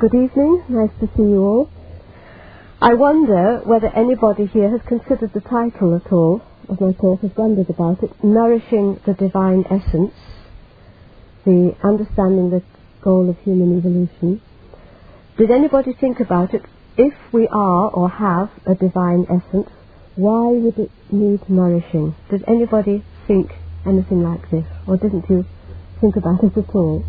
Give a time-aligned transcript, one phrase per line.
[0.00, 0.64] Good evening.
[0.70, 1.70] Nice to see you all.
[2.80, 6.40] I wonder whether anybody here has considered the title at all,
[6.72, 10.14] as my talk has wondered about it, Nourishing the Divine Essence,
[11.44, 12.62] the understanding the
[13.02, 14.40] goal of human evolution.
[15.36, 16.62] Did anybody think about it?
[16.96, 19.68] If we are or have a divine essence,
[20.16, 22.14] why would it need nourishing?
[22.30, 23.52] Did anybody think
[23.84, 24.64] anything like this?
[24.88, 25.44] Or didn't you
[26.00, 27.04] think about it at all?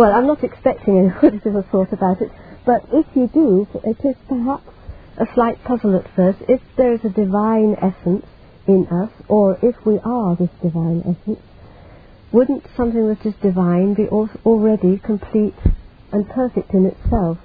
[0.00, 2.32] Well, I'm not expecting to have thought about it,
[2.64, 4.64] but if you do, it is perhaps
[5.20, 6.38] a slight puzzle at first.
[6.48, 8.24] If there is a divine essence
[8.66, 11.44] in us, or if we are this divine essence,
[12.32, 15.60] wouldn't something that is divine be already complete
[16.12, 17.36] and perfect in itself?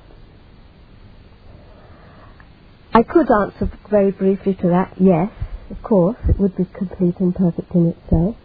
[2.93, 5.27] I could answer very briefly to that, yes,
[5.69, 8.37] of course, it would be complete and perfect in itself.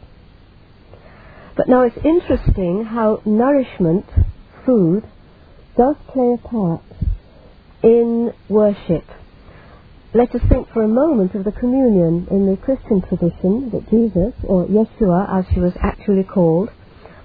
[1.56, 4.06] But now it's interesting how nourishment,
[4.64, 5.04] food,
[5.76, 6.82] does play a part
[7.82, 9.04] in worship.
[10.12, 14.34] Let us think for a moment of the communion in the Christian tradition that Jesus,
[14.42, 16.70] or Yeshua as he was actually called,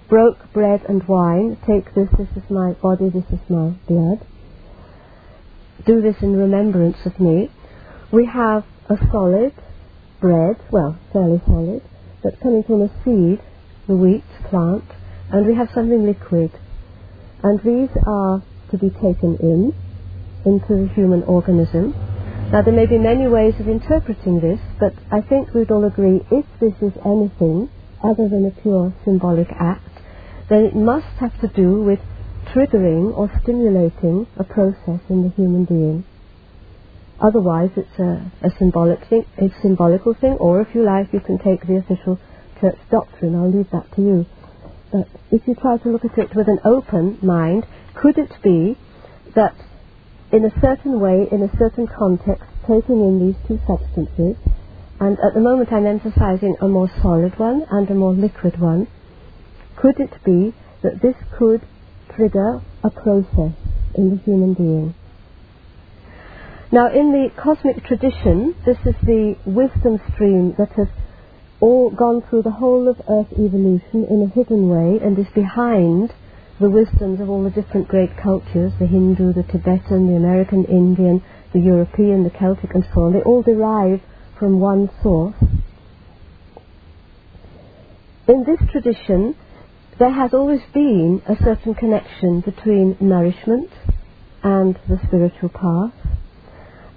[0.08, 1.58] broke bread and wine.
[1.66, 4.26] Take this, this is my body, this is my blood.
[5.86, 7.50] Do this in remembrance of me.
[8.12, 9.54] We have a solid
[10.22, 11.82] bread, well, fairly solid,
[12.24, 13.42] but coming from a seed,
[13.88, 14.84] the wheat plant,
[15.32, 16.52] and we have something liquid.
[17.44, 19.74] And these are to be taken in,
[20.46, 21.94] into the human organism.
[22.52, 26.22] Now, there may be many ways of interpreting this, but I think we'd all agree
[26.32, 27.70] if this is anything
[28.04, 29.90] other than a pure symbolic act,
[30.50, 32.00] then it must have to do with
[32.54, 36.06] triggering or stimulating a process in the human being.
[37.20, 41.38] Otherwise, it's a, a symbolic thing, a symbolical thing, or if you like, you can
[41.40, 42.20] take the official
[42.60, 43.36] church doctrine.
[43.36, 44.26] I'll leave that to you.
[44.92, 48.78] But if you try to look at it with an open mind, could it be
[49.36, 49.56] that
[50.32, 54.36] in a certain way, in a certain context, taking in these two substances,
[55.00, 58.88] and at the moment I'm emphasizing a more solid one and a more liquid one,
[59.76, 61.62] could it be that this could
[62.16, 63.54] trigger a process
[63.96, 64.96] in the human being?
[66.72, 70.88] Now, in the cosmic tradition, this is the wisdom stream that has
[71.62, 76.14] all gone through the whole of Earth evolution in a hidden way and is behind
[76.60, 81.24] the wisdoms of all the different great cultures, the Hindu, the Tibetan, the American Indian,
[81.54, 83.14] the European, the Celtic and so on.
[83.14, 84.02] They all derive
[84.40, 85.36] from one source.
[88.28, 89.36] In this tradition,
[90.00, 93.70] there has always been a certain connection between nourishment
[94.44, 95.94] and the spiritual path.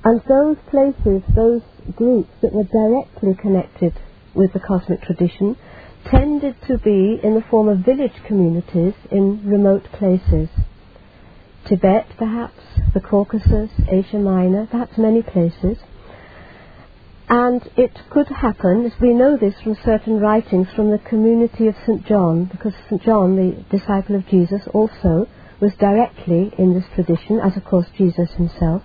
[0.04, 1.62] And those places, those
[1.94, 3.92] groups that were directly connected
[4.38, 5.56] with the cosmic tradition
[6.10, 10.48] tended to be in the form of village communities in remote places.
[11.68, 12.60] Tibet, perhaps,
[12.94, 15.76] the Caucasus, Asia Minor, perhaps many places.
[17.28, 21.74] And it could happen, as we know this from certain writings from the community of
[21.84, 22.06] St.
[22.06, 23.02] John, because St.
[23.02, 25.28] John, the disciple of Jesus, also
[25.60, 28.82] was directly in this tradition, as of course Jesus himself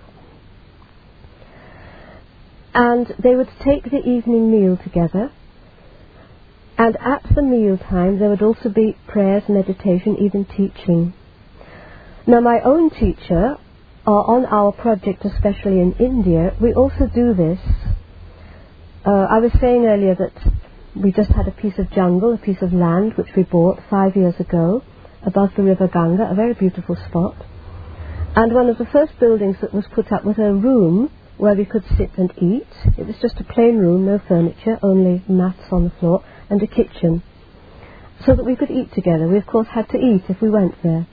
[2.74, 5.30] and they would take the evening meal together.
[6.76, 11.14] And at the meal time, there would also be prayers, meditation, even teaching.
[12.26, 13.56] Now, my own teacher,
[14.06, 17.60] uh, on our project, especially in India, we also do this.
[19.06, 20.52] Uh, I was saying earlier that
[20.96, 24.16] we just had a piece of jungle, a piece of land, which we bought five
[24.16, 24.82] years ago
[25.24, 27.36] above the river Ganga, a very beautiful spot.
[28.36, 31.64] And one of the first buildings that was put up was a room where we
[31.64, 32.66] could sit and eat.
[32.98, 36.66] It was just a plain room, no furniture, only mats on the floor, and a
[36.66, 37.22] kitchen.
[38.24, 39.28] So that we could eat together.
[39.28, 41.06] We, of course, had to eat if we went there.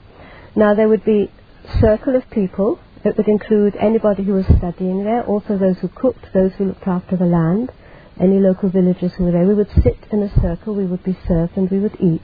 [0.54, 1.30] Now, there would be
[1.64, 2.78] a circle of people.
[3.04, 6.86] It would include anybody who was studying there, also those who cooked, those who looked
[6.86, 7.72] after the land,
[8.20, 9.46] any local villagers who were there.
[9.46, 12.22] We would sit in a circle, we would be served, and we would eat.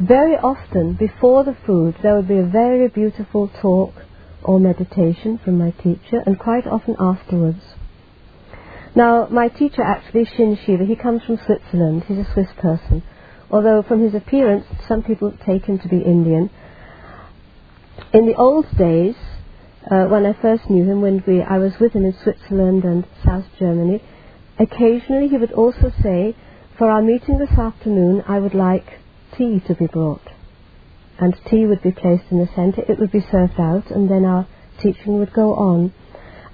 [0.00, 3.94] Very often, before the food, there would be a very beautiful talk
[4.42, 7.60] or meditation from my teacher, and quite often afterwards.
[8.94, 12.04] Now, my teacher actually, Shin Shiva, he comes from Switzerland.
[12.04, 13.02] He's a Swiss person.
[13.50, 16.50] Although from his appearance, some people take him to be Indian.
[18.12, 19.14] In the old days,
[19.90, 23.06] uh, when I first knew him, when we, I was with him in Switzerland and
[23.24, 24.02] South Germany,
[24.58, 26.36] occasionally he would also say,
[26.76, 29.00] for our meeting this afternoon, I would like
[29.36, 30.28] tea to be brought
[31.18, 32.82] and tea would be placed in the centre.
[32.88, 34.46] It would be served out, and then our
[34.80, 35.92] teaching would go on.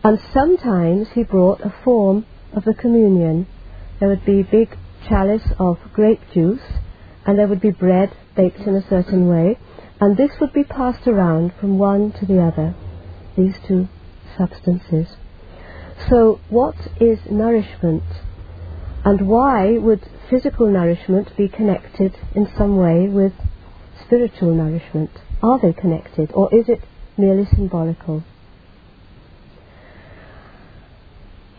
[0.04, 3.46] And sometimes he brought a form of the communion.
[3.98, 4.76] There would be a big
[5.08, 6.60] chalice of grape juice,
[7.24, 9.58] and there would be bread baked in a certain way.
[10.02, 12.74] And this would be passed around from one to the other,
[13.34, 13.88] these two
[14.36, 15.16] substances.
[16.10, 18.04] So, what is nourishment?
[19.06, 23.32] And why would physical nourishment be connected in some way with
[24.04, 25.10] spiritual nourishment?
[25.42, 26.82] Are they connected, or is it
[27.16, 28.22] merely symbolical?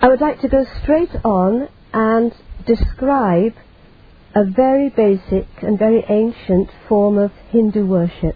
[0.06, 2.31] I would like to go straight on and
[2.68, 3.56] describe
[4.36, 8.36] a very basic and very ancient form of Hindu worship.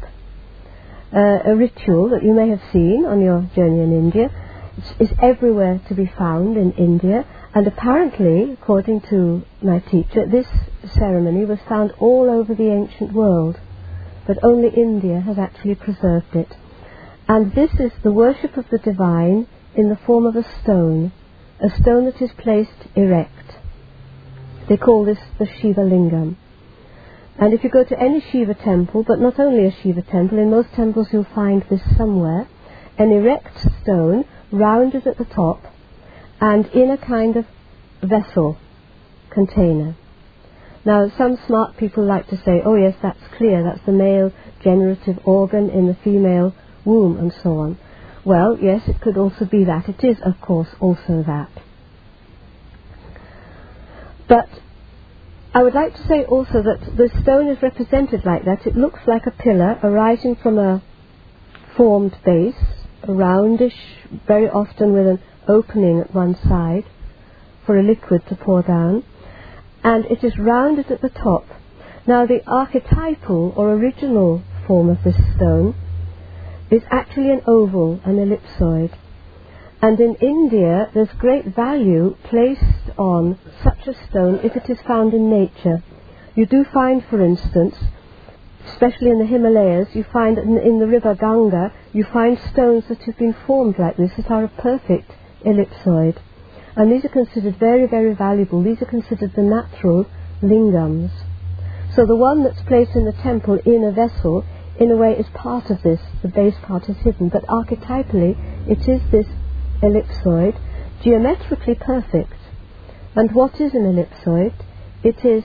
[1.13, 4.31] Uh, a ritual that you may have seen on your journey in India.
[5.00, 7.24] It's everywhere to be found in India,
[7.54, 10.48] and apparently, according to my teacher, this
[10.95, 13.60] ceremony was found all over the ancient world,
[14.25, 16.51] but only India has actually preserved it.
[17.27, 19.45] And this is the worship of the divine
[19.75, 21.12] in the form of a stone,
[21.62, 23.58] a stone that is placed erect.
[24.68, 26.36] They call this the Shiva Lingam.
[27.38, 30.50] And if you go to any Shiva temple, but not only a Shiva temple, in
[30.50, 32.48] most temples you'll find this somewhere,
[32.98, 35.64] an erect stone, rounded at the top,
[36.42, 37.46] and in a kind of
[38.02, 38.58] vessel,
[39.30, 39.96] container.
[40.86, 45.20] Now, some smart people like to say, oh yes, that's clear, that's the male generative
[45.26, 46.54] organ in the female
[46.86, 47.78] womb, and so on.
[48.25, 49.88] Well, yes, it could also be that.
[49.88, 51.50] It is, of course, also that.
[54.27, 54.50] But
[55.54, 58.68] I would like to say also that the stone is represented like that.
[58.68, 60.83] It looks like a pillar arising from a
[61.75, 62.56] formed base,
[63.04, 63.74] a roundish,
[64.27, 66.86] very often with an opening at one side
[67.65, 69.04] for a liquid to pour down,
[69.83, 71.48] and it is rounded at the top.
[72.06, 75.75] Now, the archetypal or original form of this stone
[76.71, 78.94] is actually an oval, an ellipsoid.
[79.81, 85.13] And in India, there's great value placed on such a stone if it is found
[85.13, 85.81] in nature.
[86.36, 87.75] You do find, for instance,
[88.68, 93.18] especially in the Himalayas, you find in, the river Ganga, you find stones that have
[93.18, 95.12] been formed like this that are a perfect
[95.45, 96.18] ellipsoid.
[96.75, 98.62] And these are considered very, very valuable.
[98.62, 100.06] These are considered the natural
[100.42, 101.12] lingams.
[101.95, 104.45] So the one that's placed in the temple in a vessel,
[104.80, 106.00] in a way, is part of this.
[106.22, 107.30] The base part is hidden.
[107.30, 108.36] But archetypally,
[108.68, 109.28] it is this
[109.84, 110.58] ellipsoid,
[111.04, 112.34] geometrically perfect.
[113.16, 114.54] And what is an ellipsoid?
[115.04, 115.44] It is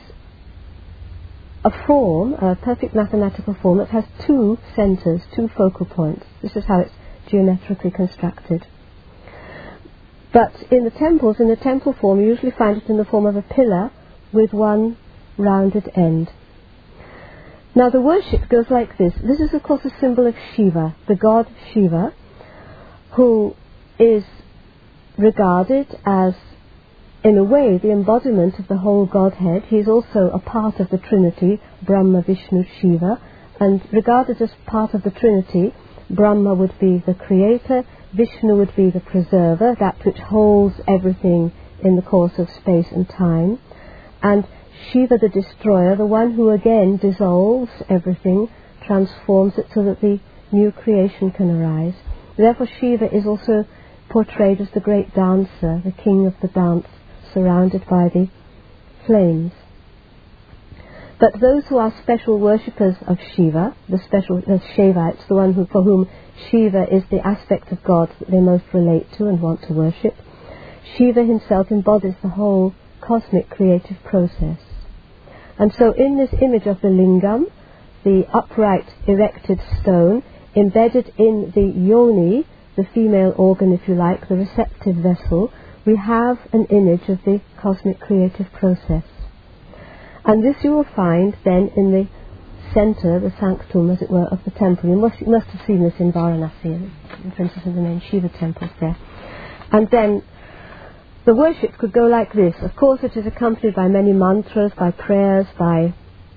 [1.64, 6.26] a form, a perfect mathematical form that has two centres, two focal points.
[6.42, 6.92] This is how it's
[7.28, 8.66] geometrically constructed.
[10.32, 13.26] But in the temples, in the temple form, you usually find it in the form
[13.26, 13.90] of a pillar
[14.32, 14.96] with one
[15.38, 16.30] rounded end.
[17.76, 19.14] Now the worship goes like this.
[19.22, 22.12] This is of course a symbol of Shiva, the god Shiva,
[23.12, 23.56] who
[23.98, 24.22] is
[25.18, 26.34] regarded as,
[27.24, 29.64] in a way, the embodiment of the whole Godhead.
[29.64, 33.20] He is also a part of the Trinity, Brahma, Vishnu, Shiva,
[33.58, 35.74] and regarded as part of the Trinity,
[36.10, 37.82] Brahma would be the creator,
[38.12, 41.50] Vishnu would be the preserver, that which holds everything
[41.82, 43.58] in the course of space and time,
[44.22, 44.46] and
[44.90, 48.48] Shiva the destroyer, the one who again dissolves everything,
[48.86, 50.20] transforms it so that the
[50.52, 51.94] new creation can arise.
[52.36, 53.64] Therefore, Shiva is also
[54.08, 56.86] portrayed as the great dancer, the king of the dance,
[57.32, 58.28] surrounded by the
[59.06, 59.52] flames.
[61.18, 65.66] But those who are special worshippers of Shiva, the special the Shaivites, the one who,
[65.66, 66.08] for whom
[66.50, 70.14] Shiva is the aspect of God that they most relate to and want to worship,
[70.96, 72.74] Shiva himself embodies the whole
[73.06, 74.58] cosmic creative process.
[75.58, 77.44] And so in this image of the lingam,
[78.02, 80.22] the upright erected stone,
[80.56, 82.46] embedded in the yoni,
[82.76, 85.52] the female organ, if you like, the receptive vessel,
[85.86, 89.04] we have an image of the cosmic creative process.
[90.24, 92.08] And this you will find then in the
[92.72, 94.90] center, the sanctum, as it were, of the temple.
[94.90, 98.96] You must, you must have seen this in Varanasi, in the main Shiva temples there.
[99.70, 100.22] And then
[101.26, 102.54] the worship could go like this.
[102.62, 105.94] Of course, it is accompanied by many mantras, by prayers, by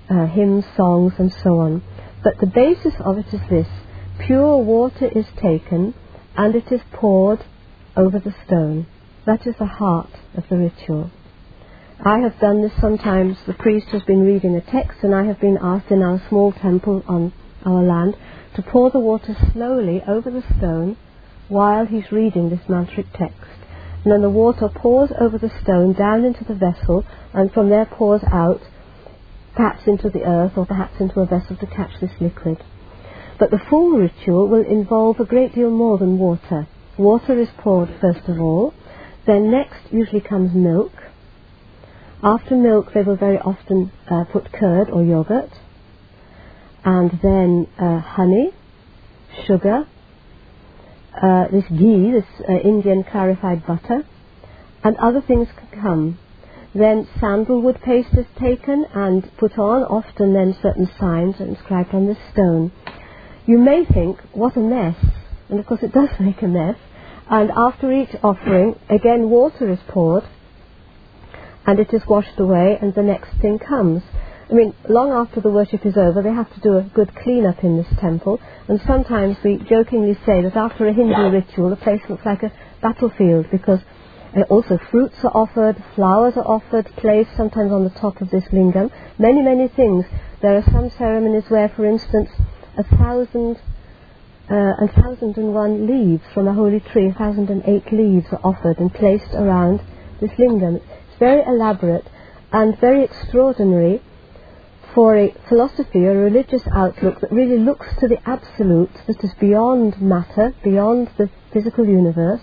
[0.09, 1.83] uh, hymns, songs, and so on.
[2.23, 3.67] But the basis of it is this
[4.25, 5.93] pure water is taken
[6.35, 7.43] and it is poured
[7.95, 8.87] over the stone.
[9.25, 11.11] That is the heart of the ritual.
[12.03, 13.37] I have done this sometimes.
[13.45, 16.51] The priest has been reading a text, and I have been asked in our small
[16.53, 17.33] temple on
[17.65, 18.15] our land
[18.55, 20.95] to pour the water slowly over the stone
[21.47, 23.56] while he's reading this mantric text.
[24.07, 27.85] And then the water pours over the stone down into the vessel, and from there
[27.85, 28.61] pours out,
[29.53, 32.63] perhaps into the earth or perhaps into a vessel to catch this liquid.
[33.37, 36.69] But the full ritual will involve a great deal more than water.
[36.97, 38.73] Water is poured first of all,
[39.25, 40.93] then next usually comes milk.
[42.23, 45.51] After milk, they will very often uh, put curd or yogurt.
[46.85, 48.53] and then uh, honey,
[49.45, 49.85] sugar,
[51.21, 54.05] uh, this ghee, this uh, Indian clarified butter,
[54.83, 56.19] and other things can come.
[56.73, 62.07] Then sandalwood paste is taken and put on, often then certain signs are inscribed on
[62.07, 62.71] this stone.
[63.45, 64.95] You may think, what a mess,
[65.49, 66.75] and of course it does make a mess,
[67.29, 70.23] and after each offering, again water is poured,
[71.65, 74.03] and it is washed away, and the next thing comes.
[74.49, 77.63] I mean, long after the worship is over, they have to do a good clean-up
[77.63, 82.01] in this temple, and sometimes we jokingly say that after a Hindu ritual, the place
[82.09, 83.79] looks like a battlefield because
[84.35, 88.43] uh, also fruits are offered, flowers are offered, placed sometimes on the top of this
[88.51, 90.05] lingam, many, many things.
[90.41, 92.29] There are some ceremonies where, for instance,
[92.77, 93.57] a thousand
[94.49, 98.27] uh, and thousand and one leaves from a holy tree, a thousand and eight leaves
[98.31, 99.81] are offered and placed around
[100.21, 100.75] this lingam.
[100.77, 102.07] It's very elaborate
[102.51, 104.01] and very extraordinary
[104.93, 110.01] for a philosophy, a religious outlook that really looks to the absolute that is beyond
[110.01, 112.41] matter, beyond the physical universe,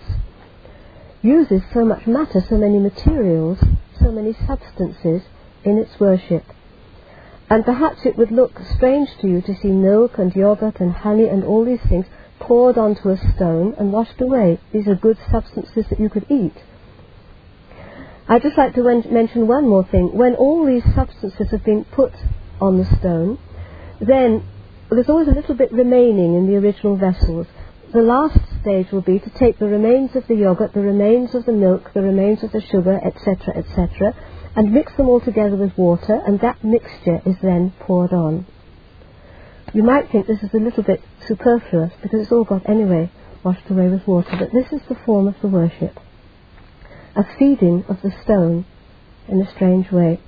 [1.21, 3.59] uses so much matter, so many materials,
[3.99, 5.23] so many substances
[5.63, 6.43] in its worship.
[7.49, 11.27] And perhaps it would look strange to you to see milk and yogurt and honey
[11.27, 12.05] and all these things
[12.39, 14.59] poured onto a stone and washed away.
[14.71, 16.55] These are good substances that you could eat.
[18.27, 20.17] I'd just like to mention one more thing.
[20.17, 22.11] When all these substances have been put
[22.59, 23.37] on the stone,
[23.99, 24.43] then
[24.89, 27.45] there's always a little bit remaining in the original vessels.
[27.93, 31.45] The last stage will be to take the remains of the yogurt, the remains of
[31.45, 34.15] the milk, the remains of the sugar, etc., etc.,
[34.55, 38.47] and mix them all together with water, and that mixture is then poured on.
[39.73, 43.11] You might think this is a little bit superfluous because it's all got anyway
[43.43, 45.99] washed away with water, but this is the form of the worship.
[47.15, 48.65] A feeding of the stone
[49.27, 50.19] in a strange way.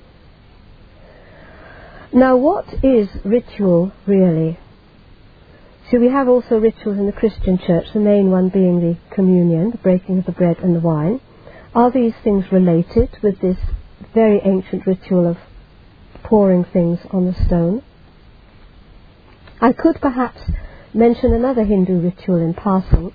[2.13, 4.57] Now, what is ritual really?
[5.91, 9.71] So we have also rituals in the Christian church, the main one being the communion,
[9.71, 11.21] the breaking of the bread and the wine.
[11.75, 13.57] Are these things related with this
[14.13, 15.37] very ancient ritual of
[16.23, 17.83] pouring things on the stone?
[19.61, 20.41] I could perhaps
[20.93, 23.13] mention another Hindu ritual in passing.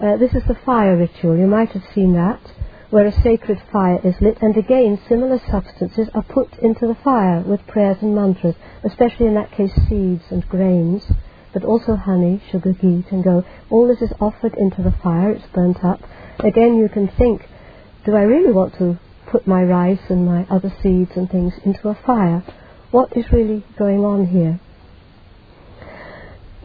[0.00, 1.36] Uh, this is the fire ritual.
[1.36, 2.40] You might have seen that
[2.90, 7.40] where a sacred fire is lit, and again similar substances are put into the fire
[7.40, 11.02] with prayers and mantras, especially in that case seeds and grains,
[11.52, 13.44] but also honey, sugar, ghee and go.
[13.70, 16.00] All this is offered into the fire, it's burnt up.
[16.38, 17.42] Again, you can think,
[18.04, 18.98] do I really want to
[19.30, 22.42] put my rice and my other seeds and things into a fire?
[22.90, 24.60] What is really going on here?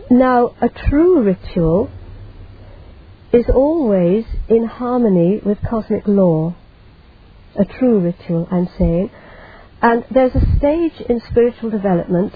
[0.10, 1.90] Now, a true ritual
[3.34, 6.56] is always in harmony with cosmic law.
[7.60, 9.10] A true ritual, I'm saying.
[9.82, 12.34] And there's a stage in spiritual development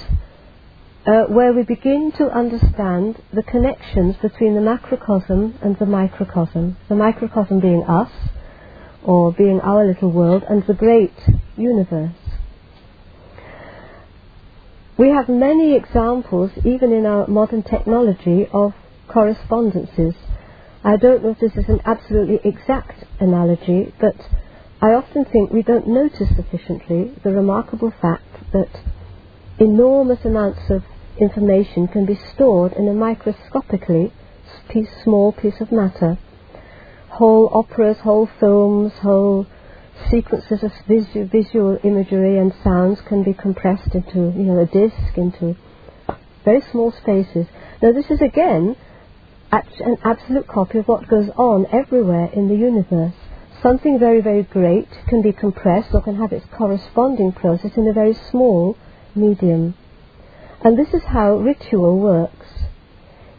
[1.05, 6.77] uh, where we begin to understand the connections between the macrocosm and the microcosm.
[6.89, 8.11] The microcosm being us,
[9.03, 11.13] or being our little world, and the great
[11.55, 12.11] universe.
[14.97, 18.73] We have many examples, even in our modern technology, of
[19.07, 20.15] correspondences
[20.87, 24.15] I don't know if this is an absolutely exact analogy, but
[24.81, 28.69] I often think we don't notice sufficiently the remarkable fact that
[29.59, 30.85] enormous amounts of
[31.19, 34.13] information can be stored in a microscopically
[34.69, 36.17] piece, small piece of matter.
[37.09, 39.45] Whole operas, whole films, whole
[40.09, 45.17] sequences of visu- visual imagery and sounds can be compressed into, you know, a disc,
[45.17, 45.57] into
[46.45, 47.45] very small spaces.
[47.81, 48.77] Now this is again
[49.51, 53.13] an absolute copy of what goes on everywhere in the universe.
[53.61, 57.93] Something very, very great can be compressed or can have its corresponding process in a
[57.93, 58.77] very small
[59.15, 59.73] medium.
[60.61, 62.47] And this is how ritual works.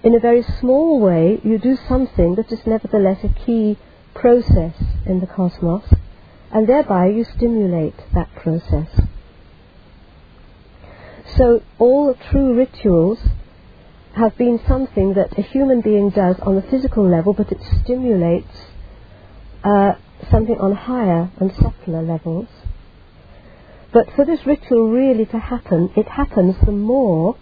[0.03, 3.77] In a very small way, you do something that is nevertheless a key
[4.15, 4.75] process
[5.07, 5.85] in the cosmos,
[6.53, 8.89] and thereby you stimulate that process.
[11.37, 13.21] So all true rituals
[14.19, 18.55] have been something that a human being does on the physical level, but it stimulates
[19.65, 19.93] uh,
[20.31, 22.49] something on higher and subtler levels.
[23.93, 27.37] But for this ritual really to happen, it happens the more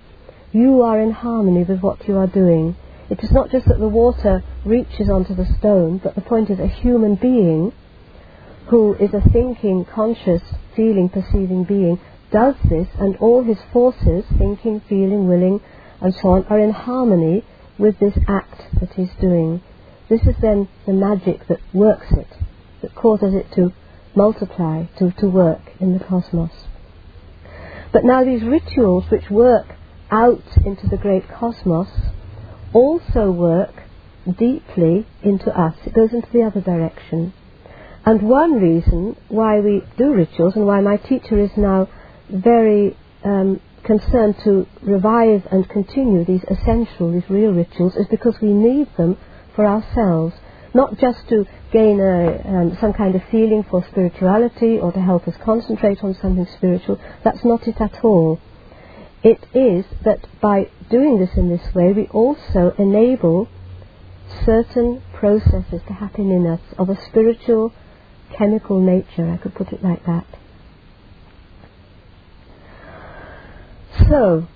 [0.53, 2.77] you are in harmony with what you are doing.
[3.11, 6.61] It is not just that the water reaches onto the stone, but the point is
[6.61, 7.73] a human being
[8.69, 10.43] who is a thinking, conscious,
[10.75, 12.01] feeling, perceiving being
[12.33, 15.61] does this, and all his forces, thinking, feeling, willing,
[16.01, 17.45] and so on, are in harmony
[17.79, 19.63] with this act that he's doing.
[20.09, 22.29] This is then the magic that works it,
[22.83, 23.73] that causes it to
[24.15, 26.51] multiply, to, to work in the cosmos.
[27.93, 29.67] But now these rituals which work
[30.11, 31.89] out into the great cosmos
[32.73, 33.83] also work
[34.39, 35.75] deeply into us.
[35.87, 37.33] It goes into the other direction.
[38.05, 41.89] And one reason why we do rituals and why my teacher is now
[42.29, 48.53] very um, concerned to revive and continue these essential, these real rituals, is because we
[48.53, 49.17] need them
[49.55, 50.35] for ourselves.
[50.75, 55.27] Not just to gain a, um, some kind of feeling for spirituality or to help
[55.27, 57.01] us concentrate on something spiritual.
[57.25, 58.41] That's not it at all.
[59.23, 63.49] It is that by doing this in this way, we also enable
[64.45, 67.73] certain processes to happen in us of a spiritual,
[68.37, 70.27] chemical nature, I could put it like that.
[74.09, 74.47] So,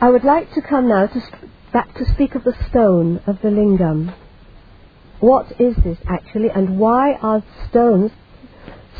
[0.00, 1.20] I would like to come now to
[1.72, 4.14] back to speak of the stone of the lingam.
[5.20, 8.10] What is this actually, and why are stones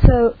[0.05, 0.35] so?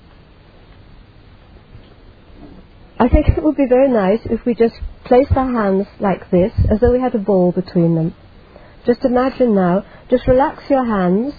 [2.97, 6.53] I think it would be very nice if we just placed our hands like this,
[6.71, 8.15] as though we had a ball between them.
[8.85, 11.33] Just imagine now, just relax your hands,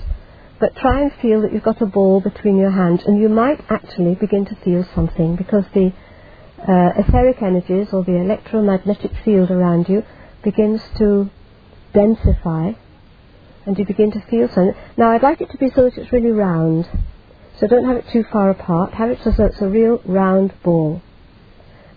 [0.61, 3.65] but try and feel that you've got a ball between your hands, and you might
[3.71, 5.93] actually begin to feel something because the
[6.68, 10.04] uh, etheric energies or the electromagnetic field around you
[10.42, 11.30] begins to
[11.94, 12.76] densify,
[13.64, 14.75] and you begin to feel something.
[14.96, 16.88] Now, I'd like it to be so that it's really round.
[17.58, 18.94] So don't have it too far apart.
[18.94, 21.02] Have it so that it's a real round ball.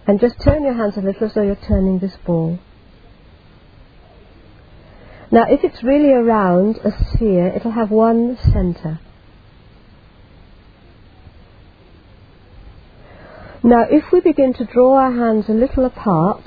[0.07, 2.59] And just turn your hands a little as though you're turning this ball.
[5.31, 8.99] Now, if it's really around a sphere, it'll have one center.
[13.63, 16.43] Now, if we begin to draw our hands a little apart,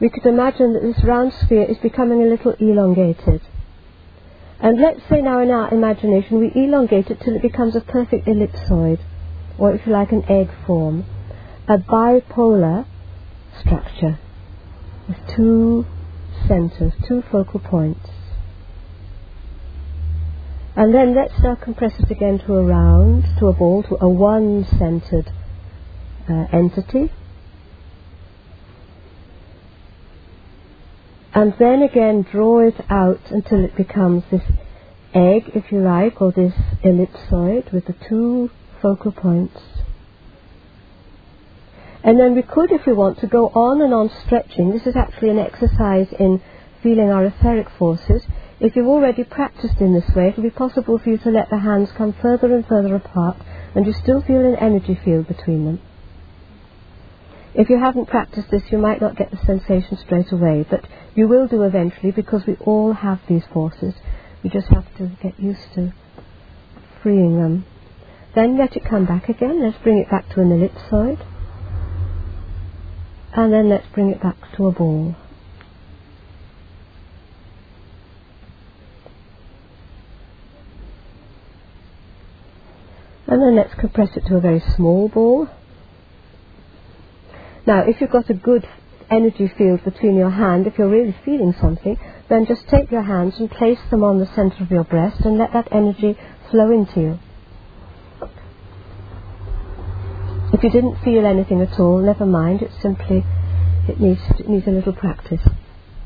[0.00, 3.42] we could imagine that this round sphere is becoming a little elongated.
[4.58, 8.26] And let's say now in our imagination we elongate it till it becomes a perfect
[8.26, 9.00] ellipsoid,
[9.58, 11.04] or if you like, an egg form,
[11.68, 12.86] a bipolar
[13.60, 14.18] structure
[15.08, 15.84] with two
[16.48, 18.08] centers, two focal points.
[20.74, 24.08] And then let's now compress it again to a round, to a ball, to a
[24.08, 25.30] one-centered
[26.28, 27.12] uh, entity.
[31.34, 34.42] And then again draw it out until it becomes this
[35.14, 36.54] egg, if you like, or this
[36.84, 39.60] ellipsoid with the two focal points.
[42.04, 44.72] And then we could, if we want, to go on and on stretching.
[44.72, 46.42] This is actually an exercise in
[46.82, 48.26] feeling our etheric forces.
[48.60, 51.48] If you've already practiced in this way, it will be possible for you to let
[51.48, 53.36] the hands come further and further apart
[53.74, 55.80] and you still feel an energy field between them.
[57.54, 61.28] If you haven't practiced this, you might not get the sensation straight away, but you
[61.28, 63.94] will do eventually because we all have these forces.
[64.42, 65.92] You just have to get used to
[67.02, 67.66] freeing them.
[68.34, 69.62] Then let it come back again.
[69.62, 71.26] Let's bring it back to an ellipsoid
[73.34, 75.14] and then let's bring it back to a ball.
[83.26, 85.48] And then let's compress it to a very small ball.
[87.66, 88.66] Now, if you've got a good
[89.10, 91.96] energy field between your hand, if you're really feeling something,
[92.28, 95.38] then just take your hands and place them on the center of your breast and
[95.38, 96.18] let that energy
[96.50, 97.18] flow into you.
[100.52, 102.62] If you didn't feel anything at all, never mind.
[102.62, 103.24] It's simply
[103.88, 105.40] it needs it needs a little practice,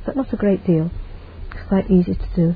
[0.04, 0.90] but not a great deal.
[1.50, 2.54] It's quite easy to do.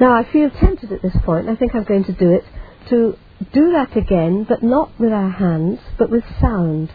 [0.00, 1.48] Now I feel tempted at this point.
[1.48, 2.44] I think I'm going to do it
[2.90, 3.16] to
[3.52, 6.90] do that again, but not with our hands, but with sound.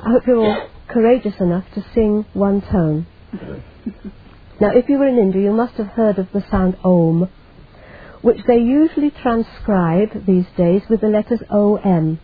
[0.00, 3.06] I hope you're all courageous enough to sing one tone.
[4.60, 7.28] now, if you were in India, you must have heard of the sound Om
[8.22, 12.18] which they usually transcribe these days with the letters OM.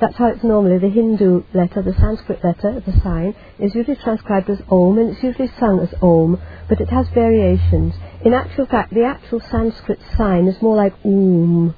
[0.00, 4.50] That's how it's normally, the Hindu letter, the Sanskrit letter, the sign, is usually transcribed
[4.50, 7.94] as Om and it's usually sung as Om, but it has variations.
[8.24, 11.74] In actual fact, the actual Sanskrit sign is more like Om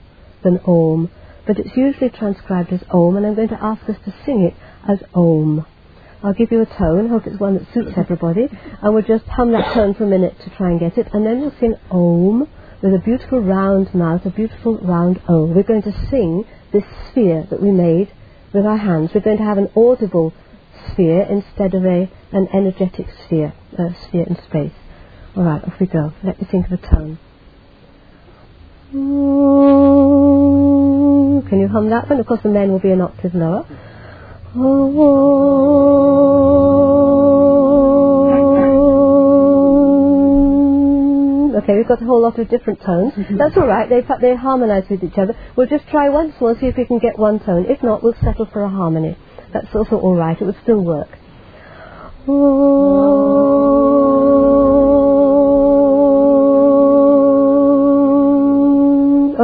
[0.46, 1.10] than Om,
[1.46, 4.54] but it's usually transcribed as Om and I'm going to ask us to sing it
[4.88, 5.66] as Om.
[6.22, 8.48] I'll give you a tone, hope it's one that suits everybody,
[8.80, 11.26] and we'll just hum that tone for a minute to try and get it, and
[11.26, 12.48] then we'll sing Om
[12.82, 15.46] with a beautiful round mouth, a beautiful round O.
[15.46, 18.12] We're going to sing this sphere that we made
[18.52, 19.10] with our hands.
[19.14, 20.32] We're going to have an audible
[20.90, 24.76] sphere instead of a, an energetic sphere, a sphere in space.
[25.36, 26.12] All right, off we go.
[26.22, 27.18] Let me think of a tone.
[31.48, 32.18] Can you hum that one?
[32.20, 33.66] Of course, the men will be an octave lower.
[41.56, 43.12] Okay, we've got a whole lot of different tones.
[43.12, 43.36] Mm-hmm.
[43.36, 43.88] That's all right.
[43.88, 45.34] They they harmonise with each other.
[45.56, 47.66] We'll just try once more, see if we can get one tone.
[47.68, 49.16] If not, we'll settle for a harmony.
[49.52, 50.40] that's also all right.
[50.40, 51.08] It would still work.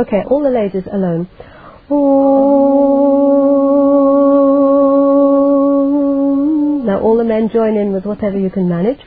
[0.02, 1.28] Okay, all the ladies alone.
[6.84, 8.98] Now all the men join in with whatever you can manage.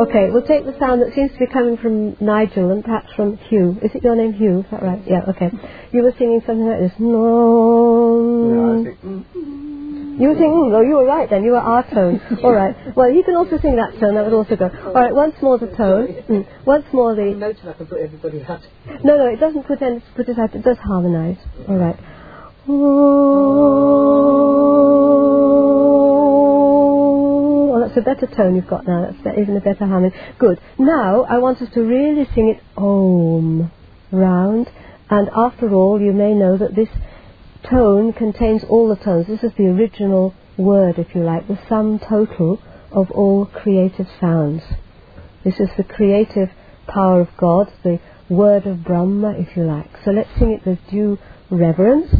[0.00, 3.36] Okay, we'll take the sound that seems to be coming from Nigel and perhaps from
[3.36, 3.76] Hugh.
[3.82, 4.60] Is it your name, Hugh?
[4.60, 5.02] Is that right?
[5.06, 5.50] Yeah, okay.
[5.92, 6.92] You were singing something like this.
[6.98, 8.84] No.
[8.94, 9.83] Yeah.
[10.18, 12.20] You were singing, no, you were right then, you were our tone.
[12.44, 12.76] All right.
[12.96, 14.70] Well, you can also sing that tone, that would also go.
[14.86, 16.08] All right, once more the tone.
[16.28, 16.46] Mm.
[16.64, 17.34] Once more the.
[17.34, 18.60] note I can put everybody out.
[19.02, 21.38] No, no, it doesn't put, in, put it out, it does harmonise.
[21.68, 21.98] All right.
[22.66, 23.24] Oh,
[27.80, 29.10] that's a better tone you've got now.
[29.10, 30.14] That's even a better harmony.
[30.38, 30.60] Good.
[30.78, 33.70] Now I want us to really sing it Om
[34.10, 34.70] round.
[35.10, 36.88] And after all, you may know that this
[37.68, 39.26] tone contains all the tones.
[39.26, 42.60] This is the original word, if you like, the sum total
[42.92, 44.62] of all creative sounds.
[45.44, 46.50] This is the creative
[46.86, 49.90] power of God, the word of Brahma, if you like.
[50.04, 51.18] So let's sing it with due
[51.50, 52.12] reverence,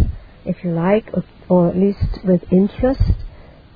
[0.45, 3.03] if you like, or, or at least with interest,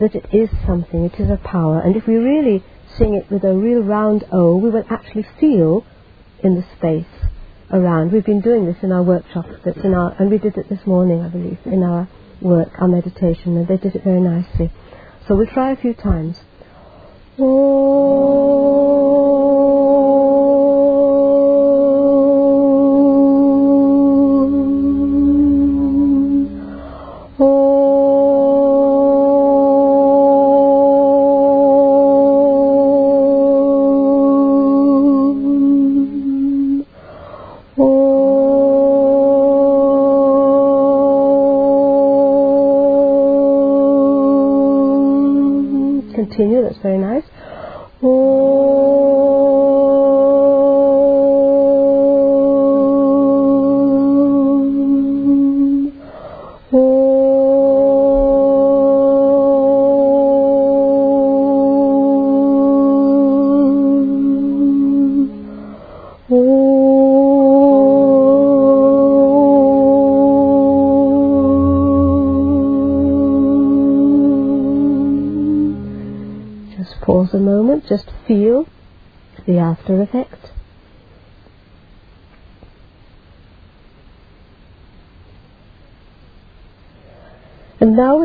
[0.01, 1.81] that it is something, it is a power.
[1.81, 2.65] And if we really
[2.97, 5.85] sing it with a real round O, we will actually feel
[6.43, 7.18] in the space
[7.73, 8.13] around.
[8.13, 10.87] We've been doing this in our workshop, that's in our, and we did it this
[10.87, 12.09] morning, I believe, in our
[12.41, 14.71] work, our meditation, and they did it very nicely.
[15.27, 16.41] So we'll try a few times.
[17.37, 17.49] Continue,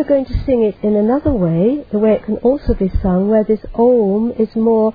[0.04, 3.30] we're going to sing it in another way, the way it can also be sung,
[3.30, 4.94] where this om is more,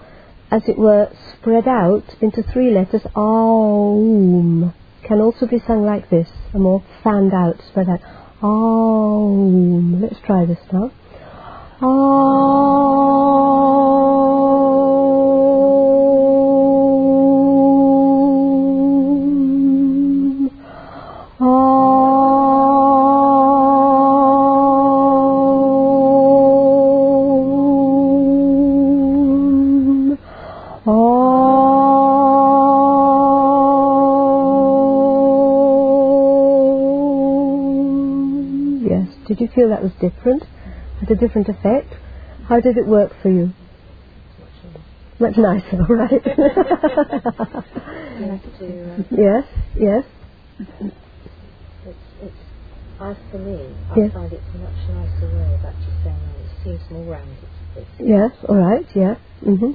[0.50, 3.00] as it were, spread out into three letters.
[3.16, 8.00] Aum can also be sung like this, a more fanned out, spread out.
[8.42, 10.02] Aum.
[10.02, 10.92] Let's try this now.
[11.80, 12.77] Aum.
[39.78, 40.42] That was different?
[41.00, 41.94] Had a different effect?
[42.48, 43.52] How did it work for you?
[45.20, 46.22] Much nicer, all right?
[49.10, 49.44] yes,
[49.76, 50.04] yes.
[51.86, 52.42] It's, it's,
[53.00, 54.12] as for me, I Yes.
[54.12, 56.42] find it's a much nicer way of actually saying it.
[56.42, 57.38] It seems more rounded.
[58.00, 59.14] Yes, all right, yeah.
[59.46, 59.72] Mm-hmm.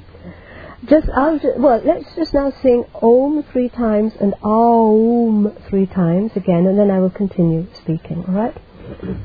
[0.86, 1.06] Just,
[1.42, 6.78] ju- well, let's just now sing Om three times and Aum three times again, and
[6.78, 8.54] then I will continue speaking, all right?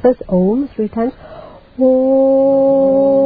[0.02, 1.13] First Om three times.
[1.80, 3.20] Om.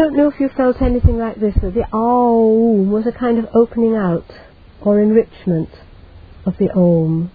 [0.00, 3.44] Don't know if you felt anything like this, that the Aum was a kind of
[3.54, 4.24] opening out
[4.80, 5.68] or enrichment
[6.46, 7.30] of the Om.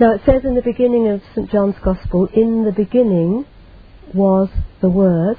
[0.00, 3.44] Now it says in the beginning of St John's Gospel, in the beginning
[4.14, 4.48] was
[4.80, 5.36] the Word.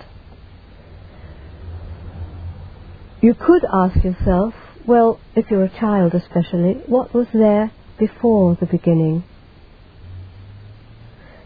[3.19, 4.53] You could ask yourself,
[4.85, 9.23] well, if you're a child especially, what was there before the beginning?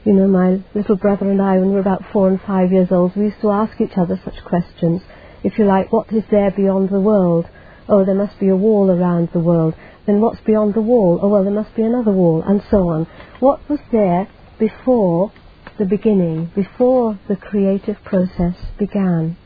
[0.05, 2.91] You know, my little brother and I, when we were about four and five years
[2.91, 5.01] old, we used to ask each other such questions.
[5.43, 7.47] If you like, what is there beyond the world?
[7.87, 9.75] Oh, there must be a wall around the world.
[10.05, 11.19] Then what's beyond the wall?
[11.21, 13.07] Oh, well, there must be another wall, and so on.
[13.39, 14.27] What was there
[14.59, 15.31] before
[15.79, 19.37] the beginning, before the creative process began?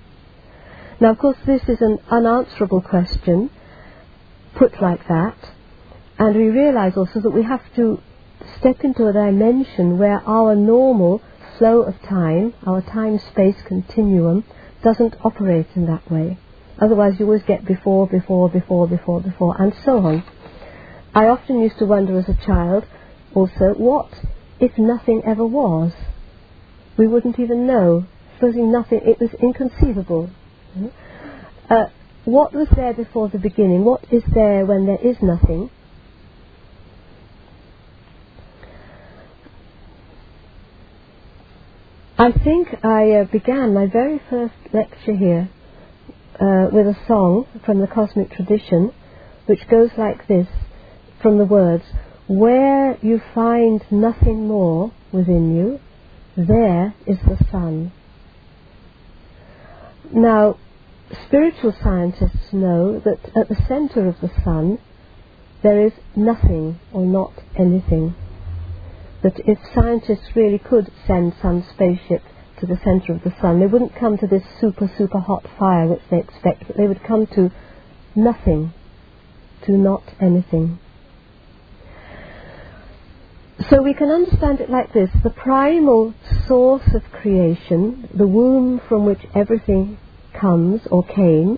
[0.99, 3.51] Now, of course, this is an unanswerable question
[4.55, 5.37] put like that,
[6.17, 8.01] and we realize also that we have to
[8.59, 11.21] step into a dimension where our normal
[11.57, 14.43] flow of time, our time-space continuum,
[14.83, 16.37] doesn't operate in that way.
[16.79, 20.23] Otherwise you always get before, before, before, before, before, and so on.
[21.15, 22.85] I often used to wonder as a child
[23.33, 24.09] also, what
[24.59, 25.91] if nothing ever was?
[26.97, 28.05] We wouldn't even know.
[28.35, 30.29] Supposing nothing, it was inconceivable.
[31.69, 31.85] Uh,
[32.25, 33.83] what was there before the beginning?
[33.83, 35.69] What is there when there is nothing?
[42.19, 45.49] I think I uh, began my very first lecture here
[46.41, 48.91] uh, with a song from the cosmic tradition,
[49.45, 50.47] which goes like this
[51.21, 51.83] from the words
[52.27, 55.79] Where you find nothing more within you,
[56.35, 57.91] there is the sun.
[60.11, 60.57] Now,
[61.27, 64.79] spiritual scientists know that at the center of the sun
[65.61, 68.15] there is nothing or not anything
[69.23, 72.23] that if scientists really could send some spaceship
[72.59, 75.87] to the centre of the sun, they wouldn't come to this super, super hot fire
[75.87, 77.51] which they expect, but they would come to
[78.15, 78.73] nothing,
[79.65, 80.79] to not anything.
[83.69, 86.13] So we can understand it like this the primal
[86.47, 89.97] source of creation, the womb from which everything
[90.39, 91.57] comes or came,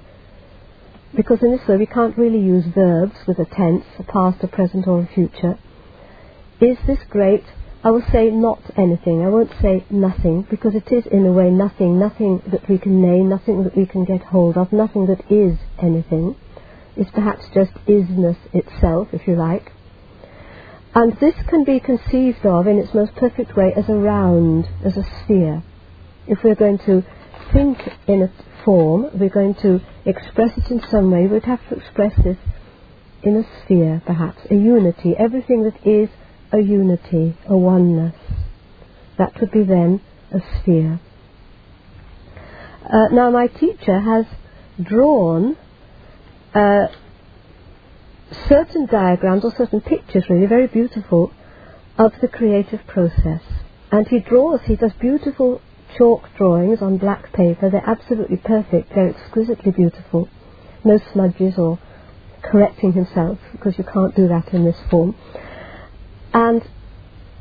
[1.14, 4.48] because in this way we can't really use verbs with a tense, a past, a
[4.48, 5.60] present, or a future
[6.62, 7.44] is this great?
[7.84, 9.24] I will say not anything.
[9.24, 13.02] I won't say nothing because it is in a way nothing, nothing that we can
[13.02, 16.36] name, nothing that we can get hold of, nothing that is anything.
[16.98, 19.72] It's perhaps just isness itself, if you like.
[20.94, 24.98] And this can be conceived of in its most perfect way as a round, as
[24.98, 25.64] a sphere.
[26.28, 27.06] If we're going to
[27.54, 28.32] think in a
[28.66, 32.38] form, we're going to express it in some way, we'd have to express this
[33.24, 35.16] in a sphere, perhaps, a unity.
[35.18, 36.10] Everything that is
[36.52, 38.16] a unity, a oneness.
[39.18, 41.00] That would be then a sphere.
[42.86, 44.26] Uh, now, my teacher has
[44.82, 45.58] drawn
[46.54, 46.88] uh,
[48.48, 51.32] certain diagrams or certain pictures, really very beautiful,
[51.98, 53.42] of the creative process.
[53.92, 55.62] And he draws, he does beautiful
[55.98, 57.70] chalk drawings on black paper.
[57.70, 60.30] They're absolutely perfect, they're exquisitely beautiful.
[60.84, 61.80] No smudges or
[62.42, 65.16] correcting himself, because you can't do that in this form.
[66.34, 66.62] And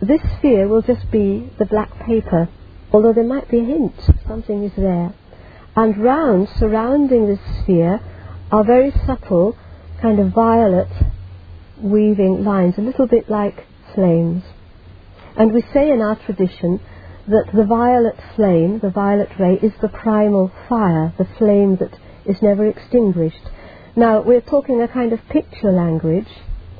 [0.00, 2.48] this sphere will just be the black paper,
[2.92, 3.94] although there might be a hint
[4.26, 5.12] something is there.
[5.76, 8.00] And round, surrounding this sphere,
[8.50, 9.56] are very subtle,
[10.00, 10.88] kind of violet
[11.80, 14.42] weaving lines, a little bit like flames.
[15.36, 16.80] And we say in our tradition
[17.28, 22.42] that the violet flame, the violet ray, is the primal fire, the flame that is
[22.42, 23.48] never extinguished.
[23.94, 26.28] Now, we're talking a kind of picture language,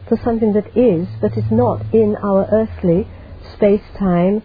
[0.09, 3.07] for something that is, but is not in our earthly
[3.55, 4.43] space-time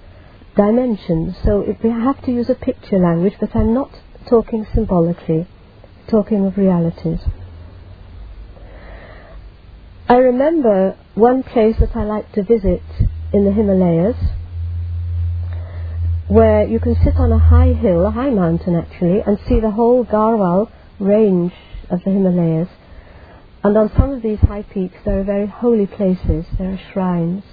[0.56, 1.36] dimension.
[1.44, 3.92] So if we have to use a picture language, but I'm not
[4.28, 5.48] talking symbolically,
[6.08, 7.20] talking of realities.
[10.08, 12.84] I remember one place that I like to visit
[13.32, 14.18] in the Himalayas,
[16.28, 19.72] where you can sit on a high hill, a high mountain actually, and see the
[19.72, 21.54] whole Garhwal range
[21.90, 22.70] of the Himalayas
[23.64, 27.44] and on some of these high peaks, there are very holy places, there are shrines.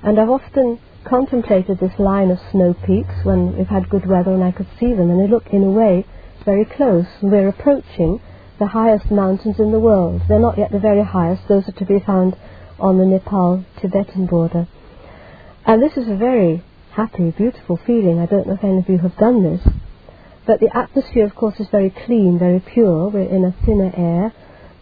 [0.00, 4.44] And I've often contemplated this line of snow peaks when we've had good weather and
[4.44, 6.06] I could see them, and they look, in a way,
[6.44, 7.06] very close.
[7.20, 8.20] We're approaching
[8.60, 10.22] the highest mountains in the world.
[10.28, 12.36] They're not yet the very highest, those are to be found
[12.78, 14.68] on the Nepal Tibetan border.
[15.66, 18.20] And this is a very happy, beautiful feeling.
[18.20, 19.66] I don't know if any of you have done this.
[20.46, 23.08] But the atmosphere, of course, is very clean, very pure.
[23.08, 24.32] We're in a thinner air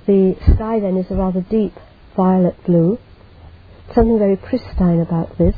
[0.09, 1.75] the sky then is a rather deep
[2.17, 2.99] violet blue.
[3.95, 5.55] Something very pristine about this.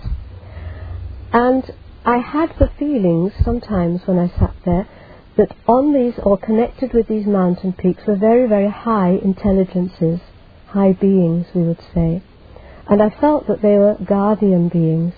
[1.32, 1.62] And
[2.04, 4.88] I had the feelings sometimes when I sat there
[5.36, 10.18] that on these or connected with these mountain peaks were very, very high intelligences,
[10.66, 12.20] high beings, we would say.
[12.88, 15.14] And I felt that they were guardian beings.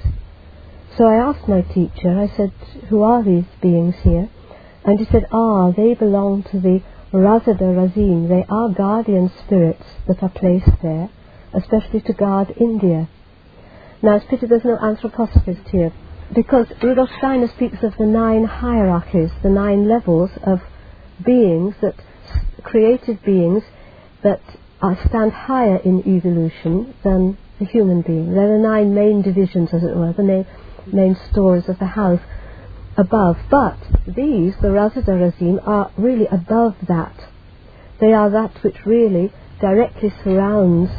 [0.98, 2.52] So I asked my teacher, I said,
[2.90, 4.28] Who are these beings here?
[4.84, 8.28] And he said, Ah, they belong to the Razada Razim.
[8.28, 11.10] They are guardian spirits that are placed there,
[11.52, 13.08] especially to guard India.
[14.02, 15.92] Now, it's pity there's no anthroposophist here,
[16.34, 20.60] because Rudolf Steiner speaks of the nine hierarchies, the nine levels of
[21.24, 21.94] beings that
[22.62, 23.62] created beings
[24.22, 24.40] that
[24.80, 28.32] are, stand higher in evolution than the human being.
[28.34, 30.46] There are nine main divisions, as it were, the main,
[30.86, 32.20] main stories of the house
[32.96, 33.38] above.
[33.50, 37.14] But these, the Razada Razim, are really above that.
[38.00, 40.90] They are that which really directly surrounds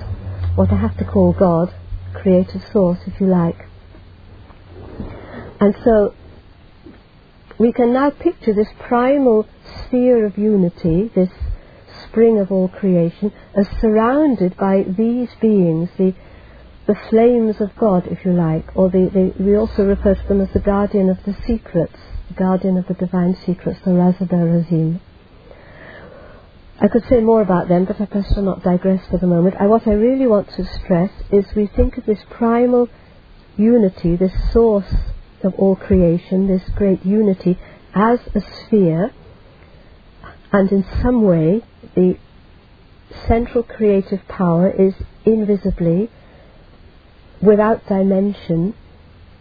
[0.56, 1.74] what I have to call God,
[2.14, 3.58] creative source, if you like.
[5.60, 6.14] And so
[7.58, 9.48] we can now picture this primal
[9.86, 11.30] sphere of unity, this
[12.08, 16.14] spring of all creation, as surrounded by these beings, the,
[16.86, 20.42] the flames of God, if you like, or the, the, we also refer to them
[20.42, 21.96] as the guardian of the secrets,
[22.28, 25.00] the guardian of the divine secrets, the Razada Razim.
[26.80, 29.56] I could say more about them, but I perhaps shall not digress for the moment.
[29.60, 32.90] I, what I really want to stress is we think of this primal
[33.56, 34.94] unity, this source
[35.44, 37.58] of all creation, this great unity,
[37.94, 39.12] as a sphere,
[40.52, 41.62] and in some way
[41.96, 42.18] the
[43.28, 44.94] central creative power is
[45.26, 46.10] invisibly,
[47.46, 48.74] without dimension,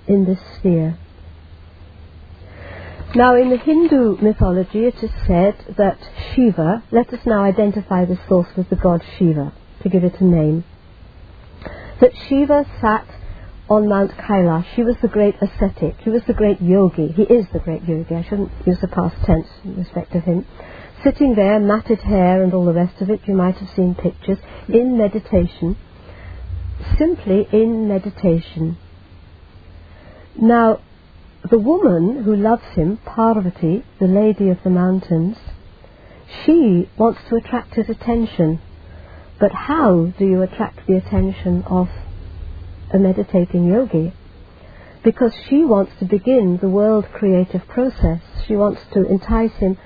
[0.07, 0.99] in this sphere.
[3.15, 5.99] Now, in the Hindu mythology, it is said that
[6.35, 10.25] Shiva, let us now identify the source with the god Shiva, to give it a
[10.25, 10.65] name,
[12.01, 13.07] that Shiva sat
[13.69, 14.65] on Mount Kailash.
[14.75, 16.01] He was the great ascetic.
[16.01, 17.09] He was the great yogi.
[17.09, 18.15] He is the great yogi.
[18.15, 20.47] I shouldn't use the past tense in respect of him.
[21.05, 24.39] Sitting there, matted hair and all the rest of it, you might have seen pictures,
[24.69, 25.77] in meditation,
[26.99, 28.77] simply in meditation.
[30.41, 30.81] Now,
[31.49, 35.37] the woman who loves him, Parvati, the lady of the mountains,
[36.45, 38.61] she wants to attract his attention.
[39.41, 41.89] But how do you attract the attention of
[42.93, 44.13] a meditating yogi?
[45.03, 48.21] Because she wants to begin the world creative process.
[48.47, 49.77] She wants to entice him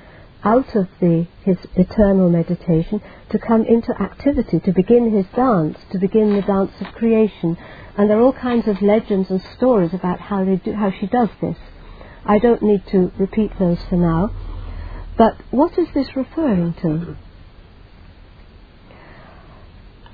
[0.46, 5.98] out of the, his eternal meditation to come into activity, to begin his dance, to
[5.98, 7.58] begin the dance of creation,
[7.98, 11.30] and there are all kinds of legends and stories about how, do, how she does
[11.40, 11.56] this.
[12.24, 14.30] I don't need to repeat those for now.
[15.18, 17.16] But what is this referring to?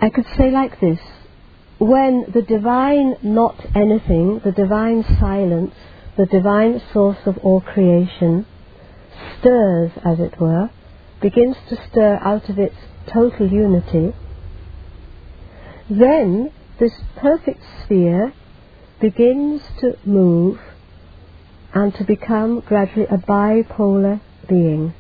[0.01, 0.99] I could say like this
[1.79, 5.75] when the divine not anything, the divine silence,
[6.17, 8.47] the divine source of all creation,
[9.39, 10.71] stirs, as it were,
[11.21, 14.13] begins to stir out of its total unity,
[15.89, 18.33] then this perfect sphere
[19.01, 20.59] begins to move
[21.75, 24.95] and to become gradually a bipolar being.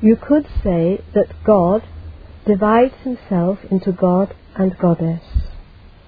[0.00, 1.82] You could say that God
[2.46, 5.22] divides himself into God and Goddess.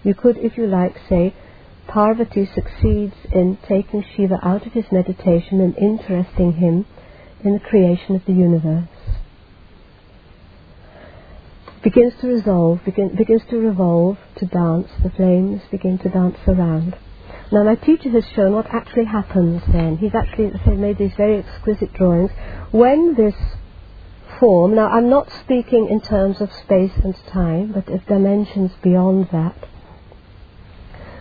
[0.05, 1.35] You could, if you like, say
[1.89, 6.87] Parvati succeeds in taking Shiva out of his meditation and interesting him
[7.43, 8.89] in the creation of the universe
[11.83, 16.97] begins to resolve, begin, begins to revolve, to dance, the flames begin to dance around.
[17.51, 19.97] Now my teacher has shown what actually happens then.
[19.97, 22.31] He's actually made these very exquisite drawings.
[22.73, 23.35] When this
[24.39, 29.29] form, now I'm not speaking in terms of space and time, but of dimensions beyond
[29.33, 29.57] that.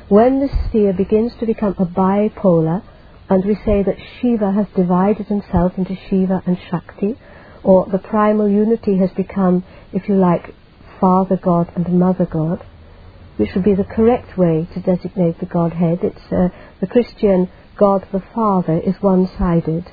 [0.09, 2.81] When the sphere begins to become a bipolar,
[3.29, 7.17] and we say that Shiva has divided himself into Shiva and Shakti,
[7.61, 10.53] or the primal unity has become, if you like,
[11.01, 12.63] Father God and Mother God,
[13.35, 15.99] which would be the correct way to designate the Godhead.
[16.01, 16.49] It's uh,
[16.79, 19.91] the Christian God the Father is one-sided.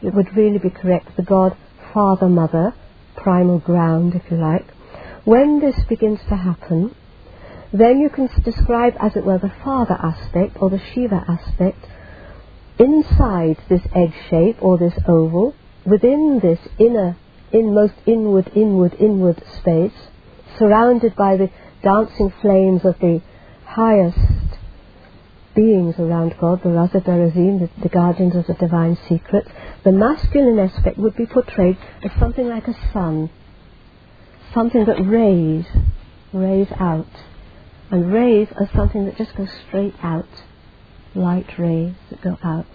[0.00, 1.56] It would really be correct, the God
[1.92, 2.72] Father Mother,
[3.16, 4.68] primal ground, if you like.
[5.24, 6.94] When this begins to happen,
[7.72, 11.86] then you can describe, as it were, the Father aspect or the Shiva aspect
[12.78, 15.54] inside this egg shape or this oval
[15.84, 17.16] within this inner,
[17.52, 20.08] inmost inward, inward, inward space,
[20.58, 21.50] surrounded by the
[21.82, 23.20] dancing flames of the
[23.64, 24.18] highest
[25.54, 29.48] beings around God, the Razadarazim, the, the guardians of the divine secrets,
[29.84, 33.30] the masculine aspect would be portrayed as something like a sun,
[34.52, 35.64] something that rays,
[36.32, 37.06] rays out,
[37.90, 40.28] and rays are something that just goes straight out,
[41.14, 42.66] light rays that go out.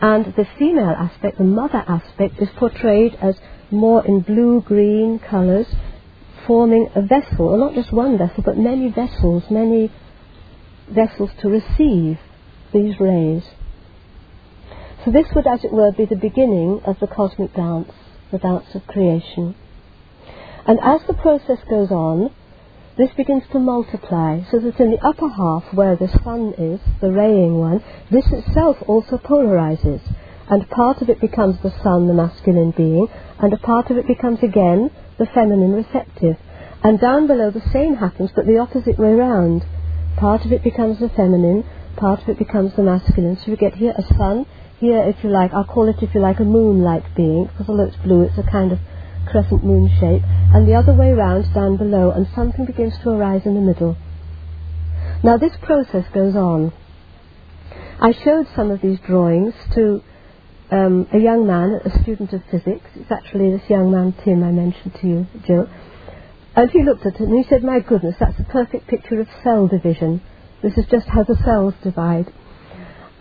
[0.00, 3.36] And the female aspect, the mother aspect, is portrayed as
[3.70, 5.66] more in blue green colours,
[6.46, 9.92] forming a vessel, or not just one vessel, but many vessels, many
[10.88, 12.18] vessels to receive
[12.72, 13.44] these rays.
[15.04, 17.92] So this would, as it were, be the beginning of the cosmic dance,
[18.32, 19.54] the dance of creation.
[20.66, 22.30] And as the process goes on,
[23.00, 27.10] this begins to multiply, so that in the upper half, where the sun is, the
[27.10, 30.02] raying one, this itself also polarizes,
[30.50, 34.06] and part of it becomes the sun, the masculine being, and a part of it
[34.06, 36.36] becomes again the feminine receptive.
[36.82, 39.64] And down below the same happens, but the opposite way round.
[40.16, 41.64] Part of it becomes the feminine,
[41.96, 43.36] part of it becomes the masculine.
[43.36, 44.44] So you get here a sun,
[44.78, 47.84] here, if you like, I'll call it, if you like, a moon-like being, because although
[47.84, 48.78] it's blue, it's a kind of
[49.30, 50.22] crescent moon shape,
[50.54, 53.96] and the other way round down below, and something begins to arise in the middle.
[55.22, 56.72] Now this process goes on.
[58.00, 60.02] I showed some of these drawings to
[60.70, 62.86] um, a young man, a student of physics.
[62.94, 65.68] It's actually this young man, Tim, I mentioned to you, Jill.
[66.56, 69.28] And he looked at it and he said, My goodness, that's a perfect picture of
[69.44, 70.22] cell division.
[70.62, 72.32] This is just how the cells divide.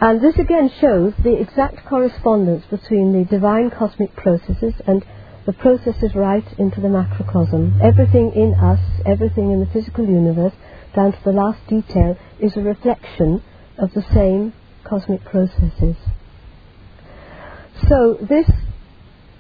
[0.02, 5.06] And this again shows the exact correspondence between the divine cosmic processes and
[5.50, 7.82] the processes right into the macrocosm.
[7.82, 10.54] Everything in us, everything in the physical universe,
[10.94, 13.42] down to the last detail, is a reflection
[13.80, 15.96] of the same cosmic processes.
[17.88, 18.48] So this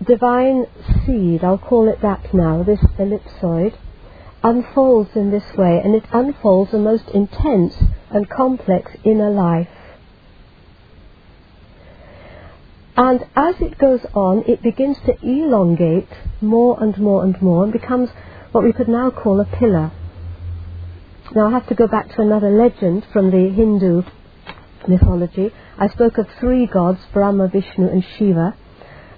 [0.03, 0.65] divine
[1.05, 3.77] seed, I'll call it that now, this ellipsoid,
[4.41, 7.75] unfolds in this way, and it unfolds a most intense
[8.09, 9.67] and complex inner life.
[13.01, 16.09] And as it goes on, it begins to elongate
[16.41, 18.09] more and more and more and becomes
[18.51, 19.93] what we could now call a pillar.
[21.33, 24.01] Now I have to go back to another legend from the Hindu
[24.85, 25.49] mythology.
[25.77, 28.53] I spoke of three gods, Brahma, Vishnu and Shiva.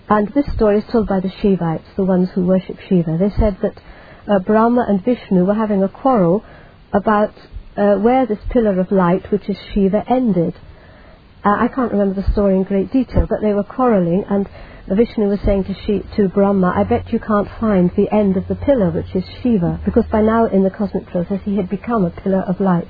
[0.08, 3.18] And this story is told by the Shivites, the ones who worship Shiva.
[3.18, 3.82] They said that
[4.28, 6.46] uh, Brahma and Vishnu were having a quarrel
[6.94, 7.34] about
[7.76, 10.54] uh, where this pillar of light, which is Shiva, ended.
[11.44, 14.48] Uh, I can't remember the story in great detail, but they were quarrelling, and
[14.88, 18.48] Vishnu was saying to, Shi- to Brahma, I bet you can't find the end of
[18.48, 22.06] the pillar, which is Shiva, because by now in the cosmic process he had become
[22.06, 22.88] a pillar of light.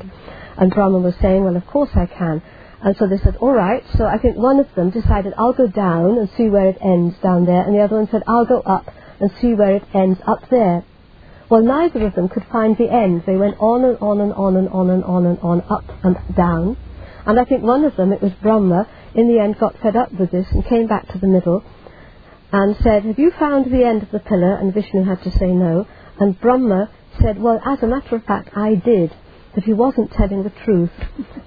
[0.58, 2.41] And Brahma was saying, Well, of course I can.
[2.84, 3.84] And so they said, all right.
[3.97, 7.16] So I think one of them decided, I'll go down and see where it ends
[7.24, 7.62] down there.
[7.62, 8.86] And the other one said, I'll go up
[9.20, 10.84] and see where it ends up there.
[11.49, 13.24] Well, neither of them could find the end.
[13.28, 16.16] They went on and on and on and on and on and on, up and
[16.36, 16.78] down.
[17.26, 20.11] And I think one of them, it was Brahma, in the end got fed up
[20.13, 21.63] with this and came back to the middle
[22.51, 24.55] and said, have you found the end of the pillar?
[24.55, 25.88] And Vishnu had to say no.
[26.19, 26.89] And Brahma
[27.22, 29.13] said, well, as a matter of fact, I did
[29.55, 30.91] that he wasn't telling the truth.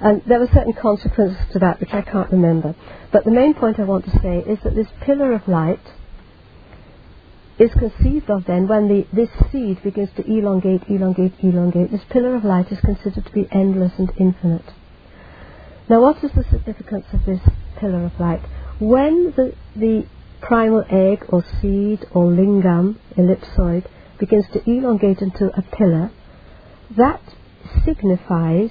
[0.00, 2.74] And there were certain consequences to that which I can't remember.
[3.12, 5.80] But the main point I want to say is that this pillar of light
[7.58, 11.90] is conceived of then when the, this seed begins to elongate, elongate, elongate.
[11.90, 14.64] This pillar of light is considered to be endless and infinite.
[15.86, 17.40] Now, what is the significance of this
[17.78, 18.40] pillar of light?
[18.80, 20.06] When the, the
[20.40, 23.86] primal egg or seed or lingam, ellipsoid,
[24.18, 26.10] begins to elongate into a pillar,
[26.96, 27.20] that
[27.84, 28.70] signifies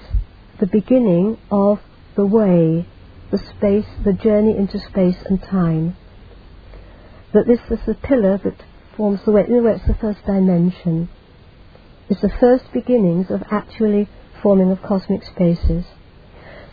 [0.59, 1.80] the beginning of
[2.16, 2.88] the way,
[3.32, 5.95] the space, the journey into space and time.
[7.34, 8.64] That this is the pillar that
[8.97, 11.09] forms the way, in way it's the first dimension.
[12.09, 14.09] It's the first beginnings of actually
[14.41, 15.86] forming of cosmic spaces.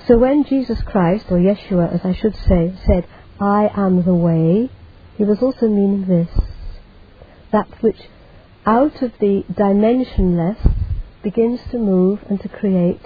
[0.06, 3.06] So when Jesus Christ, or Yeshua as I should say, said,
[3.40, 4.70] I am the way,
[5.16, 6.28] he was also meaning this.
[7.52, 8.00] That which
[8.66, 10.74] out of the dimensionless
[11.22, 13.00] begins to move and to create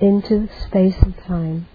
[0.00, 1.68] into space and time.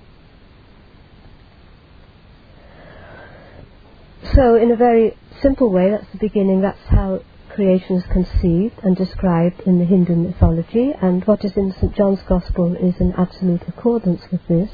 [4.34, 7.22] So, in a very simple way, that's the beginning, that's how
[7.60, 11.94] creation is conceived and described in the Hindu mythology, and what is in St.
[11.94, 14.70] John's Gospel is in absolute accordance with this.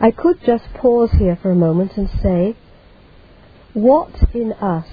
[0.00, 2.56] I could just pause here for a moment and say,
[3.72, 4.88] what in us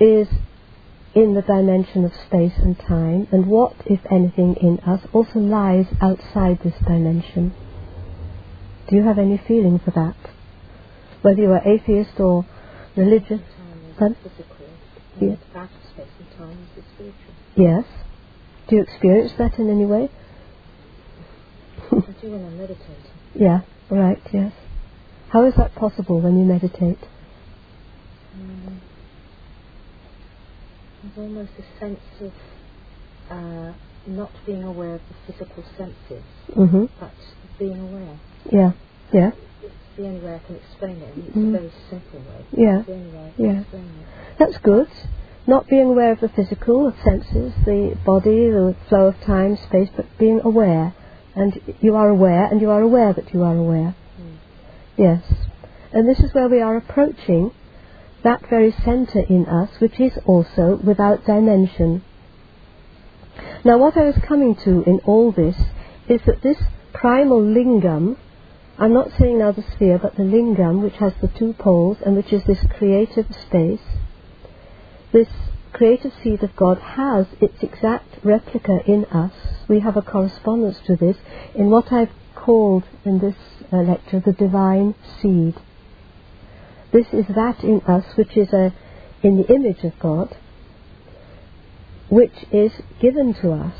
[0.00, 0.26] is
[1.14, 5.86] in the dimension of space and time, and what, if anything, in us also lies
[6.00, 7.54] outside this dimension.
[8.88, 10.16] Do you have any feeling for that?
[11.22, 12.44] Whether you are atheist or
[12.96, 13.42] religious?
[15.14, 15.70] Time is physical, Yes.
[15.92, 17.34] space and time is the spiritual.
[17.56, 17.84] Yes.
[18.68, 20.08] Do you experience that in any way?
[21.92, 22.96] I do when I'm meditating.
[23.34, 23.60] Yeah,
[23.90, 24.52] right, yes.
[25.32, 26.98] How is that possible when you meditate?
[28.34, 28.80] Um,
[31.02, 32.32] there's almost a sense of
[33.30, 33.72] uh,
[34.06, 37.14] not being aware of the physical senses, hmm but
[37.58, 38.20] being aware.
[38.52, 38.72] Yeah.
[39.14, 39.30] Yeah.
[39.92, 41.12] It's the only way I can explain it.
[41.18, 41.48] It's Mm.
[41.48, 42.62] a very simple way.
[42.64, 42.78] Yeah.
[42.78, 43.62] It's the only way I can Yeah.
[44.38, 44.88] That's good.
[45.46, 49.90] Not being aware of the physical of senses, the body, the flow of time, space,
[49.94, 50.94] but being aware.
[51.36, 53.94] And you are aware, and you are aware that you are aware.
[54.18, 54.36] Mm.
[54.96, 55.22] Yes.
[55.92, 57.50] And this is where we are approaching
[58.22, 62.00] that very centre in us, which is also without dimension.
[63.62, 65.56] Now, what I was coming to in all this
[66.08, 66.58] is that this
[66.94, 68.16] primal lingam,
[68.82, 72.16] I'm not saying now the sphere, but the lingam, which has the two poles and
[72.16, 73.78] which is this creative space,
[75.12, 75.28] this
[75.72, 79.30] creative seed of God has its exact replica in us.
[79.68, 81.16] We have a correspondence to this
[81.54, 83.36] in what I've called in this
[83.72, 85.54] uh, lecture the divine seed.
[86.90, 88.74] This is that in us which is a,
[89.22, 90.36] in the image of God,
[92.08, 93.74] which is given to us,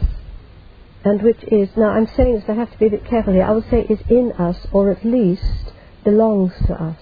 [1.05, 3.45] and which is, now I'm saying this, I have to be a bit careful here,
[3.45, 5.73] I would say is in us, or at least
[6.05, 6.99] belongs to us.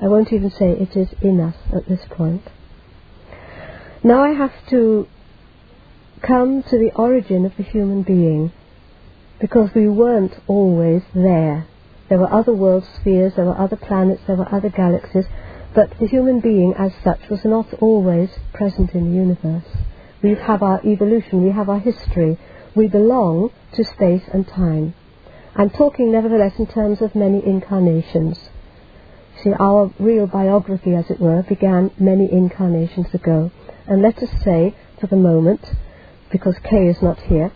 [0.00, 2.42] I won't even say it is in us at this point.
[4.02, 5.08] Now I have to
[6.22, 8.52] come to the origin of the human being,
[9.40, 11.66] because we weren't always there.
[12.08, 15.26] There were other world spheres, there were other planets, there were other galaxies,
[15.74, 19.64] but the human being as such was not always present in the universe.
[20.22, 22.38] We have our evolution, we have our history,
[22.74, 24.94] we belong to space and time.
[25.56, 28.38] I'm talking nevertheless in terms of many incarnations.
[29.42, 33.50] See, our real biography, as it were, began many incarnations ago.
[33.86, 35.64] And let us say, for the moment,
[36.30, 37.52] because Kay is not here,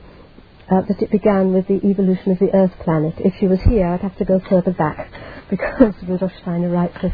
[0.71, 3.15] uh, that it began with the evolution of the Earth planet.
[3.19, 5.11] If she was here, I'd have to go further back,
[5.51, 7.13] because Rudolf Steiner writes of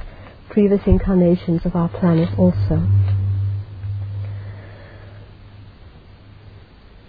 [0.50, 2.86] previous incarnations of our planet also.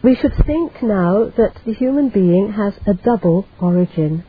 [0.05, 4.23] We should think now that the human being has a double origin.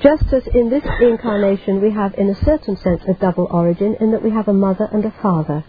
[0.00, 4.12] Just as in this incarnation we have, in a certain sense, a double origin, in
[4.12, 5.64] that we have a mother and a father.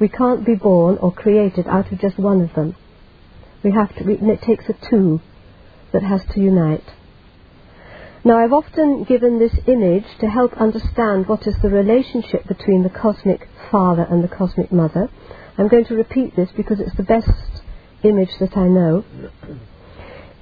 [0.00, 2.74] We can't be born or created out of just one of them.
[3.62, 5.20] We have to, it takes a two
[5.92, 6.94] that has to unite.
[8.24, 12.90] Now, I've often given this image to help understand what is the relationship between the
[12.90, 15.08] cosmic father and the cosmic mother.
[15.58, 17.30] I'm going to repeat this because it's the best
[18.02, 19.04] image that I know.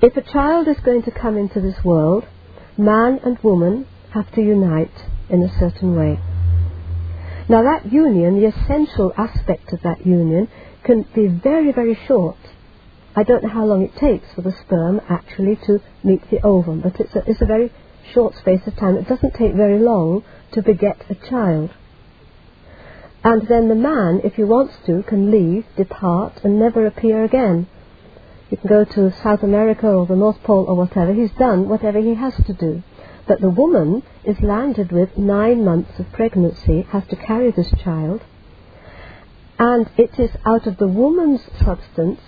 [0.03, 2.27] If a child is going to come into this world,
[2.77, 4.93] man and woman have to unite
[5.31, 6.19] in a certain way.
[7.49, 10.49] Now, that union, the essential aspect of that union,
[10.83, 12.37] can be very, very short.
[13.15, 16.81] I don't know how long it takes for the sperm actually to meet the ovum,
[16.81, 17.73] but it's a, it's a very
[18.13, 18.97] short space of time.
[18.97, 21.71] It doesn't take very long to beget a child.
[23.25, 27.67] And then the man, if he wants to, can leave, depart, and never appear again.
[28.51, 31.15] He can go to South America or the North Pole or whatever.
[31.15, 32.83] He's done whatever he has to do.
[33.27, 38.21] But the woman is landed with nine months of pregnancy, has to carry this child,
[39.59, 42.21] and it is out of the woman's substance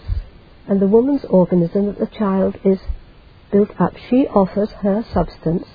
[0.67, 2.79] and the woman's organism that the child is
[3.53, 3.95] built up.
[4.09, 5.67] She offers her substance.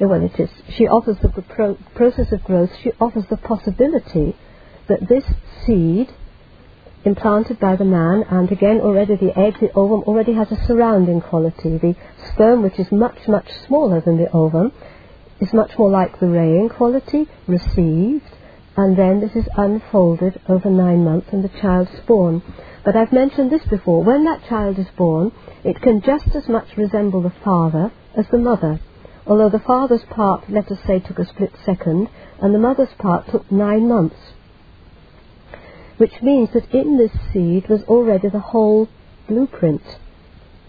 [0.00, 0.50] Well, it is.
[0.68, 2.70] She offers the pro- process of growth.
[2.82, 4.36] She offers the possibility
[4.86, 5.24] that this
[5.66, 6.08] seed,
[7.04, 11.20] implanted by the man, and again already the egg, the ovum, already has a surrounding
[11.20, 11.78] quality.
[11.78, 11.96] The
[12.32, 14.72] sperm, which is much, much smaller than the ovum,
[15.40, 18.30] is much more like the raying quality, received,
[18.76, 22.42] and then this is unfolded over nine months and the child is born.
[22.84, 24.04] But I've mentioned this before.
[24.04, 25.32] When that child is born,
[25.64, 28.78] it can just as much resemble the father as the mother.
[29.28, 32.08] Although the father's part, let us say, took a split second,
[32.40, 34.16] and the mother's part took nine months.
[35.98, 38.88] Which means that in this seed was already the whole
[39.28, 39.82] blueprint,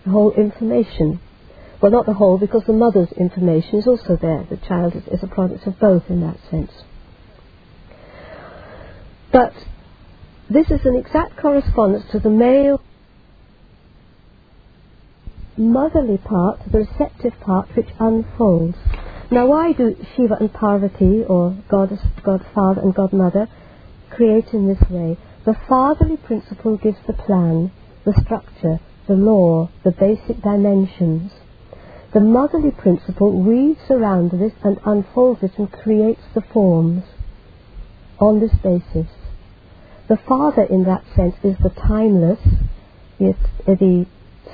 [0.04, 1.22] the whole information.
[1.82, 4.46] Well, not the whole, because the mother's information is also there.
[4.50, 6.72] The child is, is a product of both in that sense.
[9.32, 9.54] But
[10.50, 12.82] this is an exact correspondence to the male
[15.60, 18.78] motherly part, the receptive part, which unfolds.
[19.30, 21.92] Now, why do Shiva and Parvati, or God,
[22.24, 23.48] God Father and God Mother,
[24.10, 25.18] create in this way?
[25.46, 27.72] The fatherly principle gives the plan,
[28.06, 31.32] the structure, the law, the basic dimensions.
[32.14, 37.04] The motherly principle weaves around this and unfolds it and creates the forms
[38.20, 39.08] on this basis.
[40.08, 42.40] The father, in that sense, is the timeless,
[43.20, 43.36] the,
[43.68, 44.08] the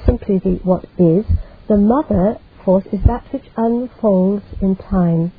[0.06, 1.26] simply the what is.
[1.68, 5.32] The mother force is that which unfolds in time.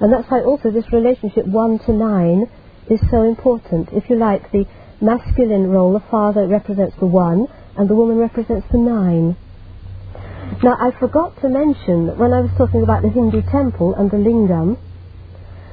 [0.00, 2.50] And that's why also this relationship 1 to 9
[2.90, 3.88] is so important.
[3.92, 4.66] If you like, the
[5.00, 9.36] masculine role, the father represents the one, and the woman represents the nine.
[10.62, 14.10] Now, I forgot to mention that when I was talking about the Hindu temple and
[14.10, 14.78] the lingam,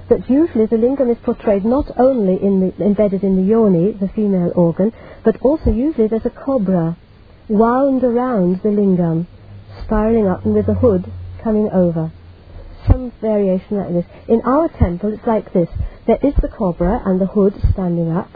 [0.10, 4.10] that usually the lingam is portrayed not only in the, embedded in the yoni, the
[4.10, 4.92] female organ,
[5.24, 6.98] but also usually there's a cobra
[7.54, 9.28] wound around the lingam,
[9.84, 11.06] spiraling up and with a hood
[11.44, 12.12] coming over.
[12.88, 14.06] Some variation like this.
[14.28, 15.70] In our temple, it's like this.
[16.08, 18.30] There is the cobra and the hood standing up,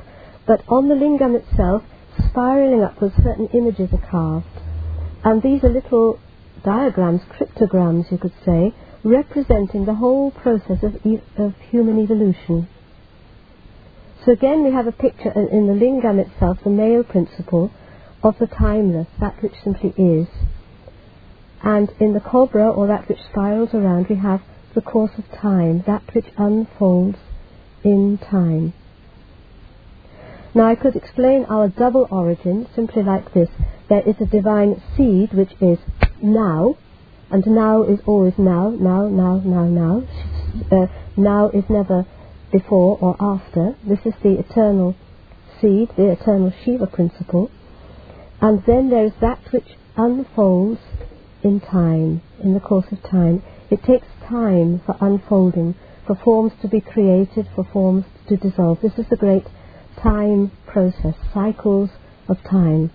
[0.46, 1.82] but on the lingam itself,
[2.30, 4.46] spiraling upwards, certain images are carved.
[5.24, 6.20] And these are little
[6.64, 12.68] diagrams, cryptograms, you could say, representing the whole process of, e- of human evolution.
[14.26, 17.72] So again, we have a picture in the lingam itself, the male principle,
[18.24, 20.28] of the timeless, that which simply is.
[21.64, 24.42] And in the cobra, or that which spirals around, we have
[24.76, 27.18] the course of time, that which unfolds
[27.84, 28.74] in time.
[30.54, 33.50] Now I could explain our double origin simply like this.
[33.90, 35.80] There is a divine seed which is
[36.22, 36.78] now,
[37.30, 40.04] and now is always now, now, now, now, now.
[40.72, 42.06] Uh, now is never
[42.52, 43.76] before or after.
[43.88, 44.96] This is the eternal
[45.62, 47.52] seed, the eternal Shiva principle.
[48.42, 50.80] And then there is that which unfolds
[51.44, 53.44] in time, in the course of time.
[53.70, 55.76] It takes time for unfolding,
[56.06, 58.80] for forms to be created, for forms to dissolve.
[58.82, 59.46] This is the great
[60.02, 61.90] time process, cycles
[62.28, 62.92] of time.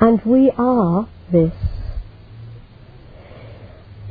[0.00, 1.52] And we are this.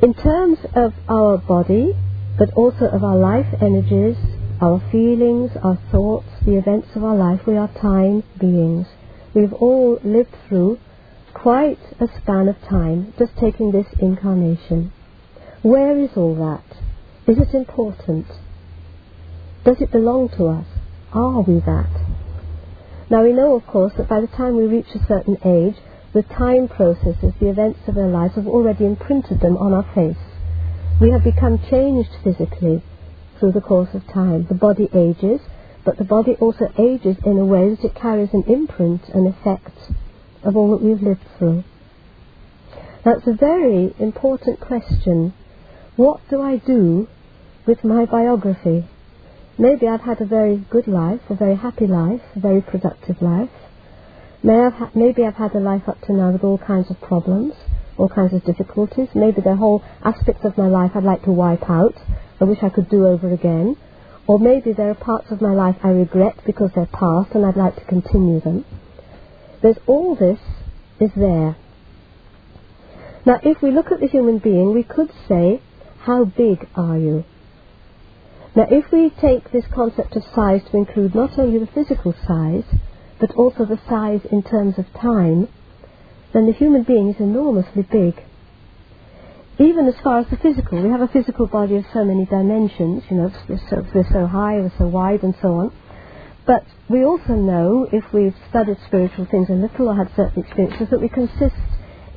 [0.02, 1.92] In terms of our body,
[2.38, 4.16] but also of our life energies,
[4.60, 8.86] our feelings, our thoughts, the events of our life, we are time beings.
[9.34, 10.78] We've all lived through
[11.32, 14.92] quite a span of time, just taking this incarnation.
[15.62, 16.64] Where is all that?
[17.26, 18.26] Is it important?
[19.64, 20.66] Does it belong to us?
[21.12, 21.90] Are we that?
[23.10, 25.76] Now we know, of course, that by the time we reach a certain age,
[26.12, 30.22] the time processes, the events of our lives have already imprinted them on our face.
[31.00, 32.82] We have become changed physically
[33.38, 34.46] through the course of time.
[34.48, 35.40] The body ages,
[35.84, 39.76] but the body also ages in a way that it carries an imprint, an effect
[40.42, 41.62] of all that we've lived through.
[43.04, 45.34] That's a very important question.
[45.96, 47.06] What do I do
[47.66, 48.88] with my biography?
[49.58, 53.50] Maybe I've had a very good life, a very happy life, a very productive life.
[54.42, 57.54] Maybe I've had a life up to now with all kinds of problems,
[57.96, 59.08] all kinds of difficulties.
[59.14, 61.94] Maybe the whole aspects of my life I'd like to wipe out.
[62.40, 63.76] I wish I could do over again.
[64.26, 67.56] Or maybe there are parts of my life I regret because they're past and I'd
[67.56, 68.64] like to continue them.
[69.62, 70.38] There's all this
[70.98, 71.56] is there.
[73.26, 75.60] Now, if we look at the human being, we could say,
[76.00, 77.24] how big are you?
[78.54, 82.64] Now, if we take this concept of size to include not only the physical size,
[83.18, 85.48] but also the size in terms of time,
[86.32, 88.22] then the human being is enormously big.
[89.58, 93.04] Even as far as the physical, we have a physical body of so many dimensions,
[93.08, 95.72] you know, we're so, we're so high, we're so wide, and so on.
[96.44, 100.88] But we also know, if we've studied spiritual things a little or had certain experiences,
[100.90, 101.54] that we consist,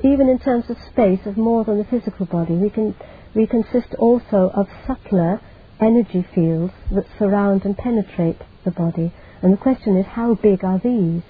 [0.04, 2.56] even in terms of space, of more than the physical body.
[2.56, 2.96] We, can,
[3.36, 5.40] we consist also of subtler
[5.80, 9.14] energy fields that surround and penetrate the body.
[9.44, 11.22] And the question is, how big are these?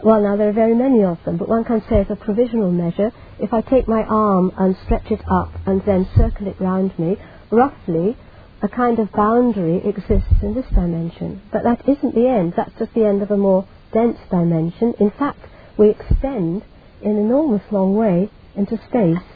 [0.00, 2.70] Well, now there are very many of them, but one can say as a provisional
[2.70, 6.96] measure, if I take my arm and stretch it up and then circle it round
[7.00, 7.16] me,
[7.50, 8.16] roughly
[8.62, 11.42] a kind of boundary exists in this dimension.
[11.52, 14.94] But that isn't the end, that's just the end of a more dense dimension.
[15.00, 15.40] In fact,
[15.76, 16.62] we extend
[17.02, 19.26] in an enormous long way into space.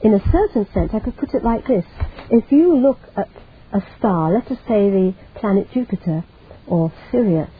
[0.00, 1.84] In a certain sense, I could put it like this.
[2.30, 3.28] If you look at
[3.72, 6.24] a star, let us say the planet Jupiter,
[6.66, 7.50] or Sirius,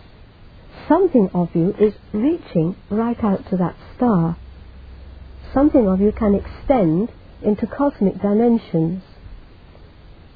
[0.91, 4.37] something of you is reaching right out to that star.
[5.55, 7.13] Something of you can extend
[7.43, 9.03] into cosmic dimensions.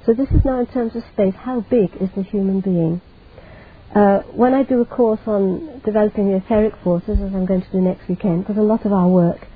[0.06, 3.00] So this is now in terms of space, how big is the human being?
[3.94, 7.72] Uh, when I do a course on developing the etheric forces, as I'm going to
[7.72, 9.46] do next weekend, because a lot of our work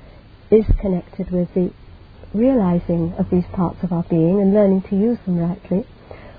[0.51, 1.71] is connected with the
[2.33, 5.85] realizing of these parts of our being and learning to use them rightly,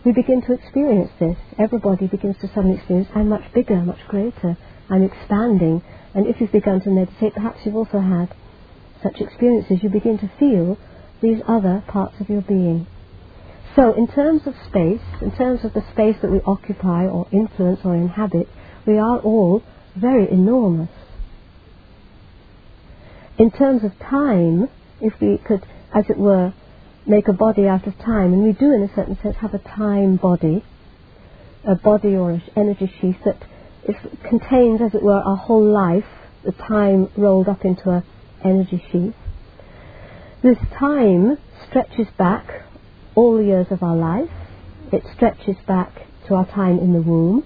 [0.05, 1.37] we begin to experience this.
[1.59, 4.57] Everybody begins to suddenly experience, I'm much bigger, much greater,
[4.89, 5.83] I'm expanding.
[6.15, 8.35] And if you've begun to meditate, perhaps you've also had
[9.03, 10.79] such experiences, you begin to feel
[11.21, 12.87] these other parts of your being.
[13.77, 17.81] So, in terms of space, in terms of the space that we occupy or influence
[17.85, 18.49] or inhabit,
[18.87, 19.63] we are all
[19.95, 20.91] very enormous.
[23.39, 24.69] In terms of time,
[25.01, 26.53] if we could, as it were,
[27.11, 29.59] make a body out of time, and we do in a certain sense have a
[29.59, 30.65] time body,
[31.65, 33.43] a body or an energy sheath that
[34.23, 36.05] contains, as it were, our whole life,
[36.45, 38.05] the time rolled up into an
[38.45, 39.15] energy sheath.
[40.43, 41.37] This time
[41.69, 42.63] stretches back
[43.15, 44.31] all the years of our life.
[44.93, 47.45] It stretches back to our time in the womb.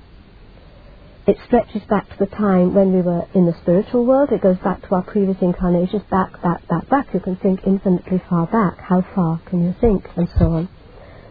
[1.27, 4.31] It stretches back to the time when we were in the spiritual world.
[4.31, 7.15] It goes back to our previous incarnations, back, back, back, back.
[7.15, 8.79] You can think infinitely far back.
[8.79, 10.05] How far can you think?
[10.17, 10.69] And so on.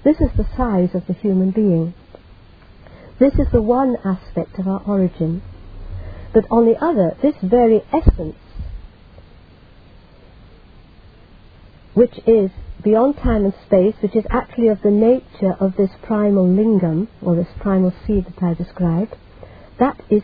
[0.03, 1.93] This is the size of the human being.
[3.19, 5.43] This is the one aspect of our origin.
[6.33, 8.35] But on the other, this very essence,
[11.93, 12.49] which is
[12.83, 17.35] beyond time and space, which is actually of the nature of this primal lingam, or
[17.35, 19.15] this primal seed that I described,
[19.79, 20.23] that is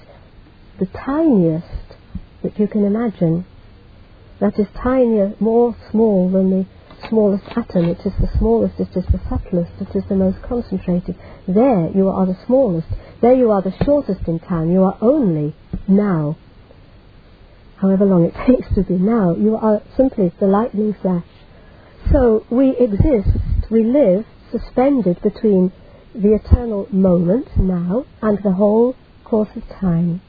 [0.80, 1.68] the tiniest
[2.44, 3.46] that you can imagine.
[4.40, 6.66] That is tinier, more small than the
[7.08, 11.16] smallest atom, it is the smallest, it is the subtlest, it is the most concentrated.
[11.48, 12.88] There you are the smallest.
[13.22, 14.72] There you are the shortest in time.
[14.72, 15.56] You are only
[15.88, 16.38] now.
[17.78, 21.26] However long it takes to be now, you are simply the lightning flash.
[22.12, 25.72] So we exist, we live suspended between
[26.16, 28.96] the eternal moment, now, and the whole
[29.30, 30.22] course of time.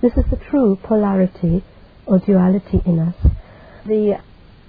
[0.00, 1.64] This is the true polarity
[2.06, 3.14] or duality in us.
[3.84, 4.20] The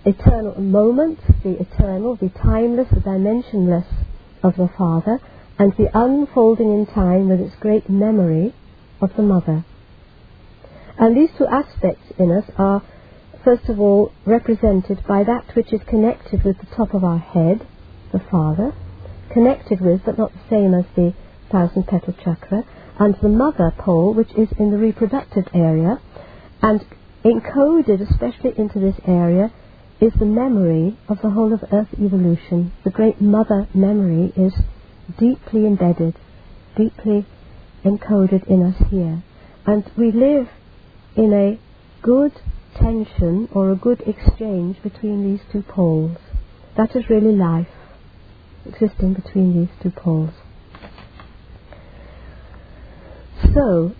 [0.05, 3.85] eternal moment, the eternal, the timeless, the dimensionless
[4.41, 5.19] of the Father,
[5.59, 8.53] and the unfolding in time with its great memory
[9.01, 9.63] of the Mother.
[10.97, 12.81] And these two aspects in us are,
[13.43, 17.67] first of all, represented by that which is connected with the top of our head,
[18.11, 18.73] the Father,
[19.31, 21.13] connected with, but not the same as the
[21.51, 22.63] thousand petal chakra,
[22.99, 25.99] and the mother pole, which is in the reproductive area,
[26.61, 26.85] and
[27.23, 29.51] encoded especially into this area
[29.99, 32.71] is the memory of the whole of Earth evolution.
[32.83, 34.53] The great mother memory is
[35.17, 36.15] deeply embedded,
[36.75, 37.25] deeply
[37.83, 39.23] encoded in us here.
[39.65, 40.47] And we live
[41.15, 41.59] in a
[42.01, 42.33] good
[42.75, 46.17] tension or a good exchange between these two poles.
[46.77, 47.67] That is really life,
[48.65, 50.33] existing between these two poles.
[53.55, 53.93] So,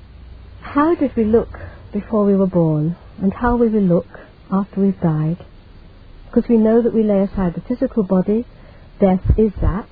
[0.60, 1.58] how did we look
[1.94, 4.10] before we were born, and how will we look
[4.52, 5.38] after we've died?
[6.26, 8.46] Because we know that we lay aside the physical body,
[9.00, 9.88] death is that.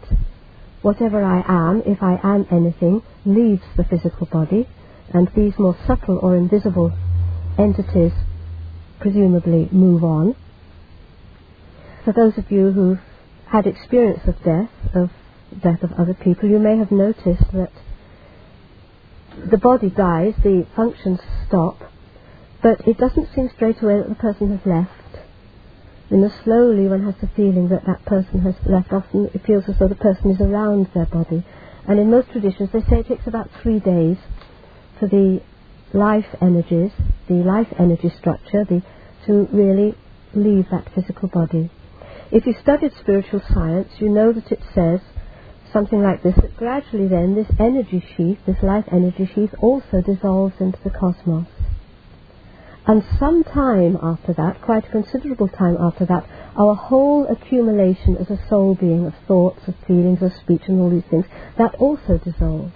[0.81, 4.67] Whatever I am, if I am anything, leaves the physical body,
[5.13, 6.91] and these more subtle or invisible
[7.57, 8.11] entities
[8.99, 10.35] presumably move on.
[12.03, 12.99] For those of you who've
[13.47, 15.09] had experience of death, of
[15.57, 17.71] death of other people, you may have noticed that
[19.37, 21.91] the body dies, the functions stop,
[22.61, 24.91] but it doesn't seem straight away that the person has left.
[26.09, 28.93] You know, slowly one has the feeling that that person has left.
[28.93, 31.43] Often it feels as though the person is around their body.
[31.87, 34.17] And in most traditions, they say it takes about three days
[34.99, 35.41] for the
[35.91, 36.91] life energies,
[37.27, 38.81] the life energy structure, the,
[39.25, 39.95] to really
[40.33, 41.69] leave that physical body.
[42.31, 45.01] If you studied spiritual science, you know that it says
[45.73, 50.55] something like this, that gradually then this energy sheath, this life energy sheath, also dissolves
[50.59, 51.47] into the cosmos.
[52.85, 56.25] And some time after that, quite a considerable time after that,
[56.57, 60.89] our whole accumulation as a soul being of thoughts, of feelings, of speech, and all
[60.89, 61.25] these things,
[61.57, 62.73] that also dissolves.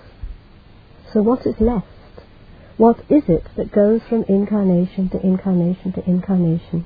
[1.14, 1.88] So what is left?
[2.78, 6.86] What is it that goes from incarnation to incarnation to incarnation?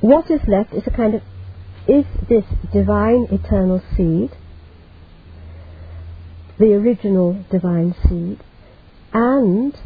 [0.00, 1.22] What is left is a kind of,
[1.86, 4.30] is this divine eternal seed,
[6.58, 8.38] the original divine seed,
[9.12, 9.76] and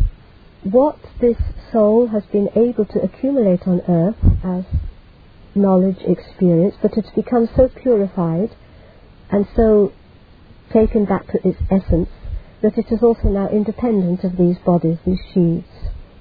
[0.63, 1.37] what this
[1.73, 4.65] soul has been able to accumulate on earth as
[5.55, 8.51] knowledge, experience, but it's become so purified
[9.31, 9.93] and so
[10.73, 12.09] taken back to its essence
[12.63, 15.69] that it is also now independent of these bodies, these sheaths.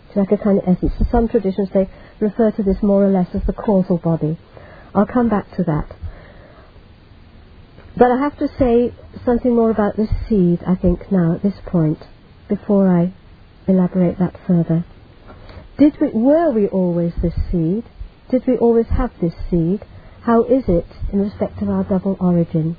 [0.08, 0.94] It's like a kind of essence.
[0.98, 4.38] So some traditions they refer to this more or less as the causal body.
[4.98, 5.96] I'll come back to that.
[7.96, 8.92] But I have to say
[9.24, 12.00] something more about this seed, I think, now at this point,
[12.50, 13.14] before I
[13.68, 14.86] elaborate that further.
[15.78, 17.84] Did we, were we always this seed?
[18.32, 19.86] Did we always have this seed?
[20.24, 22.76] How is it in respect of our double origin?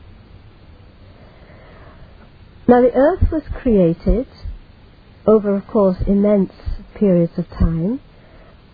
[2.66, 4.26] Now the earth was created
[5.24, 6.52] over, of course, immense
[6.96, 8.00] periods of time,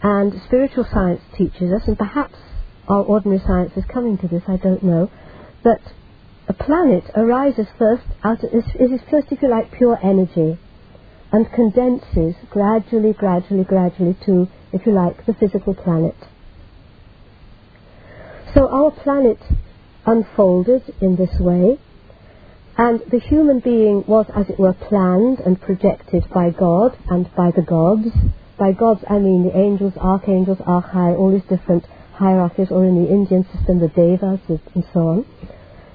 [0.02, 2.36] and spiritual science teaches us, and perhaps
[2.88, 5.10] our ordinary science is coming to this, I don't know,
[5.62, 5.80] But
[6.46, 10.58] a planet arises first out of, first, if you like, pure energy
[11.32, 16.16] and condenses gradually, gradually, gradually to, if you like, the physical planet.
[18.52, 19.38] So our planet
[20.06, 21.78] unfolded in this way,
[22.76, 27.52] And the human being was, as it were, planned and projected by God and by
[27.52, 28.08] the gods.
[28.58, 31.84] By gods, I mean the angels, archangels, archai, all these different
[32.14, 34.40] hierarchies, or in the Indian system, the devas,
[34.74, 35.26] and so on.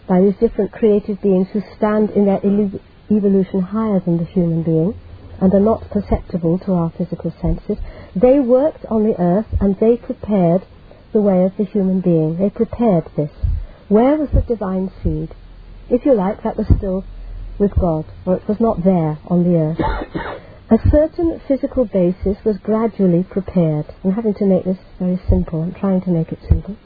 [0.07, 2.41] By these different creative beings who stand in their
[3.11, 4.93] evolution higher than the human being
[5.41, 7.77] and are not perceptible to our physical senses.
[8.15, 10.65] They worked on the earth and they prepared
[11.13, 12.37] the way of the human being.
[12.37, 13.31] They prepared this.
[13.87, 15.33] Where was the divine seed?
[15.89, 17.03] If you like, that was still
[17.57, 20.41] with God, or it was not there on the earth.
[20.71, 23.85] A certain physical basis was gradually prepared.
[24.03, 25.63] I'm having to make this very simple.
[25.63, 26.77] I'm trying to make it simple.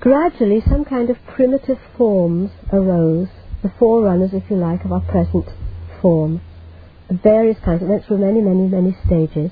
[0.00, 3.28] Gradually, some kind of primitive forms arose,
[3.62, 5.44] the forerunners, if you like, of our present
[6.00, 6.40] form,
[7.10, 7.82] various kinds.
[7.82, 9.50] It went through many, many, many stages.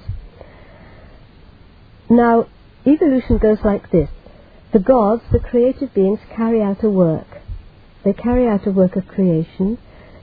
[2.09, 2.49] Now,
[2.87, 4.09] evolution goes like this.
[4.73, 7.27] The gods, the creative beings, carry out a work.
[8.05, 9.77] They carry out a work of creation,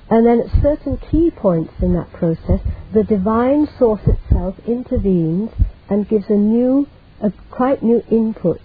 [0.10, 2.62] and then at certain key points in that process,
[2.94, 5.52] the divine source itself intervenes
[5.90, 6.88] and gives a new,
[7.22, 8.62] a quite new input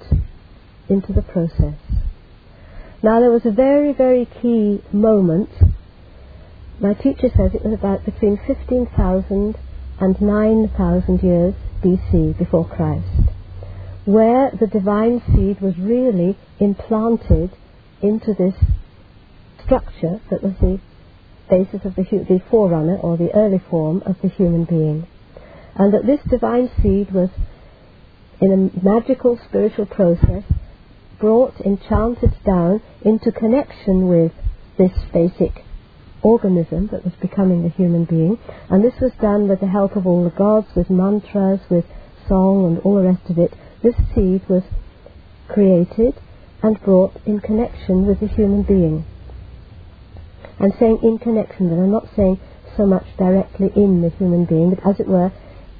[0.88, 1.78] into the process.
[3.03, 5.51] Now there was a very, very key moment.
[6.80, 9.57] My teacher says it was about between 15,000
[10.01, 13.32] and 9,000 years BC, before Christ
[14.05, 17.51] where the divine seed was really implanted
[18.01, 18.55] into this
[19.64, 20.80] structure that was the
[21.53, 25.07] basis of the, the forerunner or the early form of the human being.
[25.77, 27.29] And that this divine seed was,
[28.41, 30.45] in a magical spiritual process,
[31.21, 34.33] brought, enchanted down into connection with
[34.79, 35.65] this basic
[36.23, 38.39] organism that was becoming the human being.
[38.71, 41.85] And this was done with the help of all the gods, with mantras, with
[42.29, 44.63] song, and all the rest of it, this seed was
[45.49, 46.15] created
[46.63, 49.05] and brought in connection with the human being.
[50.61, 52.41] I'm saying in connection, but I'm not saying
[52.77, 55.33] so much directly in the human being, but as it were,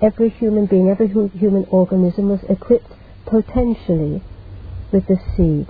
[0.03, 2.93] every human being, every human organism was equipped
[3.27, 4.23] potentially
[4.93, 5.67] with this seed.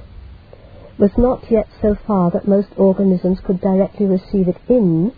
[0.99, 5.13] Was not yet so far that most organisms could directly receive it in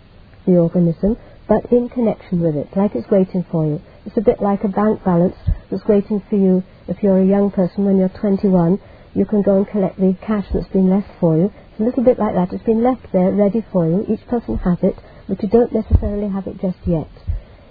[0.47, 1.17] the organism,
[1.47, 3.81] but in connection with it, like it's waiting for you.
[4.05, 5.35] It's a bit like a bank balance
[5.69, 8.79] that's waiting for you if you're a young person when you're 21.
[9.15, 11.51] You can go and collect the cash that's been left for you.
[11.75, 12.53] It's a little bit like that.
[12.53, 14.05] It's been left there ready for you.
[14.07, 14.95] Each person has it,
[15.27, 17.09] but you don't necessarily have it just yet.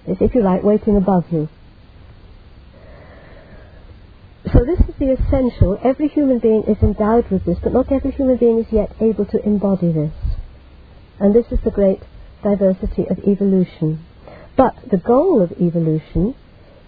[0.06, 1.48] It's, if you like, waiting above you.
[4.52, 5.80] So this is the essential.
[5.82, 9.24] Every human being is endowed with this, but not every human being is yet able
[9.24, 10.12] to embody this.
[11.18, 12.02] And this is the great
[12.42, 14.04] diversity of evolution.
[14.54, 16.34] But the goal of evolution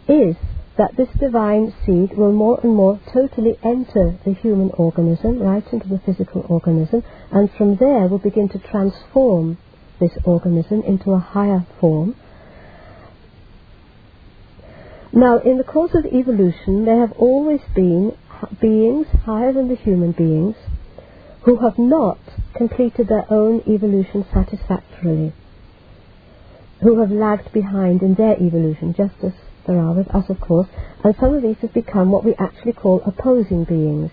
[0.06, 0.36] is
[0.76, 5.88] that this divine seed will more and more totally enter the human organism, right into
[5.88, 9.56] the physical organism, and from there will begin to transform
[9.98, 12.14] this organism into a higher form.
[15.12, 18.16] Now, in the course of evolution, there have always been
[18.60, 20.56] beings higher than the human beings
[21.44, 22.18] who have not
[22.54, 25.32] completed their own evolution satisfactorily
[26.82, 29.32] who have lagged behind in their evolution, just as
[29.66, 30.68] there are with us, of course,
[31.04, 34.10] and some of these have become what we actually call opposing beings.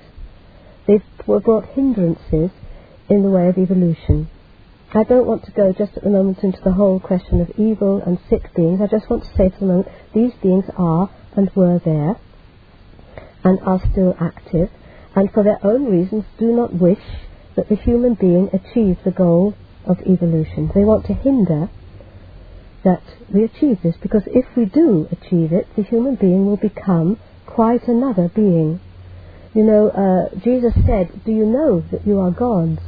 [0.88, 2.52] They've brought hindrances
[3.10, 4.30] in the way of evolution.
[4.94, 8.02] I don't want to go just at the moment into the whole question of evil
[8.06, 8.80] and sick beings.
[8.82, 12.16] I just want to say for the moment these beings are and were there
[13.44, 14.70] and are still active
[15.16, 17.04] and for their own reasons do not wish
[17.56, 20.72] that the human being achieve the goal of evolution.
[20.74, 21.70] They want to hinder
[22.84, 23.04] that
[23.34, 27.88] we achieve this because if we do achieve it, the human being will become quite
[27.88, 28.80] another being.
[29.54, 32.82] You know, uh, Jesus said, Do you know that you are gods?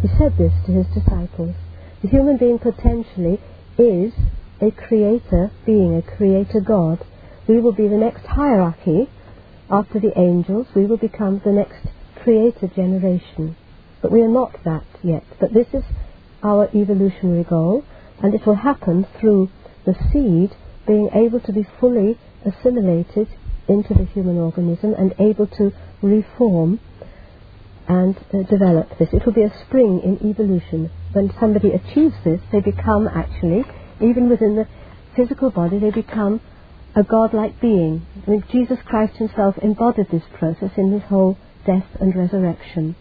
[0.00, 1.54] He said this to his disciples.
[2.02, 3.40] The human being potentially
[3.78, 4.12] is
[4.60, 7.04] a creator being, a creator God.
[7.48, 9.10] We will be the next hierarchy
[9.70, 10.68] after the angels.
[10.74, 11.86] We will become the next
[12.22, 13.56] creator generation.
[14.00, 15.24] But we are not that yet.
[15.40, 15.84] But this is
[16.42, 17.84] our evolutionary goal
[18.22, 19.50] and it will happen through
[19.84, 20.56] the seed
[20.86, 23.28] being able to be fully assimilated
[23.68, 26.80] into the human organism and able to reform
[27.88, 29.08] and uh, develop this.
[29.12, 30.90] It will be a spring in evolution.
[31.12, 33.64] When somebody achieves this, they become actually,
[34.00, 34.68] even within the
[35.16, 36.40] physical body, they become
[36.94, 38.06] a godlike being.
[38.26, 42.94] I mean, Jesus Christ himself embodied this process in his whole death and resurrection.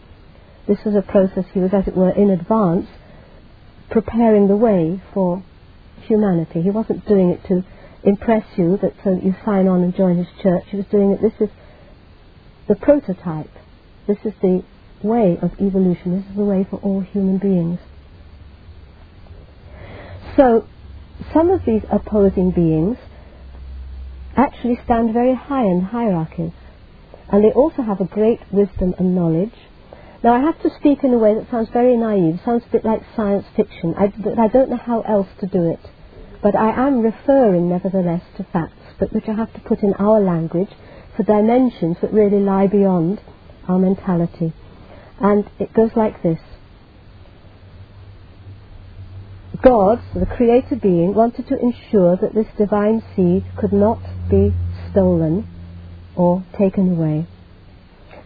[0.68, 2.88] This was a process he was, as it were, in advance
[3.92, 5.44] preparing the way for
[6.08, 6.62] humanity.
[6.62, 7.64] He wasn't doing it to
[8.04, 10.64] impress you that so that you sign on and join his church.
[10.70, 11.22] He was doing it.
[11.22, 11.54] This is
[12.68, 13.52] the prototype.
[14.08, 14.64] This is the
[15.04, 16.18] way of evolution.
[16.18, 17.80] This is the way for all human beings.
[20.36, 20.68] So,
[21.34, 22.98] some of these opposing beings
[24.36, 26.54] actually stand very high in hierarchies,
[27.30, 29.54] and they also have a great wisdom and knowledge.
[30.24, 32.86] Now, I have to speak in a way that sounds very naive, sounds a bit
[32.86, 33.96] like science fiction.
[33.98, 35.80] I, I don't know how else to do it,
[36.44, 40.20] but I am referring, nevertheless, to facts, but which I have to put in our
[40.22, 40.70] language
[41.18, 43.20] for dimensions that really lie beyond
[43.68, 44.54] our mentality.
[45.20, 46.40] And it goes like this
[49.64, 54.54] God, the creator being, wanted to ensure that this divine seed could not be
[54.92, 55.48] stolen
[56.16, 57.28] or taken away.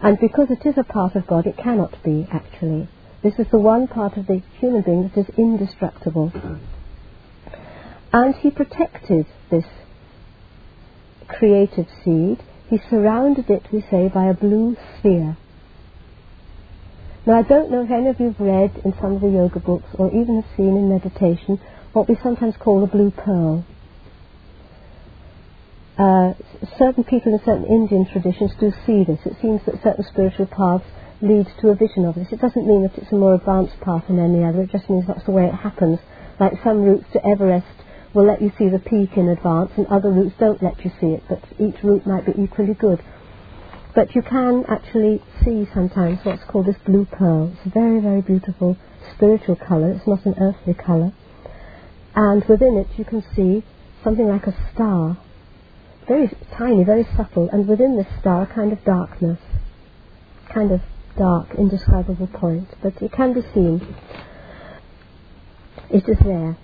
[0.05, 2.87] And because it is a part of God, it cannot be, actually.
[3.23, 6.29] This is the one part of the human being that is indestructible.
[6.29, 7.55] Mm-hmm.
[8.13, 9.65] And he protected this
[11.27, 12.43] creative seed.
[12.69, 15.37] He surrounded it, we say, by a blue sphere.
[17.25, 19.59] Now, I don't know if any of you have read in some of the yoga
[19.59, 21.59] books or even have seen in meditation
[21.93, 23.65] what we sometimes call a blue pearl.
[25.97, 26.33] Uh,
[26.77, 29.19] certain people in certain Indian traditions do see this.
[29.25, 30.83] It seems that certain spiritual paths
[31.21, 32.27] lead to a vision of this.
[32.31, 35.07] It doesn't mean that it's a more advanced path than any other, it just means
[35.07, 35.99] that's the way it happens.
[36.39, 37.67] Like some routes to Everest
[38.13, 41.15] will let you see the peak in advance, and other routes don't let you see
[41.15, 43.01] it, but each route might be equally good.
[43.93, 47.53] But you can actually see sometimes what's called this blue pearl.
[47.55, 48.75] It's a very, very beautiful
[49.15, 49.91] spiritual colour.
[49.91, 51.13] It's not an earthly colour.
[52.15, 53.63] And within it you can see
[54.03, 55.17] something like a star.
[56.07, 57.49] Very tiny, very subtle.
[57.51, 59.39] And within this star a kind of darkness.
[60.53, 60.81] Kind of
[61.17, 62.67] dark, indescribable point.
[62.81, 63.95] But it can be seen.
[65.89, 66.57] It is there.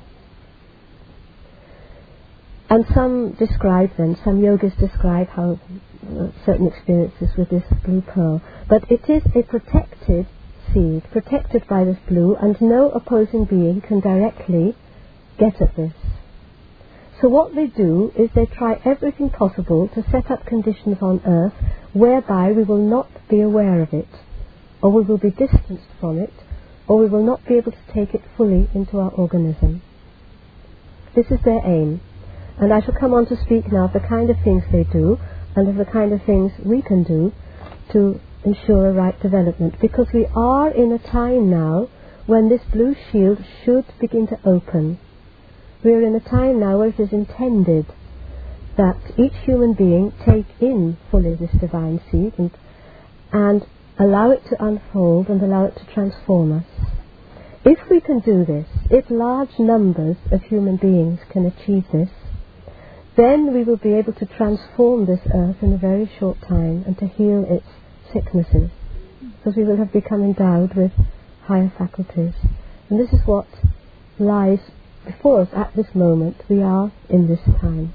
[2.69, 5.59] And some describe them, some yogas describe how
[6.07, 8.41] uh, certain experiences with this blue pearl.
[8.69, 10.25] But it is a protected
[10.73, 14.75] seed, protected by this blue, and no opposing being can directly
[15.37, 15.91] get at this.
[17.22, 21.53] So what they do is they try everything possible to set up conditions on earth
[21.93, 24.07] whereby we will not be aware of it,
[24.82, 26.34] or we will be distanced from it,
[26.88, 29.84] or we will not be able to take it fully into our organism.
[31.15, 32.01] This is their aim.
[32.57, 35.19] And I shall come on to speak now of the kind of things they do
[35.55, 37.34] and of the kind of things we can do
[37.91, 39.80] to ensure a right development.
[39.80, 41.88] Because we are in a time now
[42.26, 44.97] when this blue shield should begin to open.
[45.84, 47.88] We are in a time now where it is intended
[48.77, 52.51] that each human being take in fully this divine seed and,
[53.32, 53.65] and
[53.97, 56.65] allow it to unfold and allow it to transform us.
[57.65, 62.09] If we can do this, if large numbers of human beings can achieve this,
[63.17, 66.97] then we will be able to transform this earth in a very short time and
[66.99, 67.67] to heal its
[68.13, 68.69] sicknesses,
[69.38, 70.91] because we will have become endowed with
[71.45, 72.34] higher faculties.
[72.89, 73.47] And this is what
[74.19, 74.59] lies
[75.06, 76.38] before us at this moment.
[76.49, 77.93] We are in this time.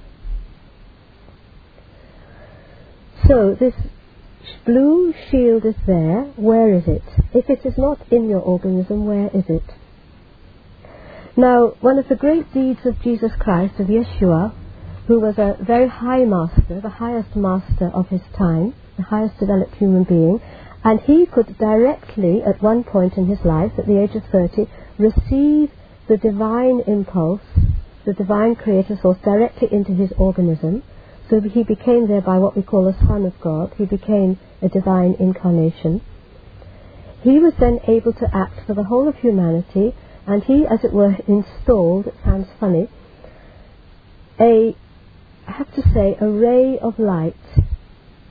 [3.26, 3.74] So this
[4.64, 6.22] blue shield is there.
[6.36, 7.02] Where is it?
[7.34, 9.64] If it is not in your organism, where is it?
[11.36, 14.54] Now, one of the great deeds of Jesus Christ, of Yeshua,
[15.06, 19.74] who was a very high master, the highest master of his time, the highest developed
[19.76, 20.40] human being,
[20.82, 24.66] and he could directly, at one point in his life, at the age of 30,
[24.98, 25.70] receive
[26.08, 27.42] the divine impulse,
[28.04, 30.82] the divine creator source, directly into his organism.
[31.28, 33.72] So he became thereby what we call a son of God.
[33.76, 36.00] He became a divine incarnation.
[37.22, 39.94] He was then able to act for the whole of humanity,
[40.26, 42.88] and he, as it were, installed, it sounds funny,
[44.38, 44.76] a
[45.48, 47.36] I have to say, a ray of light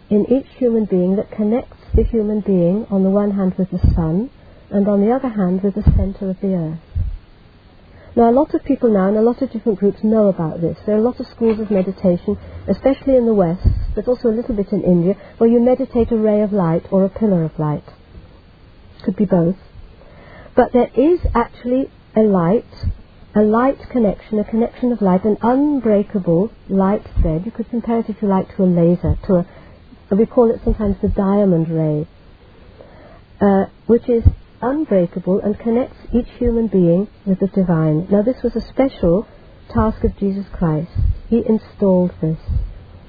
[0.09, 3.79] in each human being that connects the human being on the one hand with the
[3.95, 4.29] sun
[4.69, 6.94] and on the other hand with the center of the earth.
[8.15, 10.77] Now, a lot of people now and a lot of different groups know about this.
[10.85, 12.37] There are a lot of schools of meditation,
[12.67, 16.17] especially in the West, but also a little bit in India, where you meditate a
[16.17, 17.83] ray of light or a pillar of light.
[19.03, 19.57] Could be both.
[20.55, 22.65] But there is actually a light
[23.35, 27.45] a light connection, a connection of light, an unbreakable light thread.
[27.45, 29.45] You could compare it, if you like, to a laser, to
[30.09, 32.07] a, we call it sometimes the diamond ray,
[33.41, 34.23] uh, which is
[34.65, 38.07] unbreakable and connects each human being with the divine.
[38.09, 39.27] Now, this was a special
[39.73, 40.91] task of Jesus Christ.
[41.29, 42.39] He installed this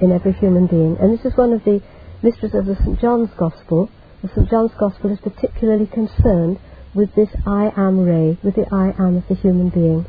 [0.00, 0.96] in every human being.
[1.00, 1.80] And this is one of the
[2.22, 3.00] mysteries of the St.
[3.00, 3.90] John's Gospel.
[4.22, 4.50] The St.
[4.50, 6.58] John's Gospel is particularly concerned
[6.94, 10.06] with this I am ray, with the I am of the human being.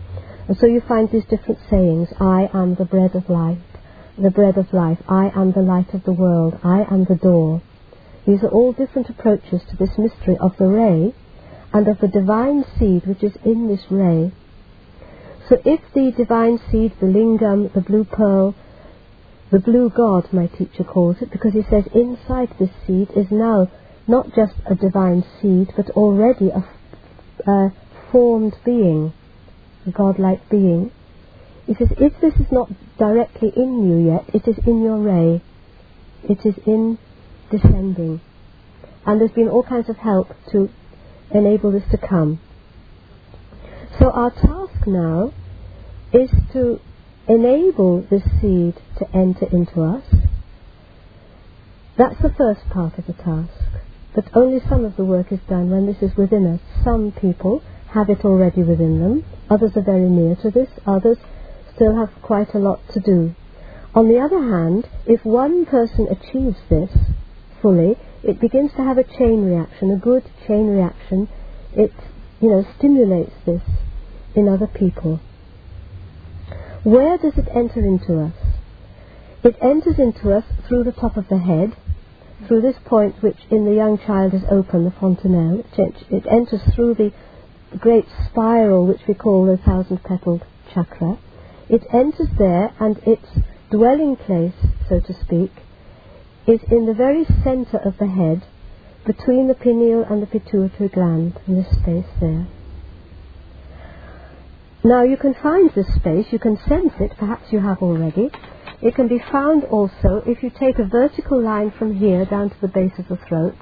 [0.47, 3.59] And so you find these different sayings I am the bread of life,
[4.17, 7.61] the bread of life, I am the light of the world, I am the door.
[8.25, 11.13] These are all different approaches to this mystery of the ray
[11.74, 14.32] and of the divine seed which is in this ray.
[15.49, 18.55] So if the divine seed, the lingam, the blue pearl,
[19.51, 23.72] the blue god, my teacher calls it, because he says inside this seed is now
[24.07, 27.72] not just a divine seed, but already a,
[28.11, 29.13] formed being,
[29.86, 30.91] a godlike being.
[31.65, 35.41] He says, if this is not directly in you yet, it is in your ray.
[36.24, 36.97] It is in
[37.51, 38.22] descending.
[39.05, 40.70] And there's been all kinds of help to
[41.32, 42.39] enable this to come.
[43.99, 45.34] So our task now
[46.13, 46.80] is to
[47.28, 50.03] enable this seed to enter into us.
[51.97, 53.51] That's the first part of the task.
[54.13, 56.61] But only some of the work is done when this is within us.
[56.84, 61.17] Some people have it already within them, others are very near to this, others
[61.73, 63.34] still have quite a lot to do.
[63.95, 66.91] On the other hand, if one person achieves this
[67.61, 67.97] fully,
[68.28, 71.30] it begins to have a chain reaction, a good chain reaction.
[71.73, 71.93] It,
[72.41, 73.61] you know, stimulates this
[74.36, 75.19] in other people.
[76.84, 78.34] Where does it enter into us?
[79.43, 81.75] It enters into us through the top of the head,
[82.47, 85.63] through this point which in the young child is open, the fontanelle.
[85.78, 87.13] It enters through the
[87.80, 91.17] great spiral which we call the thousand petaled chakra.
[91.69, 93.25] It enters there and its
[93.69, 94.53] dwelling place,
[94.88, 95.51] so to speak,
[96.47, 98.41] is in the very center of the head,
[99.05, 102.47] between the pineal and the pituitary gland, in this space there.
[104.83, 108.29] Now you can find this space, you can sense it, perhaps you have already.
[108.81, 112.61] It can be found also if you take a vertical line from here down to
[112.61, 113.57] the base of the throat,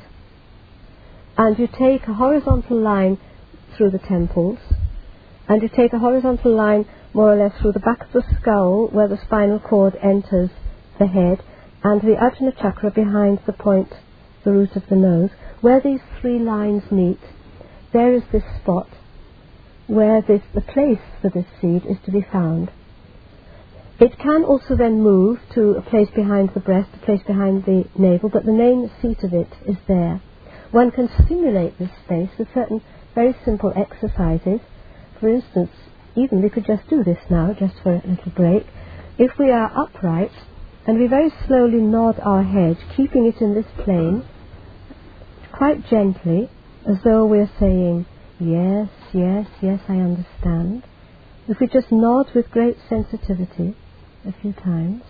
[1.38, 3.18] and you take a horizontal line
[3.76, 4.60] through the temples,
[5.48, 8.88] and you take a horizontal line more or less through the back of the skull
[8.92, 10.50] where the spinal cord enters
[11.00, 11.42] the head,
[11.86, 13.94] and the Ajna chakra behind the point,
[14.44, 15.30] the root of the nose.
[15.62, 17.20] Where these three lines meet,
[17.94, 18.90] there is this spot
[19.86, 22.72] where this, the place for this seed is to be found.
[24.00, 27.86] It can also then move to a place behind the breast, a place behind the
[27.96, 30.24] navel, but the main seat of it is there.
[30.72, 32.82] One can stimulate this space with certain
[33.14, 34.60] very simple exercises.
[35.20, 35.70] For instance,
[36.16, 38.66] even we could just do this now, just for a little break.
[39.20, 40.32] If we are upright
[40.88, 44.24] and we very slowly nod our head, keeping it in this plane,
[45.52, 46.50] quite gently,
[46.88, 48.06] as though we're saying,
[48.40, 50.84] Yes, yes, yes, I understand.
[51.48, 53.76] If we just nod with great sensitivity
[54.28, 55.04] a few times,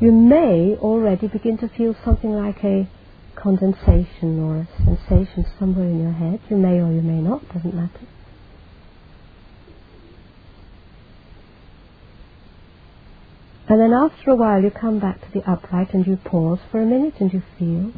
[0.00, 2.88] you may already begin to feel something like a
[3.34, 6.40] condensation or a sensation somewhere in your head.
[6.48, 8.06] You may or you may not, doesn't matter.
[13.70, 16.82] And then after a while you come back to the upright and you pause for
[16.82, 17.92] a minute and you feel.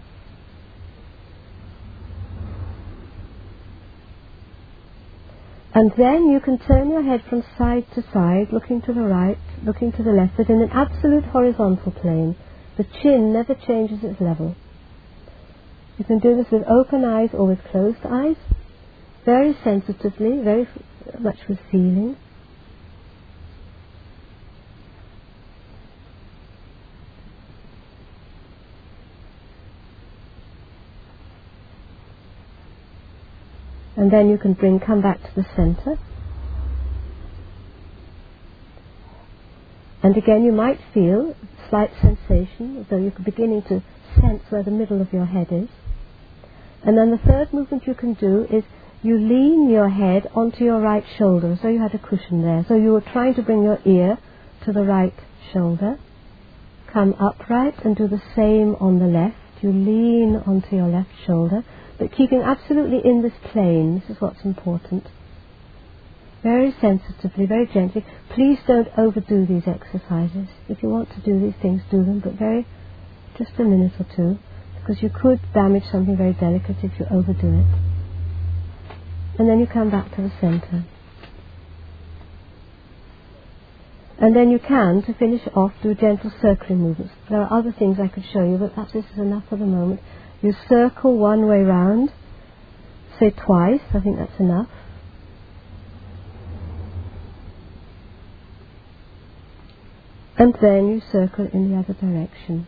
[5.74, 9.38] And then you can turn your head from side to side, looking to the right,
[9.64, 12.36] looking to the left, but in an absolute horizontal plane.
[12.76, 14.54] The chin never changes its level.
[15.96, 18.36] You can do this with open eyes or with closed eyes,
[19.24, 22.16] very sensitively, very f- much with feeling.
[33.96, 35.98] And then you can bring, come back to the center.
[40.02, 41.36] And again, you might feel
[41.68, 43.82] slight sensation, as though you're beginning to
[44.20, 45.68] sense where the middle of your head is.
[46.84, 48.64] And then the third movement you can do is
[49.02, 52.64] you lean your head onto your right shoulder, so you had a cushion there.
[52.68, 54.18] So you were trying to bring your ear
[54.64, 55.14] to the right
[55.52, 55.98] shoulder.
[56.92, 59.36] Come upright and do the same on the left.
[59.62, 61.64] You lean onto your left shoulder
[62.02, 64.00] but keeping absolutely in this plane.
[64.00, 65.06] This is what's important.
[66.42, 68.04] Very sensitively, very gently.
[68.34, 70.48] Please don't overdo these exercises.
[70.68, 72.66] If you want to do these things, do them, but very,
[73.38, 74.38] just a minute or two,
[74.80, 77.66] because you could damage something very delicate if you overdo it.
[79.38, 80.84] And then you come back to the center.
[84.18, 87.14] And then you can, to finish off, do gentle circling movements.
[87.30, 89.66] There are other things I could show you, but perhaps this is enough for the
[89.66, 90.00] moment.
[90.42, 92.10] You circle one way round,
[93.20, 94.68] say twice, I think that's enough.
[100.36, 102.66] And then you circle in the other direction.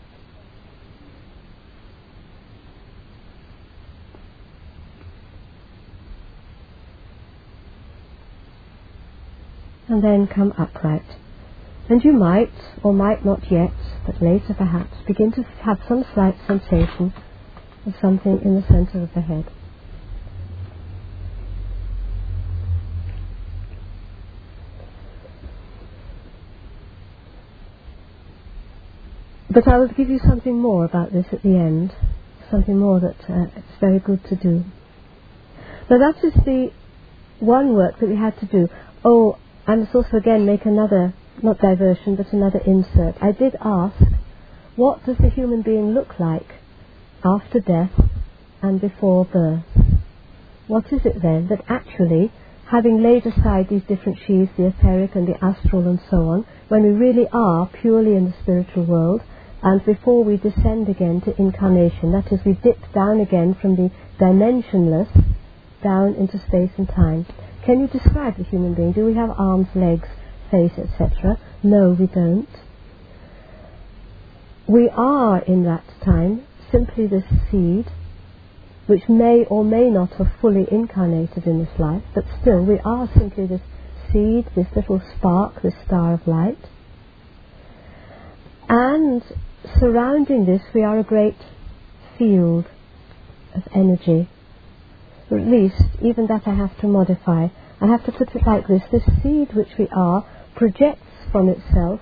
[9.89, 11.03] And then come upright.
[11.89, 12.53] And you might,
[12.85, 13.73] or might not yet,
[14.07, 17.13] but later perhaps, begin to have some slight sensation
[17.87, 19.45] of something in the center of the head.
[29.51, 31.93] But I will give you something more about this at the end,
[32.51, 34.65] something more that uh, it's very good to do.
[35.89, 36.73] Now that is the
[37.39, 38.69] one work that we had to do.
[39.05, 43.17] Oh, I must also again make another not diversion, but another insert.
[43.21, 43.97] I did ask,
[44.77, 46.49] what does the human being look like
[47.25, 47.93] after death
[48.63, 49.65] and before birth?
[50.67, 52.33] What is it then that actually,
[52.71, 56.83] having laid aside these different sheaths, the etheric and the astral and so on, when
[56.83, 59.23] we really are purely in the spiritual world,
[59.63, 63.91] and before we descend again to incarnation, that is, we dip down again from the
[64.19, 65.09] dimensionless
[65.83, 67.27] down into space and time.
[67.65, 68.93] Can you describe the human being?
[68.93, 70.09] Do we have arms, legs,
[70.51, 71.39] face, etc.
[71.63, 72.49] No, we don't.
[74.67, 77.87] We are in that time simply this seed
[78.87, 83.09] which may or may not have fully incarnated in this life, but still we are
[83.17, 83.61] simply this
[84.13, 86.59] seed, this little spark, this star of light.
[88.69, 89.23] And
[89.79, 91.39] surrounding this we are a great
[92.19, 92.67] field
[93.55, 94.29] of energy.
[95.31, 97.49] Or at least, even that I have to modify.
[97.81, 100.27] I have to put it like this this seed which we are
[100.57, 102.01] projects from itself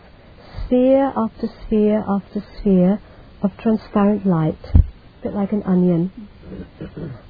[0.67, 3.01] sphere after sphere after sphere
[3.43, 6.13] of transparent light, a bit like an onion.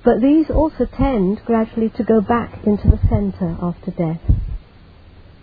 [0.05, 4.21] But these also tend gradually to go back into the center after death.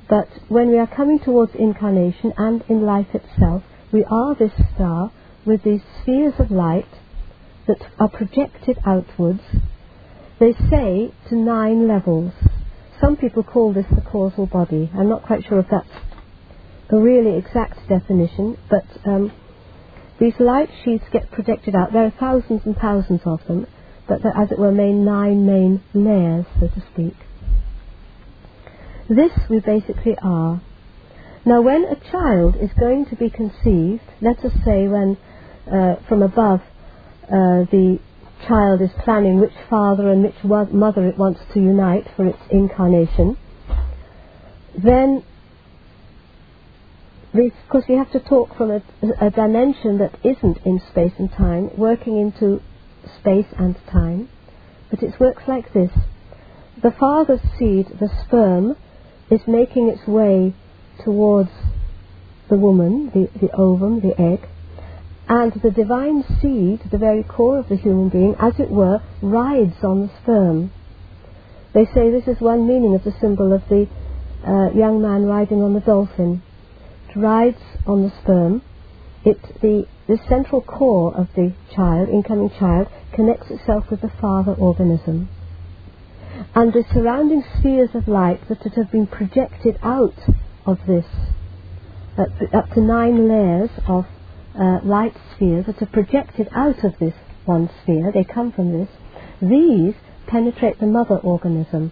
[0.10, 5.12] But when we are coming towards incarnation and in life itself, we are this star
[5.46, 6.90] with these spheres of light
[7.68, 9.42] that are projected outwards.
[10.40, 12.34] They say to nine levels.
[13.00, 14.90] Some people call this the causal body.
[14.94, 15.88] I'm not quite sure if that's
[16.92, 19.32] a really exact definition, but um,
[20.20, 21.94] these light sheets get projected out.
[21.94, 23.66] There are thousands and thousands of them,
[24.08, 27.16] but there, as it were, main nine main layers, so to speak.
[29.10, 30.62] This we basically are.
[31.46, 35.18] Now, when a child is going to be conceived, let us say when
[35.72, 36.60] uh, from above
[37.24, 38.00] uh, the
[38.48, 43.38] child is planning which father and which mother it wants to unite for its incarnation,
[44.78, 45.24] then
[47.34, 48.82] because we have to talk from a,
[49.22, 52.62] a, dimension that isn't in space and time, working into
[53.20, 54.30] space and time.
[54.90, 55.92] But it works like this.
[56.82, 58.76] The father's seed, the sperm,
[59.30, 60.56] is making its way
[61.04, 61.52] towards
[62.50, 64.48] the woman, the, the ovum, the egg,
[65.28, 69.76] and the divine seed, the very core of the human being, as it were, rides
[69.84, 70.72] on the sperm.
[71.74, 73.88] They say this is one meaning of the symbol of the
[74.44, 76.42] uh, young man riding on the dolphin.
[77.16, 78.62] Rides on the sperm.
[79.26, 84.54] It, the, the central core of the child, incoming child, connects itself with the father
[84.54, 85.30] organism.
[86.56, 90.16] And the surrounding spheres of light that have been projected out
[90.66, 91.06] of this,
[92.54, 94.06] up to nine layers of
[94.58, 97.14] uh, light spheres that are projected out of this
[97.46, 98.90] one sphere, they come from this,
[99.42, 99.96] these
[100.28, 101.92] penetrate the mother organism.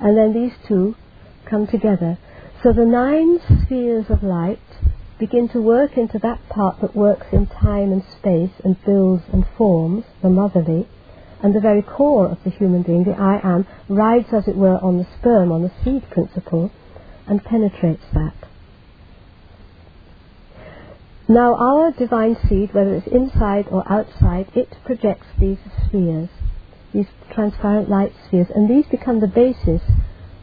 [0.00, 0.96] And then these two
[1.48, 2.18] come together.
[2.62, 4.60] So the nine spheres of light
[5.18, 9.44] begin to work into that part that works in time and space and builds and
[9.58, 10.86] forms, the motherly,
[11.42, 14.78] and the very core of the human being, the I am, rides as it were
[14.78, 16.70] on the sperm, on the seed principle,
[17.26, 18.34] and penetrates that.
[21.28, 26.28] Now, our divine seed, whether it's inside or outside, it projects these spheres,
[26.92, 29.82] these transparent light spheres, and these become the basis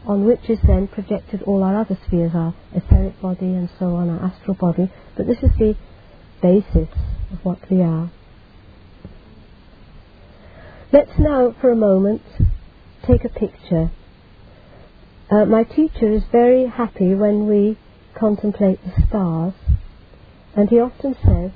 [0.06, 4.08] on which is then projected all our other spheres, our etheric body and so on,
[4.08, 4.90] our astral body.
[5.16, 5.76] But this is the
[6.42, 6.88] basis
[7.32, 8.10] of what we are.
[10.92, 12.22] Let's now, for a moment,
[13.06, 13.90] take a picture.
[15.30, 17.78] Uh, my teacher is very happy when we
[18.18, 19.54] contemplate the stars
[20.56, 21.52] and he often says,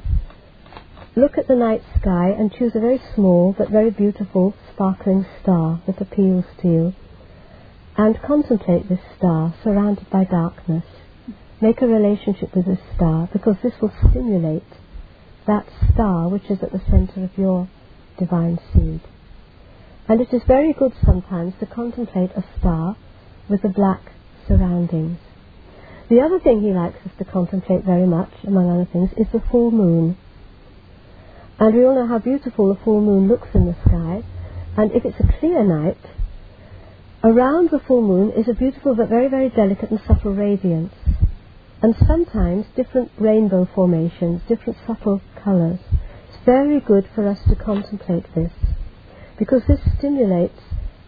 [1.16, 5.82] look at the night sky and choose a very small but very beautiful sparkling star
[5.86, 6.94] that appeals to you.
[7.96, 10.84] And contemplate this star surrounded by darkness.
[11.60, 14.64] Make a relationship with this star because this will stimulate
[15.46, 17.68] that star which is at the center of your
[18.18, 19.00] divine seed.
[20.08, 22.96] And it is very good sometimes to contemplate a star
[23.48, 24.12] with the black
[24.48, 25.18] surroundings.
[26.10, 29.42] The other thing he likes us to contemplate very much, among other things, is the
[29.50, 30.16] full moon.
[31.58, 34.22] And we all know how beautiful the full moon looks in the sky.
[34.76, 35.96] And if it's a clear night,
[37.24, 40.92] around the full moon is a beautiful but very, very delicate and subtle radiance.
[41.82, 45.80] And sometimes different rainbow formations, different subtle colours.
[46.28, 48.52] It's very good for us to contemplate this
[49.38, 50.60] because this stimulates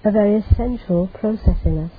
[0.04, 1.92] a very essential process in us.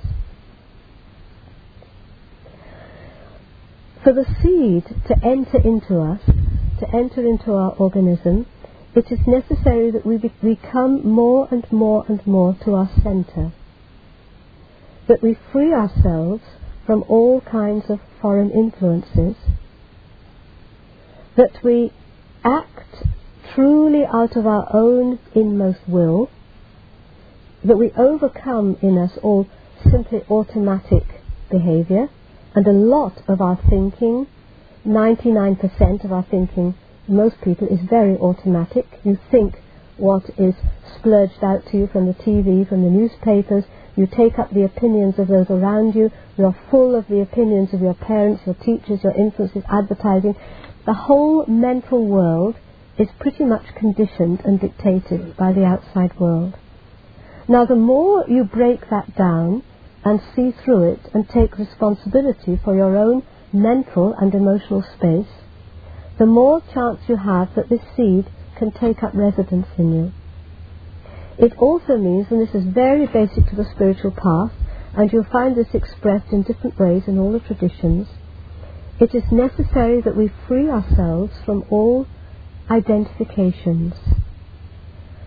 [4.02, 6.20] For the seed to enter into us,
[6.80, 8.46] to enter into our organism,
[8.94, 12.90] it is necessary that we, be- we come more and more and more to our
[13.02, 13.52] centre.
[15.08, 16.42] That we free ourselves
[16.86, 19.36] from all kinds of foreign influences.
[21.36, 21.92] That we
[22.44, 23.06] act
[23.54, 26.30] truly out of our own inmost will.
[27.64, 29.46] That we overcome in us all
[29.90, 31.04] simply automatic
[31.50, 32.08] behaviour
[32.54, 34.26] and a lot of our thinking,
[34.86, 36.74] 99% of our thinking,
[37.06, 38.86] most people, is very automatic.
[39.04, 39.54] You think
[39.96, 40.54] what is
[40.98, 43.64] splurged out to you from the TV, from the newspapers.
[43.98, 46.12] You take up the opinions of those around you.
[46.36, 50.36] You're full of the opinions of your parents, your teachers, your influences, advertising.
[50.86, 52.54] The whole mental world
[52.96, 56.56] is pretty much conditioned and dictated by the outside world.
[57.48, 59.64] Now, the more you break that down,
[60.04, 63.22] and see through it and take responsibility for your own
[63.52, 65.42] mental and emotional space,
[66.18, 70.12] the more chance you have that this seed can take up residence in you.
[71.38, 74.52] It also means, and this is very basic to the spiritual path,
[74.96, 78.08] and you'll find this expressed in different ways in all the traditions,
[78.98, 82.06] it is necessary that we free ourselves from all
[82.68, 83.94] identifications.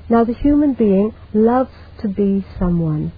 [0.10, 1.72] Now, the human being loves
[2.02, 3.14] to be someone.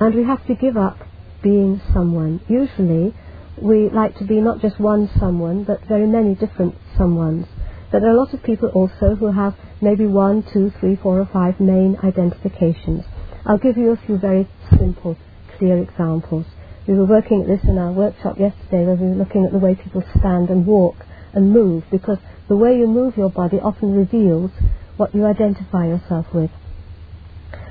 [0.00, 0.96] And we have to give up
[1.42, 2.40] being someone.
[2.48, 3.14] Usually,
[3.60, 7.46] we like to be not just one someone, but very many different someones.
[7.92, 9.54] But there are a lot of people also who have
[9.84, 13.04] maybe one, two, three, four, or five main identifications.
[13.46, 15.16] I'll give you a few very simple,
[15.58, 16.46] clear examples.
[16.88, 19.58] We were working at this in our workshop yesterday where we were looking at the
[19.58, 20.96] way people stand and walk
[21.34, 24.50] and move because the way you move your body often reveals
[24.96, 26.50] what you identify yourself with.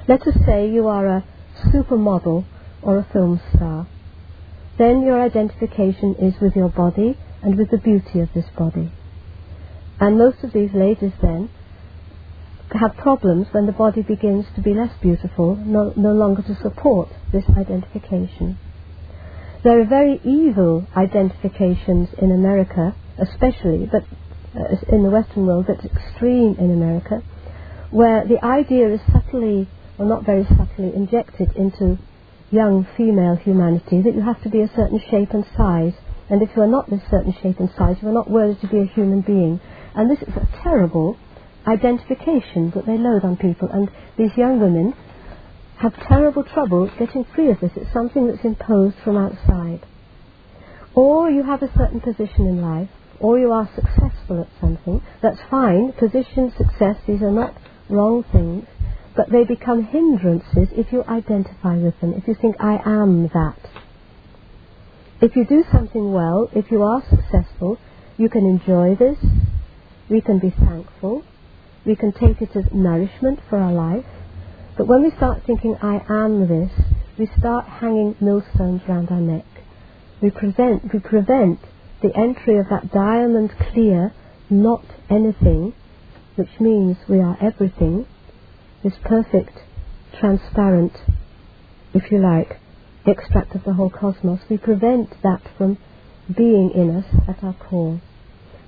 [0.07, 1.25] Let us say you are a
[1.73, 2.45] supermodel
[2.81, 3.87] or a film star.
[4.77, 8.91] Then your identification is with your body and with the beauty of this body.
[9.99, 11.49] And most of these ladies then
[12.75, 17.09] have problems when the body begins to be less beautiful, no, no longer to support
[17.31, 18.57] this identification.
[19.63, 24.03] There are very evil identifications in America, especially, but
[24.55, 27.23] uh, in the Western world, that's extreme in America,
[27.89, 31.97] where the idea is subtly or not very subtly injected into
[32.51, 35.93] young female humanity that you have to be a certain shape and size.
[36.29, 38.67] And if you are not this certain shape and size, you are not worthy to
[38.67, 39.59] be a human being.
[39.95, 41.17] And this is a terrible
[41.67, 43.69] identification that they load on people.
[43.71, 44.93] And these young women
[45.77, 47.71] have terrible trouble getting free of this.
[47.75, 49.85] It's something that's imposed from outside.
[50.95, 55.01] Or you have a certain position in life, or you are successful at something.
[55.21, 55.93] That's fine.
[55.93, 57.55] Position, success, these are not
[57.89, 58.65] wrong things
[59.15, 63.59] but they become hindrances if you identify with them, if you think, I am that.
[65.21, 67.77] If you do something well, if you are successful,
[68.17, 69.17] you can enjoy this,
[70.09, 71.23] we can be thankful,
[71.85, 74.05] we can take it as nourishment for our life,
[74.77, 76.71] but when we start thinking, I am this,
[77.17, 79.45] we start hanging millstones round our neck.
[80.21, 81.59] We prevent, we prevent
[82.01, 84.13] the entry of that diamond clear,
[84.49, 85.73] not anything,
[86.35, 88.07] which means we are everything,
[88.83, 89.57] this perfect,
[90.19, 90.93] transparent,
[91.93, 92.59] if you like,
[93.05, 95.77] extract of the whole cosmos, we prevent that from
[96.35, 98.01] being in us at our core.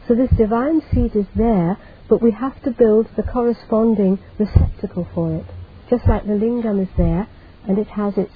[0.08, 1.78] So this divine seed is there,
[2.10, 5.46] but we have to build the corresponding receptacle for it.
[5.90, 7.28] Just like the lingam is there,
[7.68, 8.34] and it has its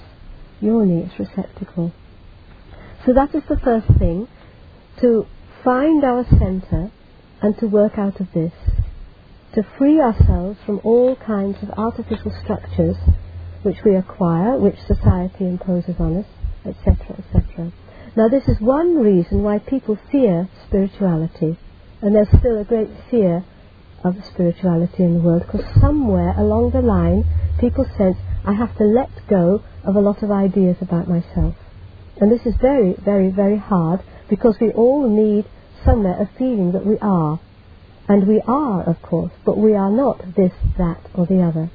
[0.60, 1.92] yoni, its receptacle.
[3.06, 4.28] So that is the first thing,
[5.00, 5.26] to
[5.64, 6.90] find our center
[7.42, 8.52] and to work out of this
[9.54, 12.96] to free ourselves from all kinds of artificial structures
[13.62, 16.26] which we acquire, which society imposes on us,
[16.64, 17.72] etc., etc.
[18.16, 21.58] Now, this is one reason why people fear spirituality,
[22.00, 23.44] and there's still a great fear
[24.04, 27.24] of spirituality in the world, because somewhere along the line,
[27.58, 31.54] people sense, I have to let go of a lot of ideas about myself.
[32.20, 35.46] And this is very, very, very hard, because we all need
[35.84, 37.40] somewhere a feeling that we are
[38.08, 41.70] and we are, of course, but we are not this, that, or the other.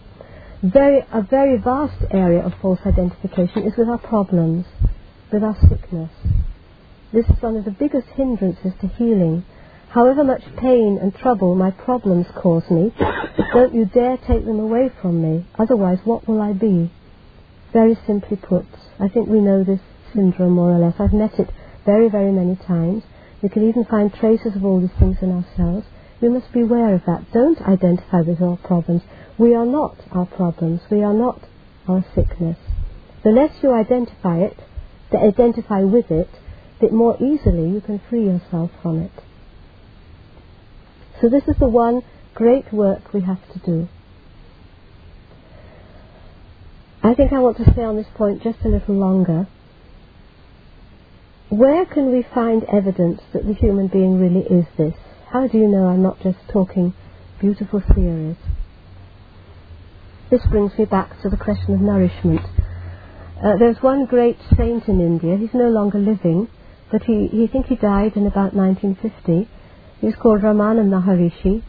[0.62, 4.66] Very, a very vast area of false identification is with our problems,
[5.32, 6.12] with our sickness.
[7.14, 9.46] This is one of the biggest hindrances to healing.
[9.96, 12.94] However much pain and trouble my problems cause me,
[13.54, 16.92] don't you dare take them away from me, otherwise what will I be?
[17.76, 18.66] very simply put.
[19.02, 19.82] I think we know this
[20.14, 20.96] syndrome more or less.
[20.98, 21.50] I've met it
[21.86, 23.04] very, very many times.
[23.42, 25.86] We can even find traces of all these things in ourselves.
[26.22, 27.30] We must be aware of that.
[27.34, 29.02] Don't identify with our problems.
[29.38, 30.80] We are not our problems.
[30.90, 31.42] We are not
[31.86, 32.58] our sickness.
[33.26, 34.58] The less you identify it,
[35.12, 36.30] to identify with it,
[36.80, 39.25] the more easily you can free yourself from it.
[41.22, 42.02] So this is the one
[42.34, 43.88] great work we have to do.
[47.04, 49.48] I think I want to stay on this point just a little longer.
[51.50, 54.96] Where can we find evidence that the human being really is this?
[55.32, 56.94] How do you know I'm not just talking
[57.40, 58.38] beautiful theories?
[60.32, 62.42] This brings me back to the question of nourishment.
[63.38, 66.48] Uh, there's one great saint in India, he's no longer living,
[66.92, 69.48] but he, he think he died in about 1950.
[70.00, 71.64] He was called Ramananda Maharishi,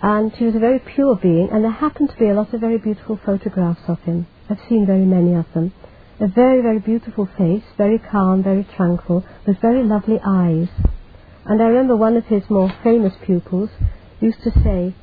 [0.00, 2.60] and he was a very pure being, and there happened to be a lot of
[2.60, 4.26] very beautiful photographs of him.
[4.48, 5.72] I've seen very many of them.
[6.20, 10.68] A very, very beautiful face, very calm, very tranquil, with very lovely eyes.
[11.44, 13.70] And I remember one of his more famous pupils
[14.20, 14.94] used to say,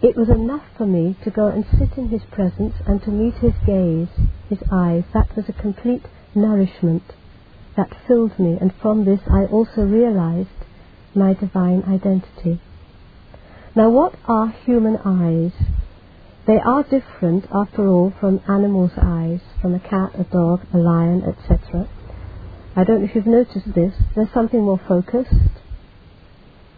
[0.00, 3.34] It was enough for me to go and sit in his presence and to meet
[3.34, 4.08] his gaze,
[4.48, 5.04] his eyes.
[5.12, 7.02] That was a complete nourishment
[7.76, 10.48] that filled me, and from this I also realized
[11.18, 12.60] my divine identity.
[13.74, 15.52] Now, what are human eyes?
[16.46, 21.22] They are different, after all, from animals' eyes, from a cat, a dog, a lion,
[21.22, 21.88] etc.
[22.74, 23.92] I don't know if you've noticed this.
[24.14, 25.34] There's something more focused.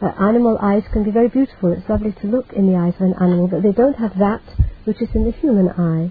[0.03, 1.73] Uh, animal eyes can be very beautiful.
[1.73, 4.43] It's lovely to look in the eyes of an animal, but they don't have that
[4.85, 6.11] which is in the human eye.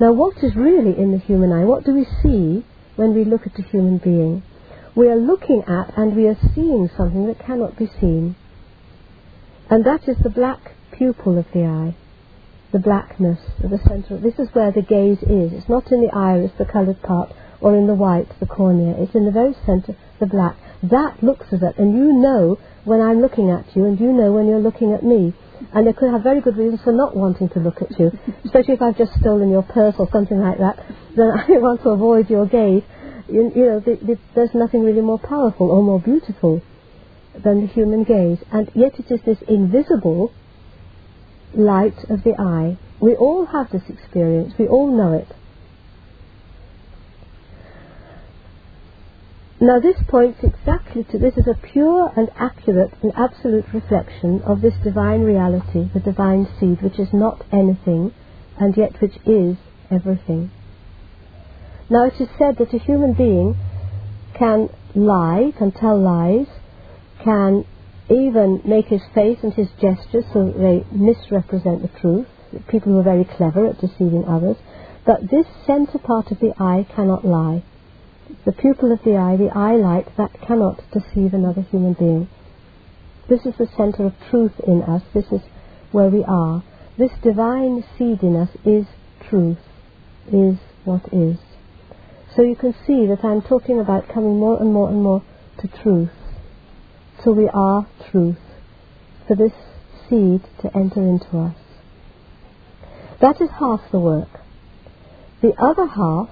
[0.00, 1.64] Now, what is really in the human eye?
[1.64, 2.64] What do we see
[2.96, 4.42] when we look at a human being?
[4.94, 8.34] We are looking at and we are seeing something that cannot be seen.
[9.68, 11.94] And that is the black pupil of the eye,
[12.72, 14.18] the blackness of the centre.
[14.18, 15.52] This is where the gaze is.
[15.52, 18.96] It's not in the iris, the coloured part, or in the white, the cornea.
[18.98, 20.56] It's in the very centre, the black.
[20.82, 24.32] That looks at it, and you know when I'm looking at you, and you know
[24.32, 25.34] when you're looking at me.
[25.72, 28.10] And they could have very good reasons for not wanting to look at you,
[28.44, 30.84] especially if I've just stolen your purse or something like that.
[31.14, 32.82] Then I want to avoid your gaze.
[33.30, 36.62] You, you know, the, the, there's nothing really more powerful or more beautiful
[37.42, 40.32] than the human gaze, and yet it is this invisible
[41.54, 42.76] light of the eye.
[43.00, 44.54] We all have this experience.
[44.58, 45.28] We all know it.
[49.62, 54.62] Now this points exactly to this is a pure and accurate and absolute reflection of
[54.62, 58.14] this divine reality, the divine seed, which is not anything
[58.58, 59.56] and yet which is
[59.90, 60.50] everything.
[61.90, 63.56] Now it is said that a human being
[64.34, 66.46] can lie, can tell lies,
[67.22, 67.66] can
[68.08, 72.26] even make his face and his gestures so that they misrepresent the truth.
[72.68, 74.56] People are very clever at deceiving others.
[75.04, 77.62] But this centre part of the eye cannot lie
[78.44, 82.28] the pupil of the eye, the eye light, that cannot deceive another human being.
[83.28, 85.02] This is the center of truth in us.
[85.12, 85.40] This is
[85.92, 86.62] where we are.
[86.96, 88.86] This divine seed in us is
[89.28, 89.58] truth,
[90.32, 91.38] is what is.
[92.36, 95.22] So you can see that I'm talking about coming more and more and more
[95.60, 96.10] to truth.
[97.24, 98.38] So we are truth,
[99.26, 99.52] for this
[100.08, 101.56] seed to enter into us.
[103.20, 104.40] That is half the work.
[105.42, 106.30] The other half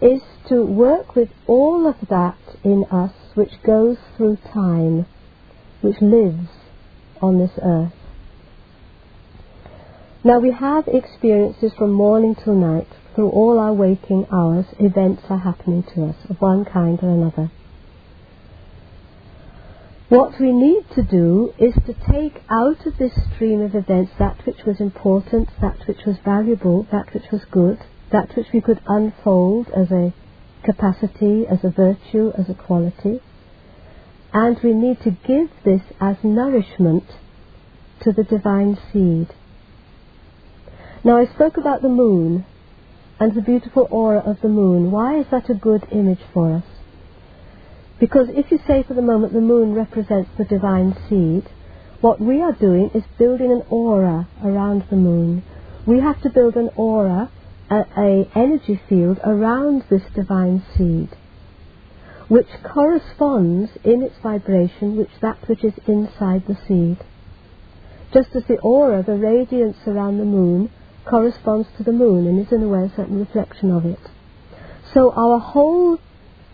[0.00, 5.06] is to work with all of that in us which goes through time,
[5.80, 6.48] which lives
[7.22, 7.92] on this earth.
[10.24, 12.88] Now we have experiences from morning till night,
[13.18, 17.50] through all our waking hours, events are happening to us of one kind or another.
[20.08, 24.46] What we need to do is to take out of this stream of events that
[24.46, 27.80] which was important, that which was valuable, that which was good,
[28.12, 30.14] that which we could unfold as a
[30.62, 33.20] capacity, as a virtue, as a quality.
[34.32, 37.02] And we need to give this as nourishment
[38.02, 39.34] to the divine seed.
[41.02, 42.44] Now I spoke about the moon
[43.20, 44.90] and the beautiful aura of the moon.
[44.90, 46.64] Why is that a good image for us?
[47.98, 51.48] Because if you say for the moment the moon represents the divine seed,
[52.00, 55.42] what we are doing is building an aura around the moon.
[55.84, 57.30] We have to build an aura
[57.70, 61.10] a, a energy field around this divine seed,
[62.28, 66.98] which corresponds in its vibration with that which is inside the seed.
[68.12, 70.70] Just as the aura, the radiance around the moon,
[71.08, 74.00] corresponds to the moon and is in a way a certain reflection of it.
[74.92, 75.98] So our whole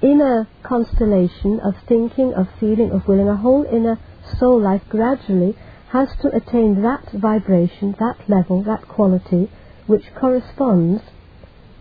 [0.03, 3.99] inner constellation of thinking, of feeling, of willing, our whole inner
[4.39, 5.57] soul life gradually
[5.91, 9.51] has to attain that vibration, that level, that quality
[9.87, 11.03] which corresponds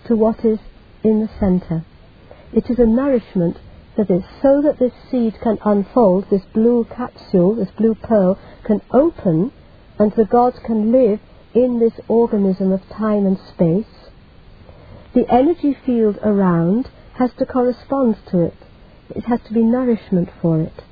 [0.07, 0.59] to what is
[1.03, 1.83] in the center.
[2.53, 3.57] It is a nourishment
[3.95, 8.81] for this, so that this seed can unfold, this blue capsule, this blue pearl, can
[8.91, 9.51] open,
[9.99, 11.19] and the gods can live
[11.53, 14.09] in this organism of time and space.
[15.13, 18.55] The energy field around has to correspond to it.
[19.15, 20.83] It has to be nourishment for it.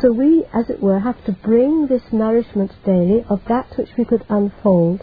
[0.00, 4.04] So we, as it were, have to bring this nourishment daily of that which we
[4.04, 5.02] could unfold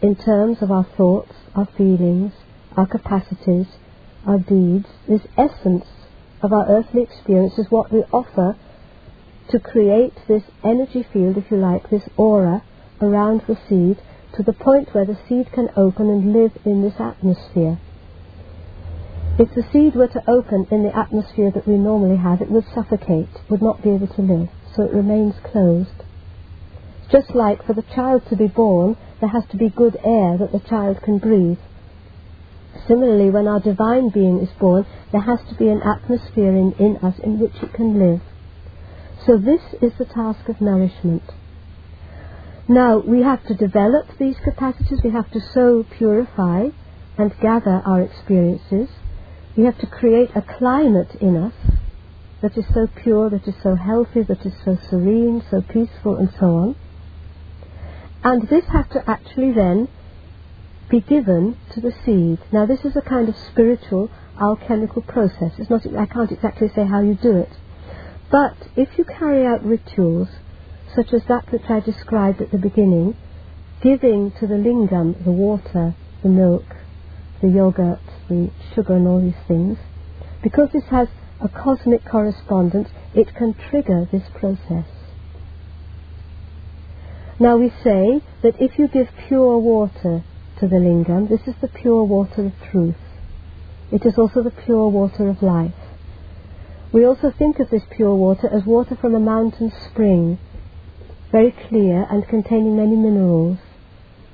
[0.00, 2.32] in terms of our thoughts, our feelings,
[2.76, 3.66] our capacities,
[4.26, 5.86] our deeds, this essence
[6.42, 8.56] of our earthly experience is what we offer
[9.50, 12.62] to create this energy field, if you like, this aura
[13.02, 13.98] around the seed
[14.36, 17.78] to the point where the seed can open and live in this atmosphere.
[19.38, 22.64] If the seed were to open in the atmosphere that we normally have, it would
[22.74, 26.04] suffocate, would not be able to live, so it remains closed.
[27.10, 30.52] Just like for the child to be born, there has to be good air that
[30.52, 31.58] the child can breathe.
[32.86, 36.96] Similarly, when our divine being is born, there has to be an atmosphere in, in
[36.98, 38.22] us in which it can live.
[39.26, 41.22] So this is the task of nourishment.
[42.68, 46.68] Now, we have to develop these capacities, we have to so purify
[47.18, 48.88] and gather our experiences.
[49.56, 51.54] We have to create a climate in us
[52.40, 56.30] that is so pure, that is so healthy, that is so serene, so peaceful, and
[56.38, 56.76] so on.
[58.24, 59.88] And this has to actually then
[60.88, 62.38] be given to the seed.
[62.52, 64.10] Now, this is a kind of spiritual
[64.40, 65.52] alchemical process.
[65.58, 67.52] It's not, I can't exactly say how you do it.
[68.30, 70.28] But if you carry out rituals,
[70.94, 73.16] such as that which I described at the beginning,
[73.80, 76.76] giving to the lingam the water, the milk,
[77.40, 79.78] the yogurt, the sugar, and all these things,
[80.42, 81.08] because this has
[81.40, 84.86] a cosmic correspondence, it can trigger this process.
[87.38, 90.22] Now we say that if you give pure water
[90.62, 91.28] to the lingam.
[91.28, 93.02] This is the pure water of truth.
[93.90, 95.74] It is also the pure water of life.
[96.92, 100.38] We also think of this pure water as water from a mountain spring,
[101.32, 103.58] very clear and containing many minerals.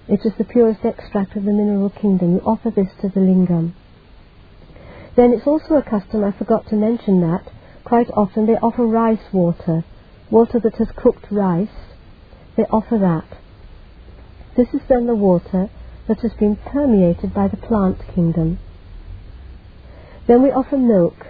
[0.08, 2.34] It is the purest extract of the mineral kingdom.
[2.34, 3.72] You offer this to the lingam.
[5.14, 7.50] Then it's also a custom, I forgot to mention that,
[7.84, 9.84] quite often they offer rice water,
[10.30, 11.94] water that has cooked rice.
[12.56, 13.38] They offer that.
[14.56, 15.70] This is then the water
[16.08, 18.58] that has been permeated by the plant kingdom.
[20.26, 21.26] Then we offer milk,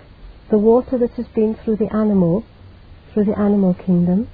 [0.50, 2.44] the water that has been through the animal,
[3.12, 4.28] through the animal kingdom.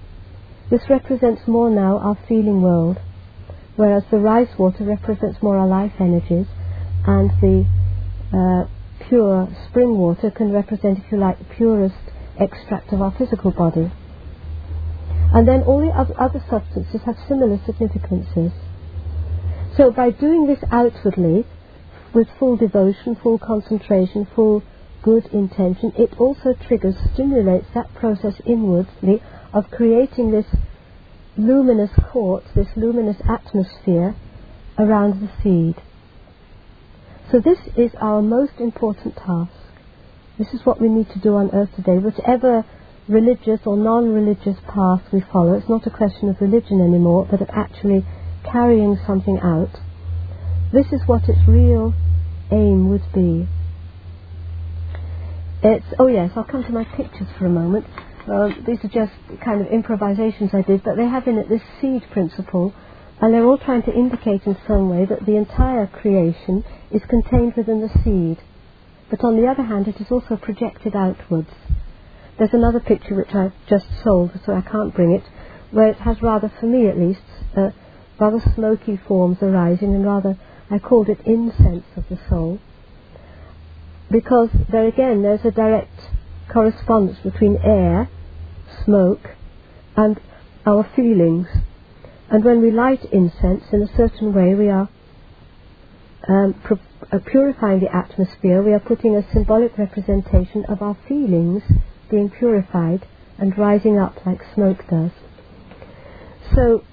[0.71, 2.99] This represents more now our feeling world,
[3.77, 6.47] whereas the rice water represents more our life energies,
[7.07, 7.67] and the
[8.33, 8.69] uh,
[9.09, 11.95] pure spring water can represent, if you like, the purest
[12.39, 13.91] extract of our physical body.
[15.35, 18.53] And then all the other substances have similar significances.
[19.77, 21.45] So by doing this outwardly,
[22.15, 24.63] with full devotion, full concentration, full
[25.03, 29.21] good intention, it also triggers, stimulates that process inwardly
[29.55, 30.47] of creating this
[31.37, 34.15] luminous court, this luminous atmosphere
[34.77, 35.77] around the seed.
[37.31, 39.53] So this is our most important task.
[40.39, 41.99] This is what we need to do on earth today.
[41.99, 42.67] Whatever
[43.09, 47.49] religious or non-religious path we follow, it's not a question of religion anymore, but of
[47.51, 48.05] actually
[48.45, 49.71] carrying something out,
[50.73, 51.95] this is what its real
[52.51, 53.47] aim would be.
[55.63, 57.87] It's, oh yes, I'll come to my pictures for a moment.
[58.27, 59.13] Uh, these are just
[59.45, 62.73] kind of improvisations I did, but they have in it this seed principle,
[63.21, 67.55] and they're all trying to indicate in some way that the entire creation is contained
[67.57, 68.39] within the seed.
[69.11, 71.51] But on the other hand, it is also projected outwards.
[72.39, 75.25] There's another picture which I've just sold, so I can't bring it,
[75.71, 77.21] where it has rather, for me at least,
[77.57, 77.71] uh,
[78.19, 80.39] rather smoky forms arising, and rather,
[80.71, 82.59] I called it incense of the soul,
[84.11, 85.93] because there again, there's a direct
[86.53, 88.09] correspondence between air,
[88.85, 89.31] smoke,
[89.97, 90.21] and
[90.67, 91.47] our feelings.
[92.31, 94.89] And when we light incense in a certain way, we are
[96.29, 96.55] um,
[97.13, 101.63] uh, purifying the atmosphere, we are putting a symbolic representation of our feelings
[102.11, 103.07] being purified
[103.39, 105.11] and rising up like smoke does.
[106.55, 106.85] So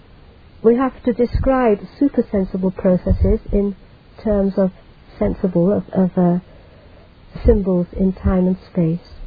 [0.64, 3.76] we have to describe supersensible processes in
[4.24, 4.72] terms of
[5.18, 6.40] sensible, of, of uh,
[7.46, 9.21] symbols in time and space.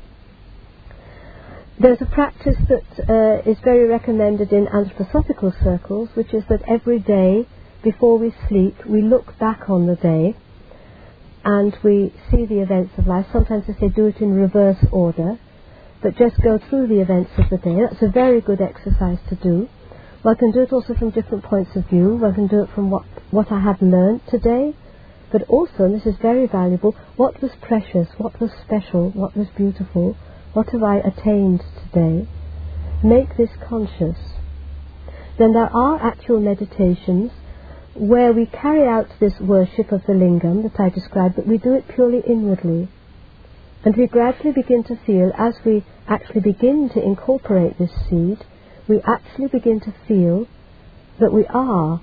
[1.77, 7.01] There's a practice that uh, is very recommended in anthroposophical circles, which is that every
[7.01, 7.49] day
[7.83, 10.37] before we sleep, we look back on the day
[11.45, 13.27] and we see the events of life.
[13.33, 15.37] Sometimes they say do it in reverse order,
[16.01, 17.77] but just go through the events of the day.
[17.83, 19.69] That's a very good exercise to do.
[20.23, 22.15] One can do it also from different points of view.
[22.17, 24.77] One can do it from what, what I have learned today,
[25.33, 29.49] but also, and this is very valuable, what was precious, what was special, what was
[29.57, 30.17] beautiful,
[30.55, 32.29] what have I attained today?
[33.03, 34.17] Make this conscious.
[35.37, 37.33] Then there are actual meditations
[37.95, 41.75] where we carry out this worship of the lingam that I described, but we do
[41.75, 42.89] it purely inwardly.
[43.85, 48.39] And we gradually begin to feel, as we actually begin to incorporate this seed,
[48.89, 50.47] we actually begin to feel
[51.21, 52.01] that we are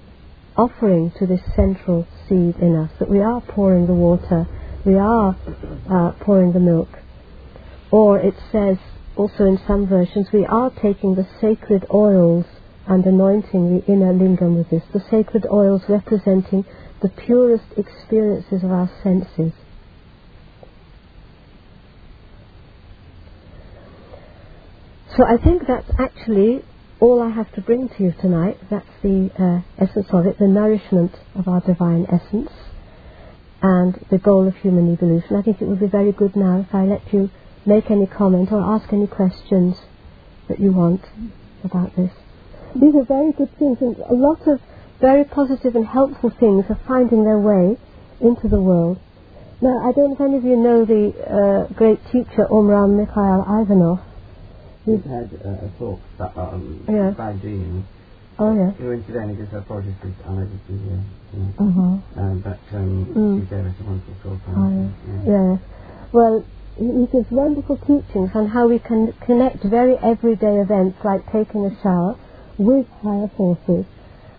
[0.57, 4.45] offering to this central seed in us, that we are pouring the water,
[4.85, 5.37] we are
[5.89, 7.00] uh, pouring the milk.
[7.91, 8.77] Or it says
[9.15, 12.45] also in some versions, we are taking the sacred oils
[12.87, 16.65] and anointing the inner lingam with this, the sacred oils representing
[17.01, 19.53] the purest experiences of our senses.
[25.17, 26.63] So I think that's actually
[27.01, 28.57] all I have to bring to you tonight.
[28.69, 32.51] That's the uh, essence of it, the nourishment of our divine essence
[33.61, 35.35] and the goal of human evolution.
[35.35, 37.29] I think it would be very good now if I let you
[37.65, 39.77] make any comment or ask any questions
[40.49, 41.01] that you want
[41.63, 42.11] about this.
[42.75, 44.61] These are very good things, and a lot of
[44.99, 47.77] very positive and helpful things are finding their way
[48.21, 48.99] into the world.
[49.61, 53.45] Now, I don't know if any of you know the uh, great teacher Omraam Mikhail
[53.45, 54.01] Aïvanhov.
[54.85, 57.09] We've had uh, a talk that, um, Yeah.
[57.09, 57.85] about dreams.
[58.39, 58.73] Oh, yes.
[58.79, 61.03] Who incidentally just apologies because I just be here.
[61.33, 61.61] Yeah.
[61.61, 62.21] Uh-huh.
[62.21, 63.39] Um, but um, Mm.
[63.41, 64.91] she gave us a wonderful talk Oh, yes.
[65.05, 65.51] Yeah.
[65.53, 65.59] Yes.
[66.11, 66.45] Well,
[66.77, 71.81] he gives wonderful teachings on how we can connect very everyday events like taking a
[71.81, 72.15] shower
[72.57, 73.85] with higher forces.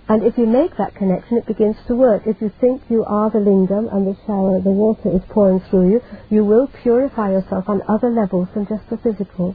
[0.09, 2.27] And if you make that connection, it begins to work.
[2.27, 5.91] If you think you are the lingam and the shower, the water is pouring through
[5.91, 9.55] you, you will purify yourself on other levels than just the physical.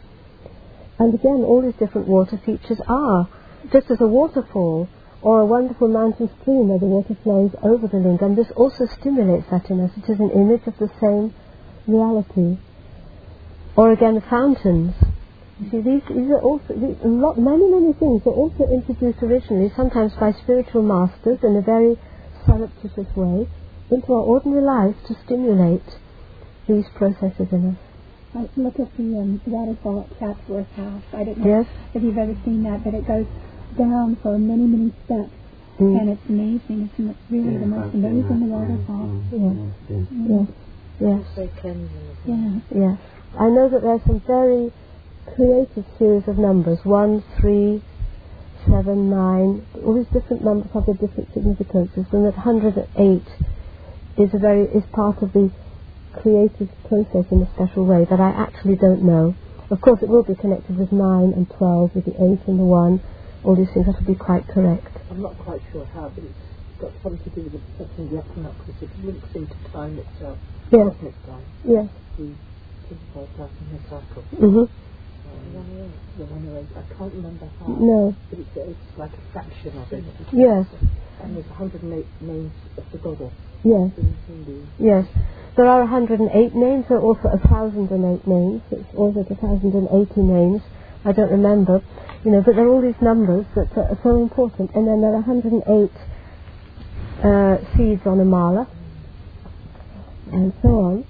[0.98, 3.28] And again, all these different water features are
[3.72, 4.88] just as a waterfall
[5.22, 8.36] or a wonderful mountain stream where the water flows over the lingam.
[8.36, 9.92] This also stimulates that in us.
[9.98, 11.34] It is an image of the same
[11.86, 12.58] reality.
[13.78, 14.94] Or again, fountains.
[15.62, 19.22] You see, these, these are also these, a lot, many, many things were also introduced
[19.22, 21.98] originally, sometimes by spiritual masters in a very
[22.46, 23.48] surreptitious way,
[23.90, 25.86] into our ordinary life to stimulate
[26.68, 27.80] these processes in us.
[28.36, 31.02] I look at the um, waterfall at Chatsworth House.
[31.14, 31.66] I don't know Yes.
[31.94, 33.26] if you've ever seen that, but it goes
[33.78, 35.34] down for many, many steps,
[35.80, 35.94] Mm.
[36.02, 36.90] and it's amazing.
[36.90, 36.98] It's
[37.30, 38.50] really Yeah, the most I've amazing that.
[38.50, 39.22] waterfall.
[39.32, 39.54] Yeah.
[39.54, 40.06] yes, yes.
[40.10, 40.48] Yes.
[41.00, 41.22] Yes.
[41.36, 41.86] Very cleansing.
[41.86, 42.74] isn't it?
[42.74, 42.90] Yeah.
[42.90, 43.00] Yes.
[43.40, 44.74] I know that there are some very
[45.36, 46.80] creative series of numbers.
[46.84, 47.82] One, three,
[48.66, 49.62] seven, nine.
[49.86, 52.82] All these different numbers have their different significances, and that 108
[54.18, 55.54] is a very is part of the
[56.18, 59.36] creative process in a special way that I actually don't know.
[59.70, 62.66] Of course, it will be connected with nine and twelve, with the eight and the
[62.66, 63.04] one.
[63.44, 64.98] All these things that will be quite correct.
[65.12, 66.42] I'm not quite sure how, but it's
[66.82, 68.76] got something to do with the perception of the equinoxes.
[68.82, 70.40] It links into time itself,
[70.72, 70.90] Yes.
[71.26, 71.88] time, Yes.
[72.18, 72.34] the
[72.88, 74.24] 25,000 year cycle.
[76.18, 78.16] The one where I can't remember how, No.
[78.30, 80.04] but it's, it's like a fraction of it.
[80.34, 80.66] Yes.
[81.22, 83.34] And there's 108 names of the goddess
[83.64, 83.92] Yes.
[84.80, 85.06] Yes.
[85.56, 90.62] There are 108 names, there are also 1,008 names, it's also 1,080 names,
[91.04, 91.82] I don't remember,
[92.24, 94.72] you know, but there are all these numbers that are so important.
[94.76, 95.90] And then there are 108
[97.24, 98.68] uh, seeds on a mala,
[100.32, 101.06] and so on.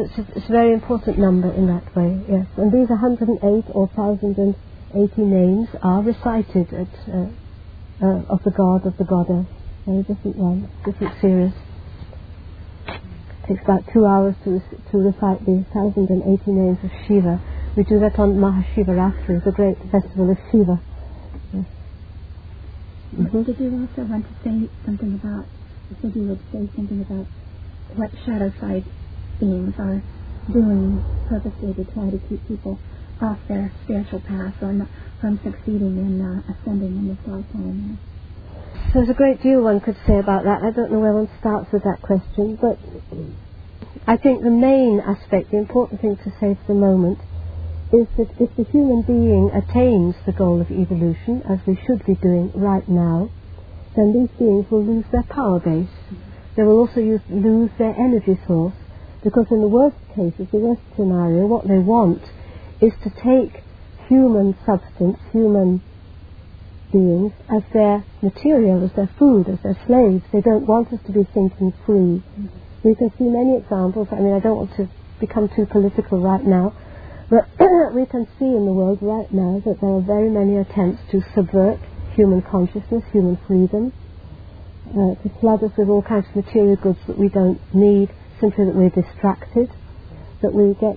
[0.00, 2.46] It's a, it's a very important number in that way, yes.
[2.56, 7.28] And these 108 or 1,080 names are recited at, uh,
[8.00, 9.46] uh, of the god, of the goddess,
[9.86, 11.52] very different ones, different series
[13.50, 17.42] takes about two hours to, to recite the 1080 names of Shiva.
[17.76, 20.78] We do that on Mahashivaratri, the great festival of Shiva.
[21.52, 21.66] Yes.
[23.10, 23.46] Mhm.
[23.46, 25.46] Did you also want to say something about?
[25.90, 27.26] You said you would say something about
[27.96, 28.84] what shadow side
[29.40, 30.02] beings are
[30.52, 32.78] doing purposely to try to keep people
[33.20, 34.88] off their spiritual path or not,
[35.20, 37.98] from succeeding in uh, ascending in this lifetime.
[38.94, 40.62] There's a great deal one could say about that.
[40.62, 42.78] I don't know where one starts with that question, but
[44.06, 47.18] I think the main aspect, the important thing to say for the moment,
[47.92, 52.14] is that if the human being attains the goal of evolution, as we should be
[52.14, 53.30] doing right now,
[53.96, 55.90] then these beings will lose their power base.
[56.56, 58.74] They will also use, lose their energy source,
[59.22, 62.22] because in the worst cases, the worst scenario, what they want
[62.80, 63.62] is to take
[64.08, 65.82] human substance, human
[66.92, 70.24] beings as their material, as their food, as their slaves.
[70.32, 72.22] They don't want us to be thinking free.
[72.82, 74.08] We can see many examples.
[74.10, 74.88] I mean, I don't want to
[75.20, 76.74] become too political right now,
[77.28, 77.46] but
[77.94, 81.22] we can see in the world right now that there are very many attempts to
[81.34, 81.78] subvert
[82.16, 83.92] human consciousness, human freedom.
[84.90, 88.10] uh, to flood us with all kinds of material goods that we don't need,
[88.40, 89.68] simply that we're distracted,
[90.42, 90.96] that we get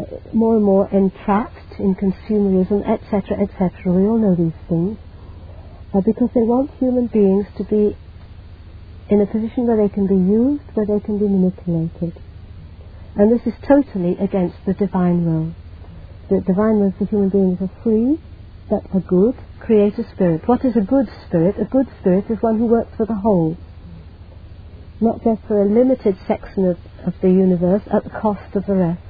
[0.00, 3.70] uh, more and more entrapped in consumerism, etc., etc.
[3.92, 4.98] We all know these things.
[5.92, 7.96] Uh, because they want human beings to be
[9.10, 12.14] in a position where they can be used, where they can be manipulated.
[13.16, 15.52] And this is totally against the divine will.
[16.30, 18.18] The divine will for human beings are free,
[18.70, 20.42] but a good creator spirit.
[20.46, 21.56] What is a good spirit?
[21.58, 23.58] A good spirit is one who works for the whole,
[25.00, 28.74] not just for a limited section of, of the universe at the cost of the
[28.74, 29.00] rest.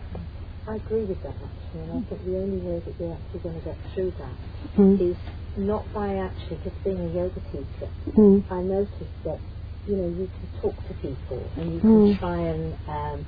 [0.69, 3.59] I agree with that actually, and I think the only way that we're actually going
[3.59, 4.39] to get through that
[4.79, 5.01] Mm.
[5.11, 5.17] is
[5.57, 7.91] not by actually just being a yoga teacher.
[8.17, 8.45] Mm.
[8.51, 9.41] I noticed that
[9.87, 12.19] you know you can talk to people and you can Mm.
[12.21, 13.27] try and um,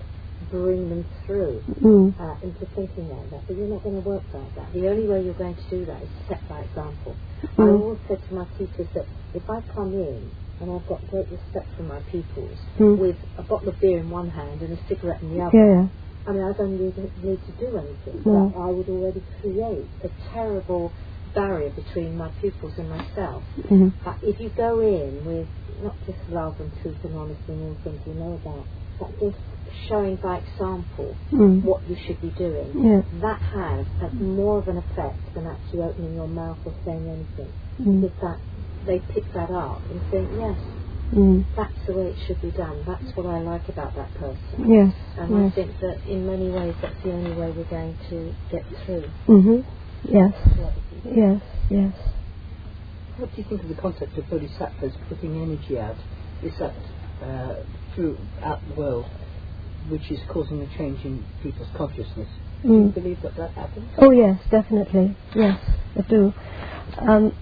[0.51, 2.15] bring them through Mm.
[2.21, 4.73] uh, into thinking like that, but you're not going to work like that.
[4.73, 7.19] The only way you're going to do that is to set by example.
[7.59, 7.81] I Mm.
[7.81, 10.31] always said to my teachers that if I come in
[10.63, 12.99] and I've got great respect for my pupils Mm.
[12.99, 15.83] with a bottle of beer in one hand and a cigarette in the other, Yeah,
[15.83, 15.89] yeah.
[16.25, 18.23] I mean, I don't need, need to do anything.
[18.25, 18.53] No.
[18.55, 20.93] But I would already create a terrible
[21.35, 23.43] barrier between my pupils and myself.
[23.59, 23.93] Mhm.
[24.05, 25.49] But if you go in with
[25.83, 28.67] not just love and truth and honesty and all things you know about,
[29.01, 29.39] but just
[29.89, 31.65] showing by example Mm.
[31.65, 33.03] what you should be doing, Yeah.
[33.21, 37.53] that has, has more of an effect than actually opening your mouth or saying anything.
[37.81, 38.01] Mm.
[38.03, 38.39] Because that
[38.87, 40.59] they pick that up and think, yes,
[41.13, 41.45] Mm.
[41.55, 42.83] that's the way it should be done.
[42.87, 44.65] That's what I like about that person.
[44.67, 44.95] Yes.
[45.19, 48.65] And I think that in many ways that's the only way we're going to get
[48.87, 49.05] through.
[49.29, 49.65] Mhm.
[50.05, 50.33] Yes.
[50.57, 51.13] to other people.
[51.15, 51.43] Yes.
[51.69, 51.93] Yes.
[53.19, 55.97] What do you think of the concept of bodhisattvas putting energy out?
[56.43, 56.75] Is that
[57.23, 57.55] uh,
[57.95, 59.05] throughout the world,
[59.91, 62.29] which is causing a change in people's consciousness?
[62.63, 62.95] Do you Mm.
[62.95, 63.91] believe that that happens?
[63.99, 65.15] Oh yes, definitely.
[65.35, 65.61] Yes,
[65.97, 66.33] I do.
[67.07, 67.33] Um,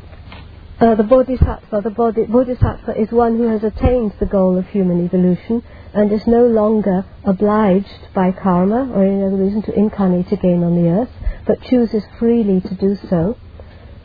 [0.81, 5.05] uh, the bodhisattva, the bodhi, bodhisattva is one who has attained the goal of human
[5.05, 5.63] evolution
[5.93, 10.75] and is no longer obliged by karma or any other reason to incarnate again on
[10.75, 11.11] the earth,
[11.47, 13.37] but chooses freely to do so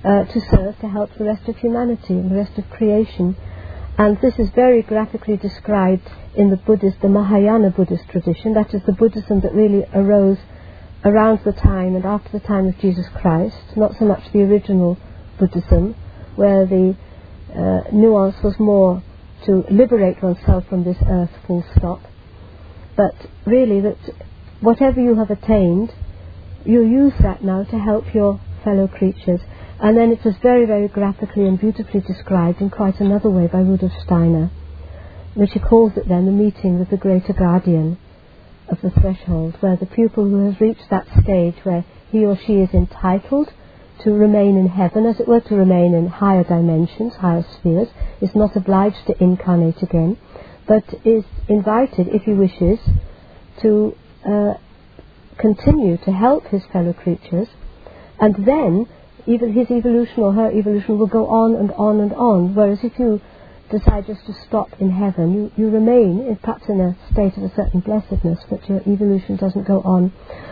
[0.03, 3.37] uh, to serve to help the rest of humanity and the rest of creation.
[3.97, 8.53] And this is very graphically described in the Buddhist, the Mahayana Buddhist tradition.
[8.53, 10.39] That is the Buddhism that really arose
[11.05, 14.97] around the time and after the time of Jesus Christ, not so much the original
[15.39, 15.95] Buddhism,
[16.35, 16.95] where the
[17.53, 19.01] uh, nuance was more
[19.45, 22.01] to liberate oneself from this earth full stop,
[22.95, 23.13] but
[23.45, 23.97] really that
[24.61, 25.91] whatever you have attained,
[26.65, 29.39] you use that now to help your fellow creatures.
[29.79, 33.59] And then it was very, very graphically and beautifully described in quite another way by
[33.59, 34.49] Rudolf Steiner,
[35.35, 37.97] which he calls it then the meeting with the greater guardian
[38.69, 42.53] of the threshold, where the pupil who has reached that stage where he or she
[42.53, 43.51] is entitled
[44.03, 47.87] to remain in heaven, as it were, to remain in higher dimensions, higher spheres,
[48.21, 50.17] is not obliged to incarnate again,
[50.67, 52.79] but is invited, if he wishes,
[53.61, 53.95] to
[54.27, 54.53] uh,
[55.37, 57.47] continue to help his fellow creatures,
[58.19, 58.87] and then
[59.25, 62.53] even his evolution or her evolution will go on and on and on.
[62.53, 63.21] Whereas if you
[63.69, 67.43] decide just to stop in heaven, you, you remain in, perhaps in a state of
[67.43, 70.11] a certain blessedness, but your evolution doesn't go on.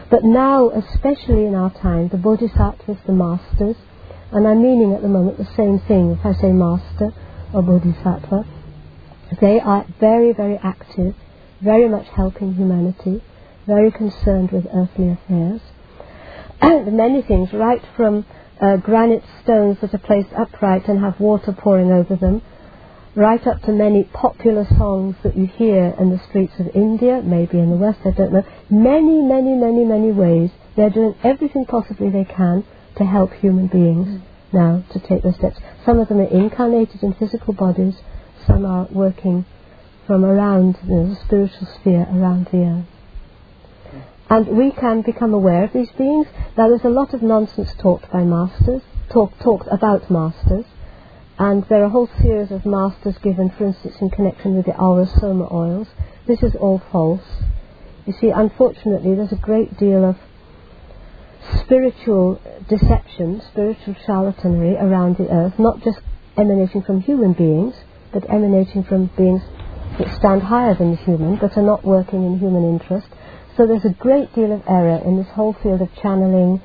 [0.10, 3.78] But now, especially in our time, the bodhisattvas, the masters,
[4.32, 7.14] and I'm meaning at the moment the same thing if I say master
[7.54, 8.46] or bodhisattva,
[9.40, 11.16] they are very, very active,
[11.62, 13.22] very much helping humanity,
[13.68, 15.62] very concerned with earthly affairs.
[16.62, 18.26] Many things, right from
[18.62, 22.42] uh, granite stones that are placed upright and have water pouring over them,
[23.16, 27.60] right up to many popular songs that you hear in the streets of India, maybe
[27.60, 28.44] in the West, I don't know.
[28.70, 30.50] Many, many, many, many ways.
[30.76, 32.66] They're doing everything possibly they can
[32.98, 34.22] to help human beings mm.
[34.52, 35.58] now to take those steps.
[35.86, 37.96] Some of them are incarnated in physical bodies,
[38.48, 39.46] some are working
[40.08, 42.86] from around you know, the spiritual sphere around the earth.
[44.30, 46.28] And we can become aware of these beings.
[46.58, 48.82] Now, there's a lot of nonsense talked by masters,
[49.12, 50.66] talk, talked about masters,
[51.40, 54.78] and there are a whole series of masters given, for instance, in connection with the
[54.78, 55.88] aura soma oils.
[56.28, 57.26] This is all false.
[58.06, 60.18] You see, unfortunately, there's a great deal of
[61.64, 62.40] spiritual
[62.70, 66.00] deception, spiritual charlatanry around the earth, not just
[66.38, 67.74] emanating from human beings,
[68.12, 69.42] but emanating from beings
[70.00, 73.08] that stand higher than the human, but are not working in human interest.
[73.58, 76.62] So there's a great deal of error in this whole field of channeling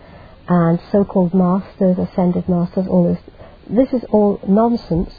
[0.48, 3.27] and so-called masters, ascended masters, all this.
[3.70, 5.12] This is all nonsense,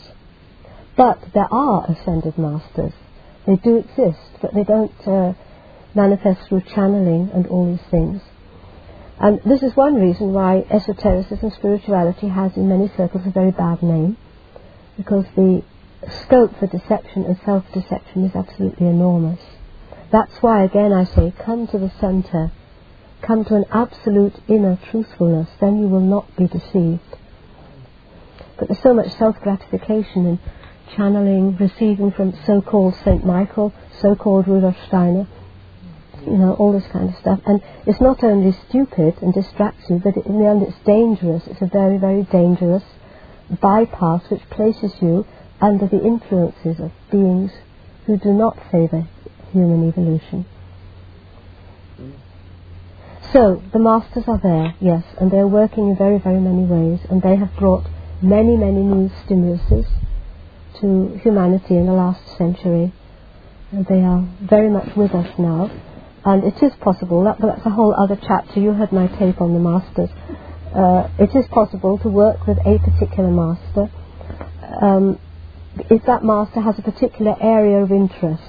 [0.95, 2.93] but there are ascended masters.
[3.45, 5.33] They do exist, but they don't uh,
[5.93, 8.21] manifest through channeling and all these things.
[9.19, 13.83] And this is one reason why esotericism, spirituality has in many circles a very bad
[13.83, 14.17] name,
[14.97, 15.63] because the
[16.23, 19.41] scope for deception and self-deception is absolutely enormous.
[20.11, 22.51] That's why, again, I say, come to the centre,
[23.21, 27.17] come to an absolute inner truthfulness, then you will not be deceived.
[28.59, 30.39] But there's so much self-gratification in
[30.95, 35.27] channeling, receiving from so-called Saint Michael, so-called Rudolf Steiner,
[36.25, 37.39] you know, all this kind of stuff.
[37.45, 41.47] And it's not only stupid and distracts you, but in the end it's dangerous.
[41.47, 42.83] It's a very, very dangerous
[43.61, 45.25] bypass which places you
[45.61, 47.51] under the influences of beings
[48.05, 49.07] who do not favour
[49.51, 50.45] human evolution.
[53.31, 57.21] So, the masters are there, yes, and they're working in very, very many ways, and
[57.21, 57.85] they have brought
[58.21, 59.87] many, many new stimuluses
[60.81, 62.93] to humanity in the last century.
[63.71, 65.69] And they are very much with us now.
[66.25, 68.59] And it is possible, that, that's a whole other chapter.
[68.59, 70.09] You heard my tape on the masters.
[70.75, 73.89] Uh, it is possible to work with a particular master
[74.81, 75.19] um,
[75.89, 78.43] if that master has a particular area of interest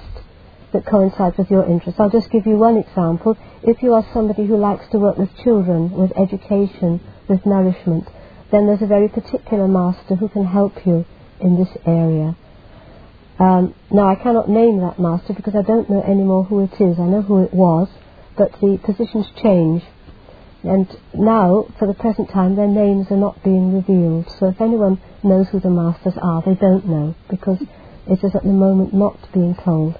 [0.73, 1.99] that coincides with your interest.
[1.99, 3.37] I'll just give you one example.
[3.63, 8.07] If you are somebody who likes to work with children, with education, with nourishment,
[8.51, 11.05] then there's a very particular master who can help you
[11.41, 12.37] in this area.
[13.39, 16.99] Um, now, I cannot name that master because I don't know anymore who it is.
[16.99, 17.89] I know who it was,
[18.37, 19.83] but the positions change.
[20.63, 24.27] And now, for the present time, their names are not being revealed.
[24.39, 27.63] So if anyone knows who the masters are, they don't know because
[28.07, 29.99] it is at the moment not being told.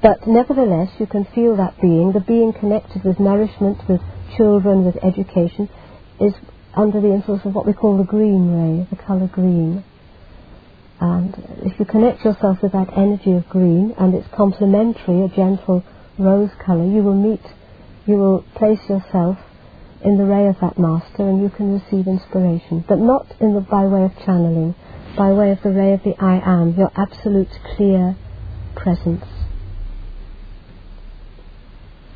[0.00, 4.00] But nevertheless, you can feel that being, the being connected with nourishment, with
[4.36, 5.68] children, with education,
[6.20, 6.34] is
[6.76, 9.84] under the influence of what we call the green ray, the colour green.
[11.00, 15.84] And if you connect yourself with that energy of green and it's complementary, a gentle
[16.18, 17.42] rose colour, you will meet,
[18.06, 19.38] you will place yourself
[20.04, 22.84] in the ray of that master and you can receive inspiration.
[22.86, 24.74] But not in the, by way of channeling,
[25.16, 28.16] by way of the ray of the I am, your absolute clear
[28.74, 29.24] presence.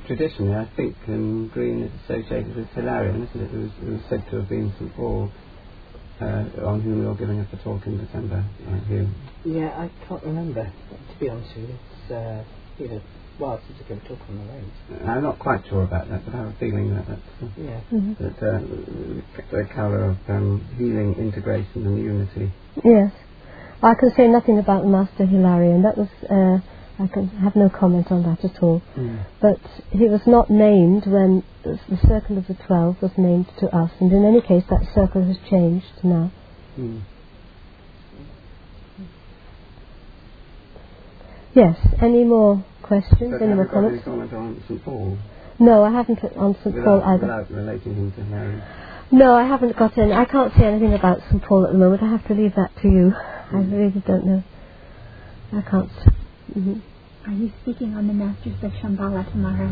[0.08, 3.52] Traditionally, I think um, green is associated with Hilarion, isn't it?
[3.52, 5.30] It was, it was said to have been St Paul
[6.22, 8.88] uh, on whom you're giving us a talk in December, aren't?
[9.44, 11.76] Yeah, I can't remember, to be honest with you.
[11.76, 12.40] It's uh,
[12.78, 13.02] been a
[13.36, 14.72] while since I gave a talk on the rays.
[15.04, 17.80] I'm not quite sure about that, but I have a feeling that that's, uh, Yeah.
[17.92, 18.12] Mm-hmm.
[18.16, 18.64] that uh,
[19.52, 22.50] the colour of um, healing, integration, and unity.
[22.82, 23.12] Yes.
[23.84, 25.84] I can say nothing about Master Hilarion.
[25.84, 26.64] That was, uh,
[27.00, 28.82] I can have no comment on that at all.
[29.40, 29.60] But
[29.90, 34.12] he was not named when the Circle of the Twelve was named to us, and
[34.12, 36.32] in any case, that circle has changed now.
[36.76, 37.02] Mm.
[41.54, 41.76] Yes.
[42.02, 43.32] Any more questions?
[43.32, 44.04] But any more comments?
[44.04, 45.18] comment on St Paul?
[45.58, 47.22] No, I haven't put on St Paul either.
[47.22, 48.62] without relating him to Hilarion?
[49.10, 50.12] No, I haven't got any.
[50.12, 52.02] I can't say anything about St Paul at the moment.
[52.02, 53.12] I have to leave that to you.
[53.14, 54.42] I really don't know.
[55.52, 55.90] I can't.
[56.54, 56.78] hmm
[57.28, 59.68] Are you speaking on the Masters of Shambhala tomorrow?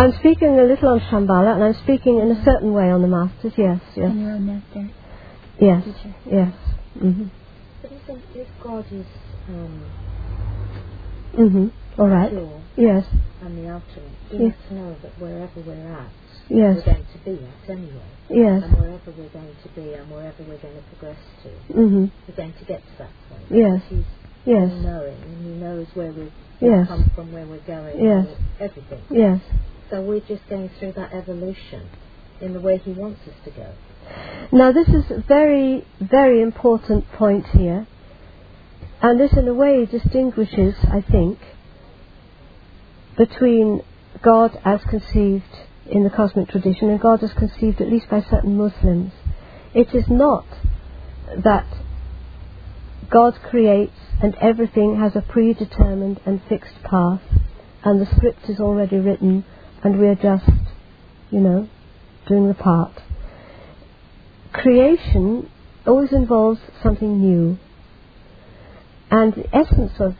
[0.00, 3.08] I'm speaking a little on Shambhala, and I'm speaking in a certain way on the
[3.12, 3.52] Masters.
[3.58, 4.88] Yes, yes, And your own master
[5.60, 6.14] yes, teacher.
[6.24, 6.54] yes.
[6.96, 7.30] Mhm.
[7.82, 9.04] But isn't, if God is
[9.52, 9.84] um,
[11.36, 11.72] Mhm.
[11.98, 12.30] All right.
[12.30, 13.04] pure Yes.
[13.42, 14.54] and the ultimate, we Yes.
[14.56, 16.08] must know that wherever we're at,
[16.48, 16.76] Yes.
[16.76, 18.10] we're going to be at anyway.
[18.30, 18.62] Yes.
[18.64, 22.10] And wherever we're going to be and wherever we're going to progress to, Mhm.
[22.26, 23.44] we're going to get to that point.
[23.50, 23.82] Yes.
[24.44, 24.72] Yes.
[24.82, 26.88] knowing and he knows where we've Yes.
[26.88, 28.26] come from, where we're going, Yes.
[28.60, 29.00] everything.
[29.10, 29.40] Yes.
[29.90, 31.82] So we're just going through that evolution
[32.40, 33.66] in the way he wants us to go.
[34.52, 37.86] Now, this is a very, very important point here,
[39.00, 41.38] and this, in a way, distinguishes, I think,
[43.16, 43.82] between
[44.22, 45.44] God as conceived
[45.86, 49.12] in the cosmic tradition and God as conceived, at least by certain Muslims.
[49.74, 50.46] It is not
[51.36, 51.66] that
[53.12, 57.20] God creates and everything has a predetermined and fixed path,
[57.84, 59.44] and the script is already written,
[59.82, 60.48] and we are just,
[61.30, 61.68] you know,
[62.26, 63.02] doing the part
[64.52, 65.50] creation
[65.86, 67.58] always involves something new.
[69.10, 70.14] And the essence of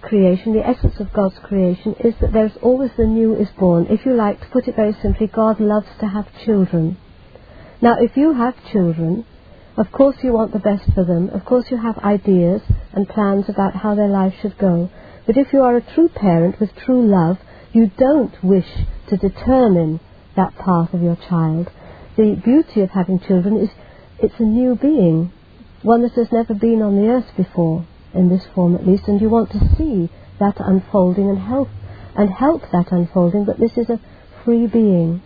[0.00, 3.86] creation, the essence of God's creation, is that there's always the new is born.
[3.90, 6.96] If you like, to put it very simply, God loves to have children.
[7.80, 9.26] Now, if you have children,
[9.76, 11.28] of course you want the best for them.
[11.30, 12.62] Of course you have ideas
[12.92, 14.90] and plans about how their life should go.
[15.26, 17.38] But if you are a true parent with true love,
[17.72, 18.68] you don't wish
[19.08, 20.00] to determine
[20.36, 21.70] that path of your child
[22.16, 23.68] the beauty of having children is
[24.18, 25.30] it's a new being,
[25.82, 29.20] one that has never been on the earth before, in this form at least, and
[29.20, 30.08] you want to see
[30.40, 31.68] that unfolding and help
[32.16, 34.00] and help that unfolding, but this is a
[34.42, 35.20] free being.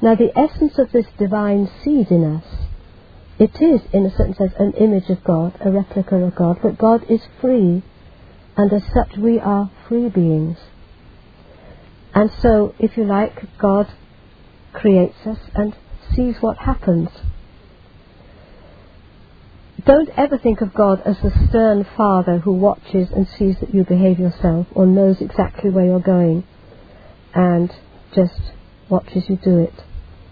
[0.00, 2.65] Now the essence of this divine seed in us
[3.38, 6.78] it is, in a certain sense, an image of God, a replica of God, but
[6.78, 7.82] God is free,
[8.56, 10.56] and as such we are free beings.
[12.14, 13.92] And so, if you like, God
[14.72, 15.74] creates us and
[16.14, 17.10] sees what happens.
[19.84, 23.84] Don't ever think of God as a stern father who watches and sees that you
[23.84, 26.44] behave yourself or knows exactly where you're going
[27.34, 27.70] and
[28.14, 28.40] just
[28.88, 29.74] watches you do it.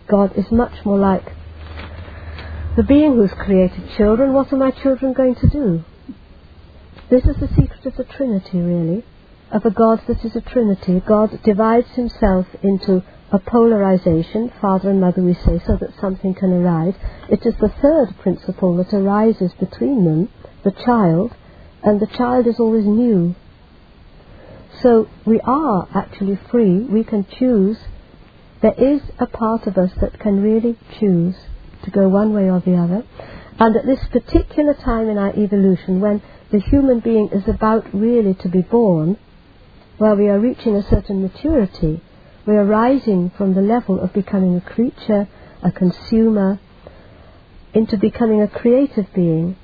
[0.08, 1.32] God is much more like
[2.76, 4.32] the being who's created children.
[4.32, 5.84] What are my children going to do?
[7.08, 9.04] This is the secret of the Trinity, really,
[9.52, 11.00] of a God that is a Trinity.
[11.06, 16.52] God divides himself into a polarization, father and mother we say, so that something can
[16.52, 16.94] arise.
[17.28, 20.28] It is the third principle that arises between them,
[20.64, 21.32] the child,
[21.82, 23.36] and the child is always new.
[24.82, 27.78] So we are actually free, we can choose.
[28.62, 31.36] There is a part of us that can really choose
[31.84, 33.04] to go one way or the other.
[33.58, 38.34] And at this particular time in our evolution, when the human being is about really
[38.34, 39.16] to be born,
[39.98, 42.00] where we are reaching a certain maturity,
[42.46, 45.28] we are rising from the level of becoming a creature,
[45.62, 46.58] a consumer,
[47.72, 49.56] into becoming a creative being.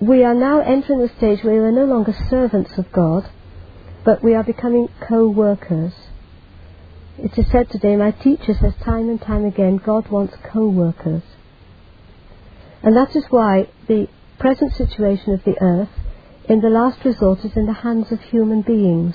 [0.00, 3.30] We are now entering the stage where we are no longer servants of God,
[4.04, 5.92] but we are becoming co workers.
[7.18, 11.22] It is said today, my teacher says time and time again, God wants co workers.
[12.82, 14.08] And that is why the
[14.38, 15.90] present situation of the earth,
[16.48, 19.14] in the last resort, is in the hands of human beings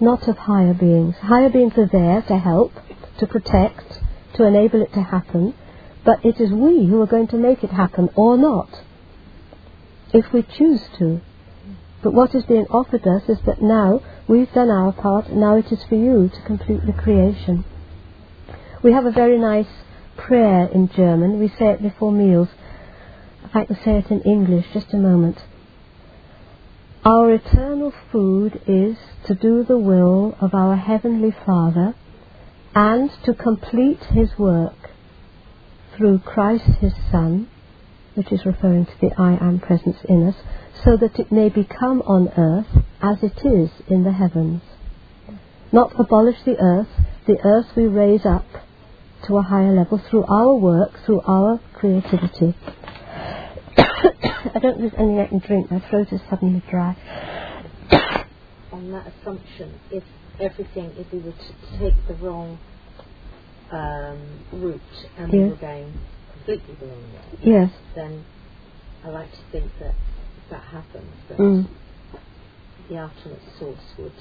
[0.00, 1.16] not of higher beings.
[1.16, 2.72] Higher beings are there to help,
[3.18, 4.00] to protect,
[4.34, 5.54] to enable it to happen,
[6.04, 8.68] but it is we who are going to make it happen or not,
[10.12, 11.20] if we choose to.
[12.02, 15.72] But what is being offered us is that now we've done our part, now it
[15.72, 17.64] is for you to complete the creation.
[18.82, 19.66] We have a very nice
[20.16, 21.38] prayer in German.
[21.38, 22.48] We say it before meals.
[23.44, 25.38] If I can say it in English, just a moment.
[27.04, 28.96] Our eternal food is
[29.26, 31.94] to do the will of our Heavenly Father
[32.74, 34.90] and to complete His work
[35.96, 37.48] through Christ His Son,
[38.14, 40.36] which is referring to the I Am presence in us,
[40.84, 44.62] so that it may become on earth as it is in the heavens.
[45.72, 46.88] Not abolish the earth,
[47.26, 48.46] the earth we raise up
[49.26, 52.56] to a higher level through our work, through our creativity.
[53.76, 55.70] I don't there's anything I can drink.
[55.70, 56.96] My throat is suddenly dry.
[58.72, 60.04] On that assumption, if
[60.40, 62.58] everything, if we were to take the wrong
[63.70, 64.80] um, route
[65.18, 65.92] and we were going
[66.32, 67.70] completely the wrong way, Yes.
[67.94, 68.24] then
[69.04, 69.94] I like to think that
[70.50, 71.68] that happens, that Mm.
[72.88, 74.12] The ultimate source would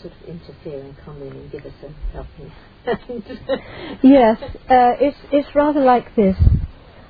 [0.00, 4.00] sort of interfere and come in and give us a helping hand.
[4.02, 6.36] Yes, uh, it's, it's rather like this.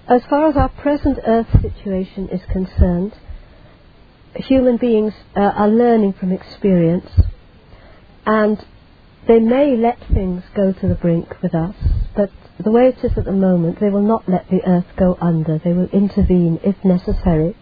[0.08, 3.12] As far as our present Earth situation is concerned,
[4.36, 7.10] human beings uh, are learning from experience,
[8.24, 8.64] and
[9.26, 11.74] they may let things go to the brink with us,
[12.14, 12.30] but
[12.62, 15.58] the way it is at the moment, they will not let the Earth go under.
[15.62, 17.56] They will intervene, if necessary,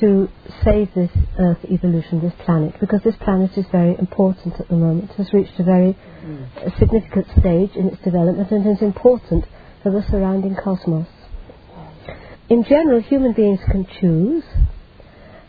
[0.00, 0.28] to
[0.64, 5.10] save this Earth evolution, this planet, because this planet is very important at the moment.
[5.10, 9.44] It has reached a very uh, significant stage in its development and is important
[9.82, 11.06] for the surrounding cosmos.
[12.48, 14.44] In general, human beings can choose.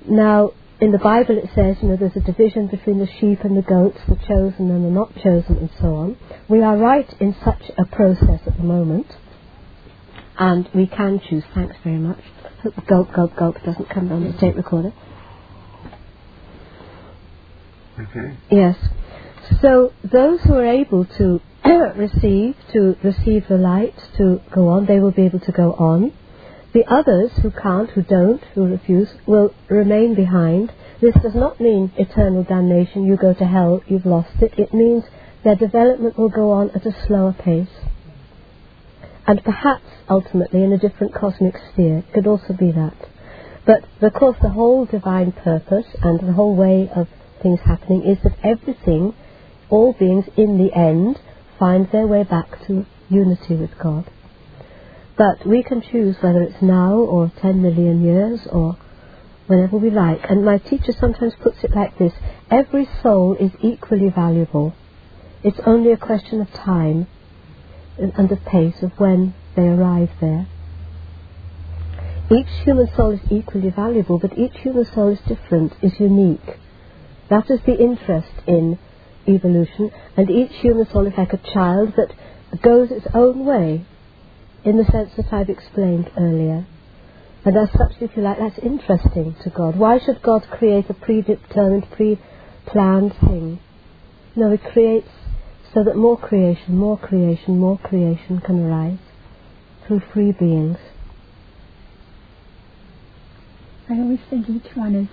[0.08, 0.52] Now,
[0.82, 3.62] in the Bible it says, you know, there's a division between the sheep and the
[3.62, 6.18] goats, the chosen and the not chosen, and so on.
[6.48, 9.08] We are right in such a process at the moment,
[10.40, 11.44] and we can choose.
[11.54, 12.20] Thanks very much.
[12.64, 14.94] Hope the gulp, gulp, gulp doesn't come down the tape recorder.
[18.00, 18.38] Okay.
[18.50, 18.78] Yes.
[19.62, 21.42] So those who are able to
[21.96, 26.14] receive, to receive the light, to go on, they will be able to go on.
[26.72, 30.72] The others who can't, who don't, who refuse, will remain behind.
[31.02, 34.54] This does not mean eternal damnation, you go to hell, you've lost it.
[34.58, 35.04] It means
[35.44, 37.70] their development will go on at a slower pace.
[39.30, 42.00] And perhaps, ultimately, in a different cosmic sphere.
[42.00, 42.96] It could also be that.
[43.64, 47.08] But, of course, the whole divine purpose and the whole way of
[47.44, 49.14] things happening is that everything,
[49.70, 51.20] all beings, in the end,
[51.60, 54.10] find their way back to unity with God.
[55.16, 58.78] But we can choose whether it's now or 10 million years or
[59.46, 60.22] whenever we like.
[60.28, 62.14] And my teacher sometimes puts it like this
[62.50, 64.74] every soul is equally valuable.
[65.44, 67.06] It's only a question of time
[68.00, 70.48] and of pace of when they arrive there.
[72.32, 76.58] Each human soul is equally valuable, but each human soul is different, is unique.
[77.30, 78.78] That is the interest in
[79.28, 83.86] evolution, and each human soul is like a child that goes its own way
[84.64, 86.66] in the sense that I've explained earlier.
[87.46, 89.78] And as such, if you like, that's interesting to God.
[89.78, 93.60] Why should God create a predetermined, pre-planned thing?
[94.36, 95.10] No, He creates
[95.74, 98.98] so that more creation, more creation, more creation can arise
[99.86, 100.78] through free beings.
[103.90, 105.08] I always think each one is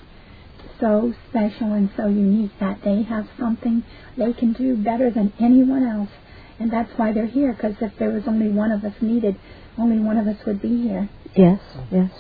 [0.80, 3.84] so special and so unique that they have something
[4.16, 6.10] they can do better than anyone else.
[6.58, 9.36] And that's why they're here, because if there was only one of us needed,
[9.78, 11.08] only one of us would be here.
[11.34, 11.60] Yes,
[11.90, 12.10] yes.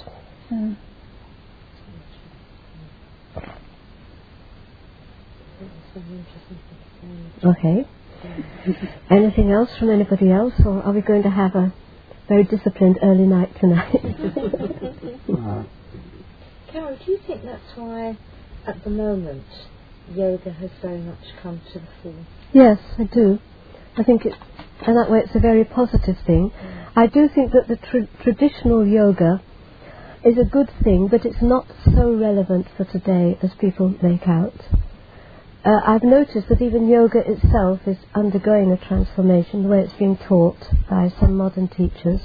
[0.50, 0.74] So,
[7.44, 7.86] Okay.
[9.10, 11.72] Anything else from anybody else, or are we going to have a
[12.28, 13.94] very disciplined early night tonight?
[15.28, 15.64] Uh,
[16.72, 18.16] Carol, do you think that's why,
[18.66, 19.44] at the moment,
[20.10, 22.26] yoga has very much come to the fore?
[22.52, 23.38] yes, I do.
[23.96, 24.34] I think it,
[24.86, 26.50] and that way it's a very positive thing.
[26.94, 29.40] I do think that the tr- traditional yoga
[30.24, 34.54] is a good thing, but it's not so relevant for today as people make out.
[35.66, 40.16] Uh, I've noticed that even yoga itself is undergoing a transformation, the way it's being
[40.16, 42.20] taught by some modern teachers.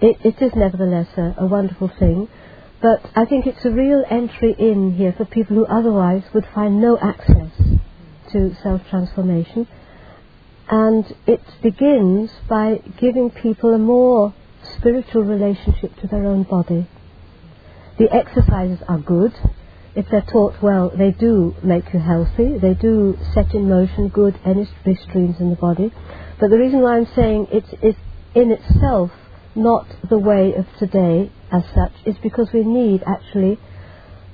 [0.00, 2.26] It, it is nevertheless a, a wonderful thing,
[2.80, 6.80] but I think it's a real entry in here for people who otherwise would find
[6.80, 7.52] no access
[8.32, 9.68] to self-transformation.
[10.70, 14.32] And it begins by giving people a more
[14.78, 16.88] spiritual relationship to their own body.
[17.98, 19.34] The exercises are good.
[19.98, 22.56] If they're taught well, they do make you healthy.
[22.56, 24.70] They do set in motion good energy
[25.08, 25.92] streams in the body.
[26.38, 27.96] But the reason why I'm saying it is
[28.32, 29.10] in itself
[29.56, 33.58] not the way of today as such is because we need actually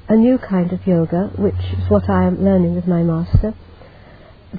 [0.07, 3.55] a new kind of yoga, which is what I am learning with my master.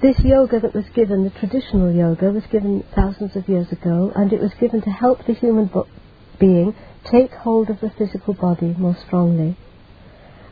[0.01, 4.33] This yoga that was given, the traditional yoga, was given thousands of years ago, and
[4.33, 5.87] it was given to help the human bo-
[6.39, 6.73] being
[7.03, 9.55] take hold of the physical body more strongly.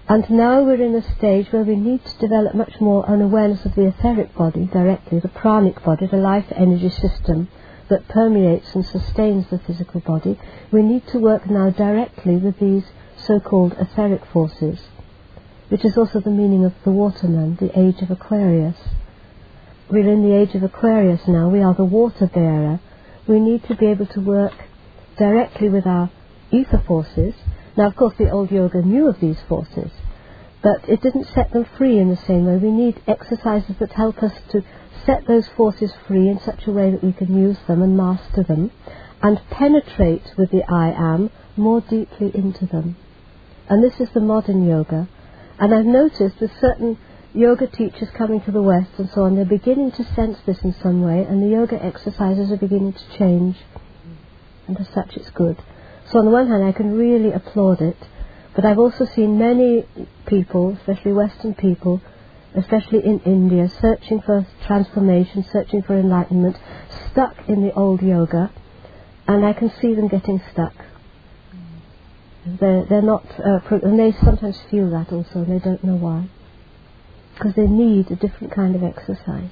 [0.08, 3.64] And now we're in a stage where we need to develop much more an awareness
[3.66, 7.48] of the etheric body directly, the pranic body, the life energy system
[7.90, 10.38] that permeates and sustains the physical body.
[10.72, 12.84] We need to work now directly with these
[13.16, 14.80] so-called etheric forces,
[15.70, 18.78] which is also the meaning of the waterman, the age of Aquarius.
[19.90, 21.48] We're in the age of Aquarius now.
[21.48, 22.82] We are the water bearer.
[23.26, 24.54] We need to be able to work
[25.18, 26.10] directly with our
[26.52, 27.36] ether forces.
[27.76, 29.92] Now, of course, the old yoga knew of these forces,
[30.62, 32.58] but it didn't set them free in the same way.
[32.58, 34.64] We need exercises that help us to
[35.06, 38.44] set those forces free in such a way that we can use them and master
[38.44, 38.72] them
[39.22, 42.96] and penetrate with the I am more deeply into them.
[43.70, 45.08] And this is the modern yoga.
[45.60, 46.98] And I've noticed with certain
[47.34, 50.74] yoga teachers coming to the West and so on, they're beginning to sense this in
[50.82, 53.58] some way, and the yoga exercises are beginning to change.
[54.68, 55.58] And as such, it's good.
[56.14, 57.98] So on the one hand, I can really applaud it,
[58.56, 59.84] but I've also seen many
[60.28, 62.02] people, especially Western people,
[62.54, 66.56] especially in India, searching for transformation, searching for enlightenment,
[67.10, 68.52] stuck in the old yoga,
[69.28, 70.76] and I can see them getting stuck.
[72.46, 75.96] They're, they're not, uh, pro- and they sometimes feel that also, and they don't know
[75.96, 76.30] why.
[77.34, 79.50] Because they need a different kind of exercise.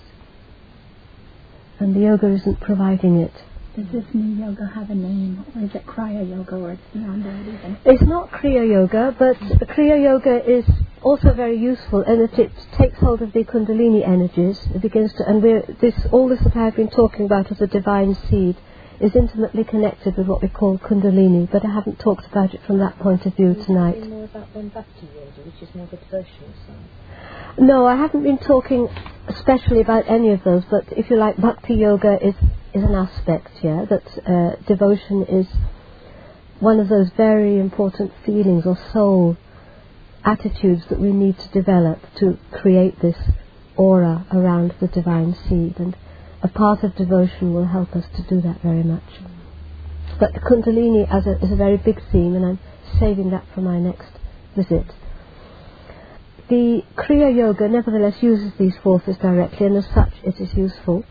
[1.79, 3.33] And the yoga isn't providing it.
[3.75, 7.23] Does this new yoga have a name, or is it Kriya Yoga, or it's beyond
[7.23, 7.77] that even?
[7.85, 9.37] It's not Kriya Yoga, but
[9.69, 10.65] Kriya Yoga is
[11.01, 14.59] also very useful in that it takes hold of the Kundalini energies.
[14.75, 17.67] It begins to, and we're, this, all this that I've been talking about as a
[17.67, 18.57] divine seed
[18.99, 22.77] is intimately connected with what we call Kundalini, but I haven't talked about it from
[22.79, 24.05] that point of view tonight.
[24.07, 27.57] More about Bhakti Yoga, which is more the devotional side.
[27.57, 28.89] No, I haven't been talking
[29.27, 32.35] especially about any of those, but if you like, Bhakti Yoga is,
[32.73, 35.47] is an aspect, yeah, that uh, devotion is
[36.59, 39.35] one of those very important feelings or soul
[40.23, 43.17] attitudes that we need to develop to create this
[43.75, 45.79] aura around the divine seed.
[45.79, 45.97] And
[46.43, 49.03] a part of devotion will help us to do that very much.
[50.19, 52.59] But Kundalini a, is a very big theme, and I'm
[52.99, 54.11] saving that for my next
[54.55, 54.85] visit.
[56.47, 61.03] The Kriya Yoga nevertheless uses these forces directly, and as such it is useful.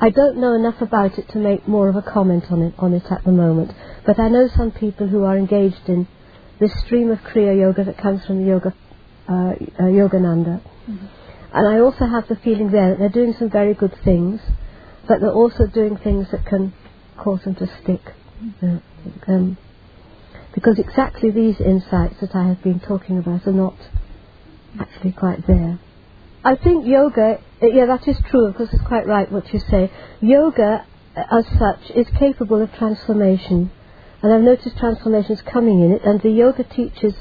[0.00, 2.94] I don't know enough about it to make more of a comment on it, on
[2.94, 3.72] it at the moment,
[4.06, 6.06] but I know some people who are engaged in
[6.58, 8.74] this stream of Kriya Yoga that comes from the Yoga,
[9.28, 10.60] uh, uh, Yogananda.
[11.52, 14.40] And I also have the feeling there that they're doing some very good things,
[15.08, 16.72] but they're also doing things that can
[17.16, 18.02] cause them to stick.
[18.62, 18.78] Uh,
[19.26, 19.56] um,
[20.54, 23.76] because exactly these insights that I have been talking about are not
[24.78, 25.78] actually quite there.
[26.42, 29.60] I think yoga, uh, yeah, that is true, of course, it's quite right what you
[29.60, 29.90] say.
[30.20, 30.86] Yoga
[31.16, 33.70] as such, is capable of transformation.
[34.22, 37.14] And I've noticed transformations coming in it, and the yoga teachers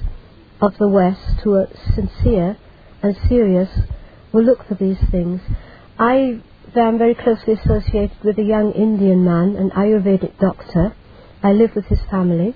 [0.61, 2.57] of the West who are sincere
[3.01, 3.69] and serious
[4.31, 5.41] will look for these things.
[5.97, 6.41] I
[6.75, 10.93] am very closely associated with a young Indian man, an Ayurvedic doctor.
[11.41, 12.53] I live with his family,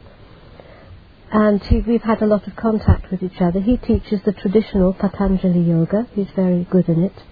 [1.33, 3.59] and he, we've had a lot of contact with each other.
[3.59, 7.23] He teaches the traditional Patanjali yoga, he's very good in it,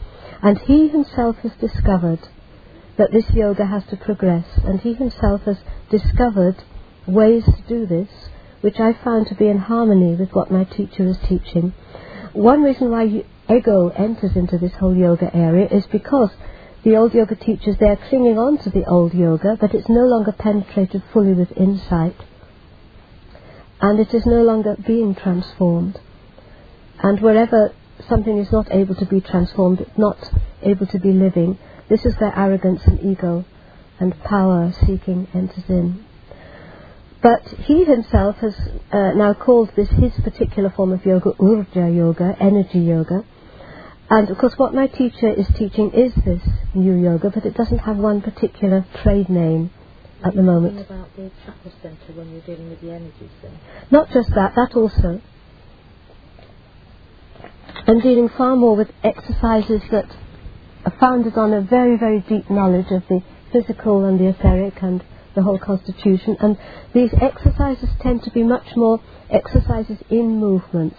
[0.42, 2.20] and he himself has discovered
[2.98, 5.58] that this yoga has to progress, and he himself has
[5.92, 6.56] discovered
[7.06, 8.10] ways to do this,
[8.62, 11.74] which I found to be in harmony with what my teacher is teaching.
[12.34, 16.32] One reason why ego enters into this whole yoga area is because
[16.84, 20.32] the old yoga teachers, they're clinging on to the old yoga, but it's no longer
[20.32, 22.16] penetrated fully with insight.
[23.82, 26.00] And it is no longer being transformed.
[27.02, 27.74] And wherever
[28.08, 30.18] something is not able to be transformed, not
[30.62, 31.58] able to be living,
[31.90, 33.44] this is where arrogance and ego
[34.00, 36.06] and power seeking enters in.
[37.22, 38.56] But he himself has
[38.92, 43.24] uh, now called this his particular form of yoga, Urja Yoga, energy yoga.
[44.10, 46.42] And of course, what my teacher is teaching is this
[46.74, 49.72] new yoga, but it doesn't have one particular trade name
[50.24, 50.80] at the moment.
[50.80, 53.60] about the chakra center when you're dealing with the energies then?
[53.90, 55.22] Not just that, that also.
[57.88, 60.06] I'm dealing far more with exercises that
[60.86, 63.22] are founded on a very, very deep knowledge of the
[63.52, 65.04] physical and the etheric and
[65.36, 66.38] the whole constitution.
[66.40, 66.58] And
[66.94, 70.96] these exercises tend to be much more exercises in movement,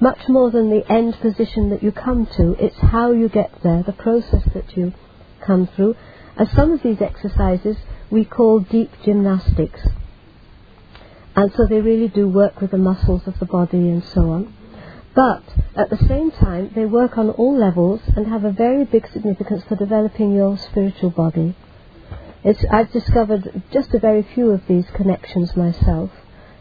[0.00, 2.56] much more than the end position that you come to.
[2.58, 4.92] It's how you get there, the process that you
[5.40, 5.96] come through.
[6.36, 7.76] As some of these exercises
[8.10, 9.80] we call deep gymnastics.
[11.34, 14.54] And so they really do work with the muscles of the body and so on.
[15.14, 15.42] But
[15.74, 19.64] at the same time, they work on all levels and have a very big significance
[19.64, 21.56] for developing your spiritual body.
[22.44, 26.10] It's, I've discovered just a very few of these connections myself,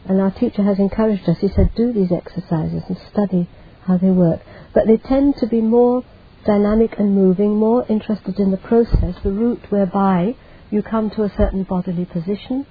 [0.05, 1.37] and our teacher has encouraged us.
[1.39, 3.49] He said, do these exercises and study
[3.83, 4.41] how they work.
[4.73, 6.03] But they tend to be more
[6.45, 10.35] dynamic and moving, more interested in the process, the route whereby
[10.71, 12.65] you come to a certain bodily position,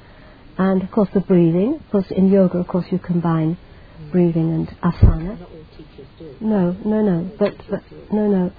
[0.58, 1.80] and of course the breathing.
[1.84, 3.56] Of course, in yoga, of course, you combine
[4.10, 5.38] breathing and asana.
[5.38, 6.36] Not all teachers do.
[6.40, 8.52] No, no, no, but, but no, no.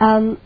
[0.00, 0.38] Um,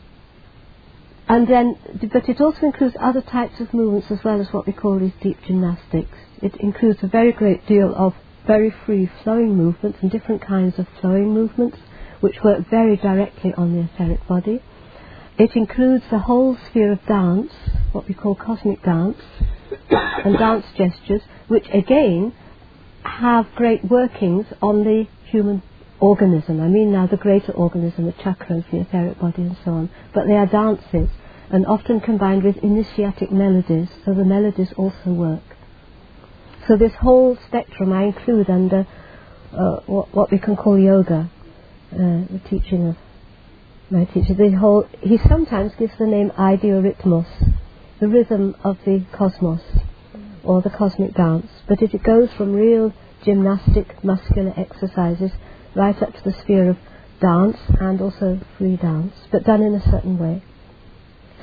[1.28, 1.76] and then,
[2.12, 5.14] but it also includes other types of movements as well as what we call these
[5.22, 6.18] deep gymnastics.
[6.42, 8.14] It includes a very great deal of
[8.46, 11.78] very free flowing movements and different kinds of flowing movements
[12.20, 14.62] which work very directly on the etheric body.
[15.36, 17.52] It includes the whole sphere of dance,
[17.90, 19.18] what we call cosmic dance,
[19.90, 22.32] and dance gestures, which again
[23.02, 25.62] have great workings on the human
[25.98, 26.60] organism.
[26.60, 29.90] I mean now the greater organism, the chakras, the etheric body and so on.
[30.12, 31.10] But they are dances
[31.50, 35.42] and often combined with initiatic melodies, so the melodies also work.
[36.68, 38.86] So this whole spectrum I include under
[39.52, 41.30] uh, what, what, we can call yoga,
[41.92, 42.96] uh, the teaching of
[43.90, 44.34] my teacher.
[44.34, 47.26] The whole, he sometimes gives the name ideorhythmos,
[48.00, 49.60] the rhythm of the cosmos,
[50.42, 51.48] or the cosmic dance.
[51.68, 52.92] But it goes from real
[53.24, 55.30] gymnastic muscular exercises
[55.74, 56.76] right up to the sphere of
[57.20, 60.42] dance and also free dance, but done in a certain way.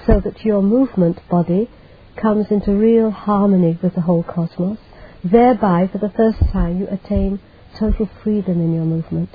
[0.05, 1.69] So that your movement body
[2.15, 4.77] comes into real harmony with the whole cosmos.
[5.23, 7.39] Thereby, for the first time, you attain
[7.77, 9.29] total freedom in your movement.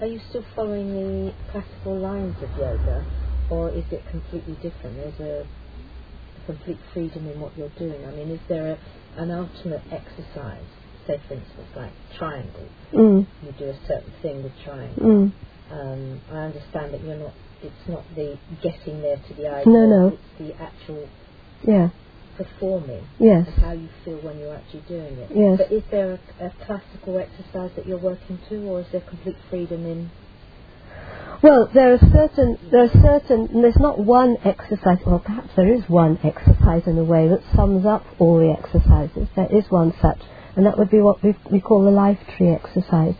[0.00, 3.04] Are you still following the classical lines of yoga,
[3.50, 4.96] or is it completely different?
[4.96, 8.04] There's a, a complete freedom in what you're doing.
[8.06, 10.64] I mean, is there a, an ultimate exercise
[11.06, 13.26] say for instance like triangle, mm.
[13.42, 15.02] you do a certain thing with triangle.
[15.02, 15.32] Mm.
[15.70, 17.34] Um, I understand that you're not.
[17.62, 19.72] It's not the getting there to the idea.
[19.72, 20.16] No, no.
[20.16, 21.08] It's the actual
[21.66, 21.88] yeah.
[22.36, 23.06] Performing.
[23.18, 23.48] Yes.
[23.60, 25.30] How you feel when you're actually doing it.
[25.34, 25.58] Yes.
[25.58, 29.36] But is there a, a classical exercise that you're working to, or is there complete
[29.48, 30.10] freedom in?
[31.42, 35.82] Well, there are certain, there are certain, there's not one exercise, well perhaps there is
[35.88, 39.28] one exercise in a way that sums up all the exercises.
[39.34, 40.20] There is one such
[40.56, 43.14] and that would be what we, we call the life tree exercise,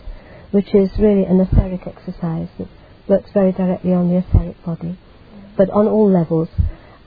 [0.50, 2.68] which is really an etheric exercise that
[3.08, 4.98] works very directly on the etheric body,
[5.56, 6.48] but on all levels.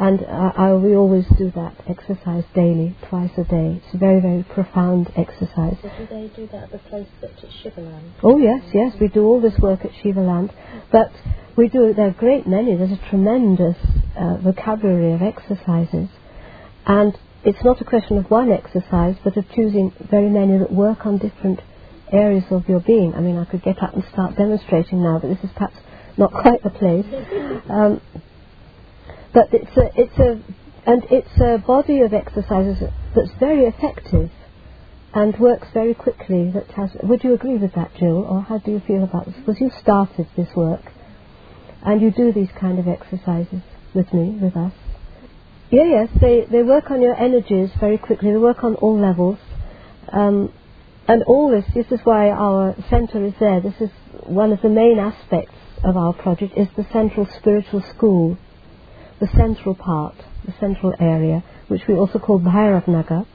[0.04, 3.80] And uh, I, we always do that exercise daily, twice a day.
[3.80, 5.80] It's a very, very profound exercise.
[5.82, 7.32] So do they do that at the place at
[7.64, 8.12] Shivaland?
[8.22, 10.52] Oh yes, yes, we do all this work at Shivaland,
[10.92, 11.08] but
[11.56, 11.94] we do.
[11.96, 12.76] There are a great many.
[12.76, 13.78] There's a tremendous
[14.20, 16.10] uh, vocabulary of exercises,
[16.86, 21.06] and it's not a question of one exercise, but of choosing very many that work
[21.06, 21.62] on different
[22.12, 23.14] areas of your being.
[23.16, 25.78] I mean, I could get up and start demonstrating now, but this is perhaps
[26.18, 27.08] not quite the place.
[27.72, 28.02] Um,
[29.34, 30.42] But it's a, it's a,
[30.86, 32.78] and it's a body of exercises
[33.16, 34.30] that's very effective
[35.14, 36.52] and works very quickly.
[36.52, 36.92] That has.
[37.02, 39.36] Would you agree with that, Jill, or how do you feel about this?
[39.36, 40.92] Because you started this work,
[41.84, 43.62] and you do these kind of exercises
[43.94, 44.74] with me, with us.
[45.72, 48.32] Yeah, yes, they they work on your energies very quickly.
[48.32, 49.40] They work on all levels,
[50.12, 50.54] um,
[51.08, 51.66] and all this.
[51.74, 53.62] This is why our centre is there.
[53.62, 53.90] This is
[54.26, 58.38] one of the main aspects of our project is the central spiritual school,
[59.24, 63.26] the central part, the central area, which we also call Bhairavnagar,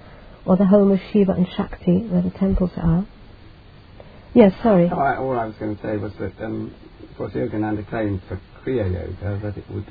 [0.44, 3.06] or the home of Shiva and Shakti, where the temples are.
[4.34, 4.86] Yes, sorry.
[4.88, 6.74] I, all I was going to say was that, um,
[7.08, 9.88] of course, Yogananda claimed for Kriya Yoga that it would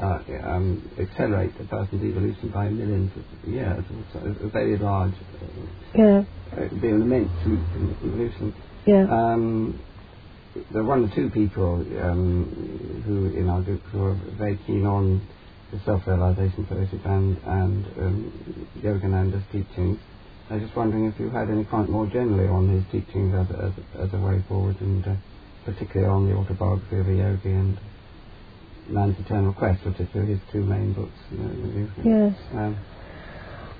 [0.00, 3.84] uh, um, accelerate the person's evolution by millions of years.
[3.90, 5.46] It's a very large, uh,
[5.98, 6.22] Yeah,
[6.62, 8.54] it would be an immense evolution.
[8.86, 9.80] yeah, Um,
[10.72, 14.84] there are one or two people um, who in our group who are very keen
[14.86, 15.20] on
[15.72, 19.98] the self-realization fellowship and, and um, Yogananda's teachings.
[20.50, 23.46] I was just wondering if you had any comment more generally on his teachings as,
[23.54, 25.14] a- as, a- as a way forward, and uh,
[25.64, 27.78] particularly on the autobiography of a yogi and
[28.88, 31.14] Man's Eternal Quest, which are his two main books.
[31.30, 32.34] You know, yes.
[32.52, 32.76] um,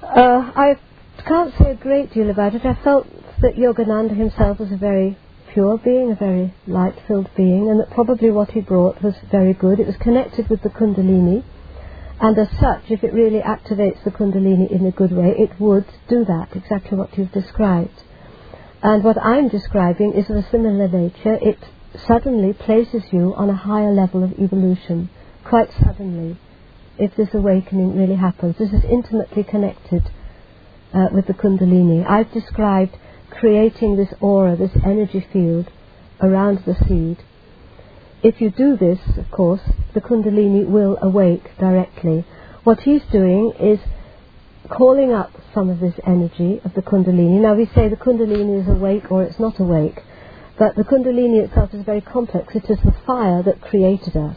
[0.03, 0.75] Uh, I
[1.27, 2.65] can't say a great deal about it.
[2.65, 3.09] I felt
[3.43, 5.19] that Yogananda himself was a very
[5.53, 9.81] pure being, a very light-filled being, and that probably what he brought was very good.
[9.81, 11.43] It was connected with the Kundalini,
[12.21, 15.87] and as such, if it really activates the Kundalini in a good way, it would
[16.09, 18.03] do that, exactly what you've described.
[18.83, 21.39] And what I'm describing is of a similar nature.
[21.41, 21.59] It
[22.07, 25.11] suddenly places you on a higher level of evolution,
[25.45, 26.39] quite suddenly,
[26.99, 28.57] if this awakening really happens.
[28.59, 30.11] This is intimately connected
[30.93, 32.07] uh, with the Kundalini.
[32.09, 32.97] I've described
[33.31, 35.70] creating this aura, this energy field
[36.20, 37.19] around the seed.
[38.23, 39.62] If you do this, of course,
[39.94, 42.27] the Kundalini will awake directly.
[42.65, 43.81] What he's doing is
[44.69, 47.40] calling up some of this energy of the Kundalini.
[47.40, 50.01] Now we say the Kundalini is awake or it's not awake,
[50.59, 52.55] but the Kundalini itself is very complex.
[52.55, 54.36] It is the fire that created us.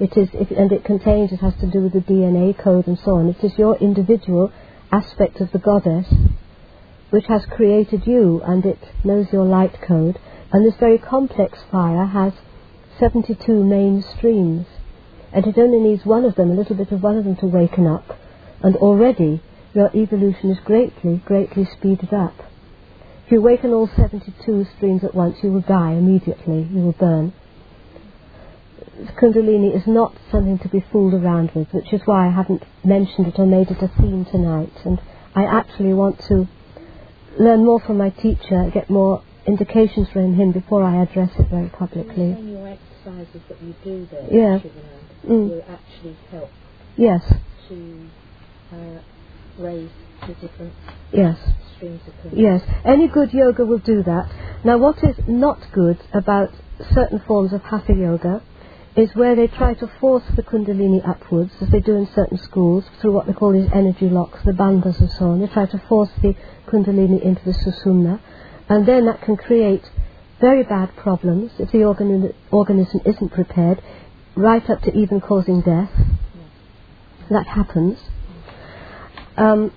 [0.00, 2.98] It is, it, and it contains, it has to do with the DNA code and
[2.98, 3.28] so on.
[3.28, 4.52] It is your individual
[4.90, 6.06] aspect of the goddess
[7.10, 10.18] which has created you and it knows your light code.
[10.52, 12.32] And this very complex fire has
[12.98, 14.66] 72 main streams.
[15.32, 17.46] And it only needs one of them, a little bit of one of them to
[17.46, 18.18] waken up.
[18.62, 19.42] And already
[19.74, 22.34] your evolution is greatly, greatly speeded up.
[23.26, 26.62] If you awaken all 72 streams at once, you will die immediately.
[26.62, 27.32] You will burn.
[29.20, 33.26] Kundalini is not something to be fooled around with, which is why I haven't mentioned
[33.26, 34.72] it or made it a theme tonight.
[34.84, 35.00] And
[35.34, 36.48] I actually want to
[37.38, 41.68] learn more from my teacher, get more indications from him before I address it very
[41.68, 42.32] publicly.
[42.32, 44.60] And your exercises that you do there, Yeah.
[45.26, 45.50] Mm.
[45.50, 46.50] will actually help
[46.96, 47.22] Yes,
[47.68, 48.08] to
[48.72, 49.00] uh,
[49.58, 49.90] raise
[50.26, 50.72] the different
[51.12, 51.36] yes.
[51.76, 52.32] streams of.
[52.32, 54.30] Yes, any good yoga will do that.
[54.64, 56.50] Now, what is not good about
[56.94, 58.42] certain forms of hatha yoga
[58.96, 62.84] is where they try to force the kundalini upwards, as they do in certain schools,
[63.00, 65.40] through what they call these energy locks, the bandhas and so on.
[65.40, 66.34] They try to force the
[66.66, 68.20] kundalini into the susumna,
[68.68, 69.84] and then that can create
[70.40, 73.82] very bad problems if the organi- organism isn't prepared,
[74.34, 75.90] right up to even causing death.
[77.30, 77.98] That happens.
[79.36, 79.72] Um,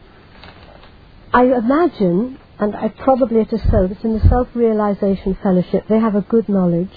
[1.33, 6.15] I imagine, and I probably it is so, that in the self-realization fellowship they have
[6.15, 6.91] a good knowledge,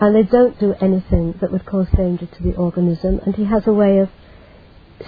[0.00, 3.20] and they don't do anything that would cause danger to the organism.
[3.24, 4.10] And he has a way of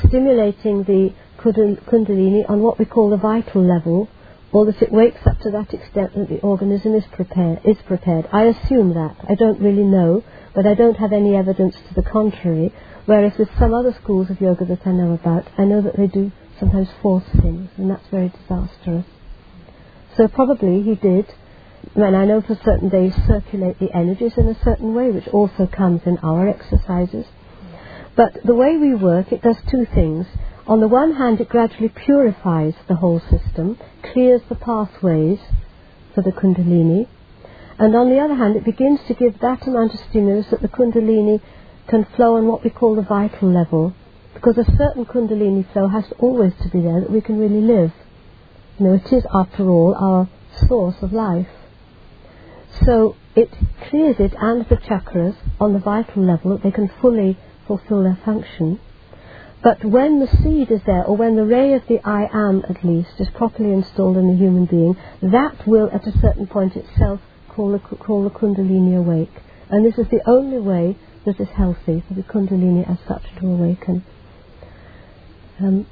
[0.07, 4.09] stimulating the kundalini on what we call the vital level,
[4.51, 7.61] or that it wakes up to that extent that the organism is prepared.
[7.65, 8.27] Is prepared.
[8.33, 9.17] I assume that.
[9.29, 10.25] I don't really know,
[10.55, 12.73] but I don't have any evidence to the contrary.
[13.05, 16.07] Whereas with some other schools of yoga that I know about, I know that they
[16.07, 19.05] do sometimes force things, and that's very disastrous.
[20.17, 21.27] So probably he did,
[21.95, 25.67] and I know for certain they circulate the energies in a certain way, which also
[25.67, 27.27] comes in our exercises.
[28.17, 30.27] But the way we work, it does two things.
[30.67, 35.39] On the one hand, it gradually purifies the whole system, clears the pathways
[36.15, 37.07] for the Kundalini,
[37.79, 40.69] and on the other hand, it begins to give that amount of stimulus that the
[40.69, 41.41] Kundalini
[41.87, 43.95] can flow on what we call the vital level,
[44.35, 47.93] because a certain Kundalini flow has always to be there that we can really live.
[48.79, 50.29] You know, it is, after all, our
[50.67, 51.49] source of life.
[52.85, 53.51] So it
[53.89, 57.37] clears it and the chakras on the vital level that they can fully
[57.67, 58.81] fulfill their function.
[59.63, 62.85] But when the seed is there, or when the ray of the I am at
[62.85, 67.21] least is properly installed in the human being, that will at a certain point itself
[67.49, 69.43] call the, call the Kundalini awake.
[69.69, 70.97] And this is the only way
[71.27, 74.05] that is healthy for the Kundalini as such to awaken.
[75.61, 75.87] Um,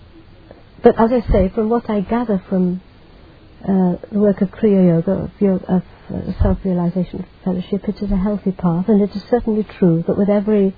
[0.82, 2.80] but as I say, from what I gather from
[3.62, 8.16] uh, the work of Kriya Yoga, of, of uh, Uh, self-realization fellowship, it is a
[8.16, 10.72] healthy path, and it is certainly true that with every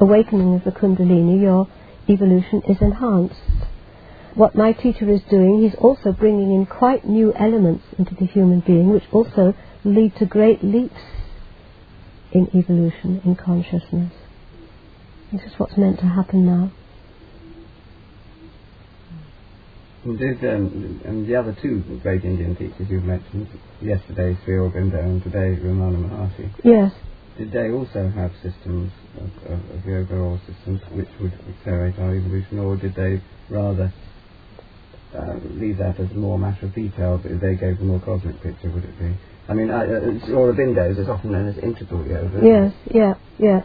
[0.00, 1.68] awakening of the Kundalini, your
[2.08, 3.34] evolution is enhanced.
[4.34, 8.60] What my teacher is doing, he's also bringing in quite new elements into the human
[8.60, 9.54] being, which also
[9.84, 11.02] lead to great leaps
[12.32, 14.12] in evolution, in consciousness.
[15.30, 16.72] This is what's meant to happen now.
[20.04, 23.48] Did, um, and the other two great Indian teachers you've mentioned
[23.80, 26.50] yesterday, Sri Aurobindo, and today Ramana Maharshi.
[26.62, 26.92] Yes.
[27.38, 32.14] Did they also have systems of, of, of yoga or systems which would accelerate our
[32.14, 33.94] evolution, or did they rather
[35.16, 38.70] uh, leave that as more matter of detail, but they gave a more cosmic picture,
[38.70, 39.16] would it be?
[39.48, 39.84] I mean, uh,
[40.28, 42.40] Aurobindo's is often known as integral yoga.
[42.44, 43.62] Yes, yeah, yeah.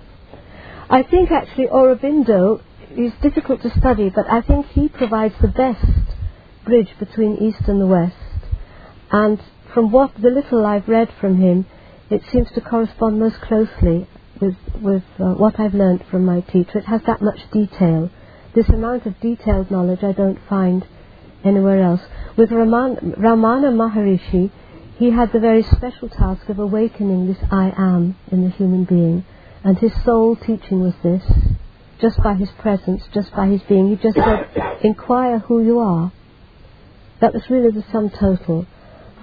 [0.90, 2.61] I think actually Aurobindo
[2.95, 6.09] is difficult to study, but I think he provides the best
[6.69, 8.15] bridge between East and the West.
[9.11, 9.41] And
[9.73, 11.65] from what the little I've read from him,
[12.11, 14.07] it seems to correspond most closely
[14.39, 16.77] with, with uh, what I've learned from my teacher.
[16.77, 18.11] It has that much detail.
[18.53, 20.85] This amount of detailed knowledge I don't find
[21.43, 22.01] anywhere else.
[22.37, 24.51] With Raman, Ramana Maharishi,
[24.97, 29.25] he had the very special task of awakening this I am in the human being.
[29.63, 31.23] And his sole teaching was this
[31.99, 33.89] just by his presence, just by his being.
[33.89, 34.47] He just said,
[34.83, 36.13] inquire who you are.
[37.21, 38.65] That was really the sum total.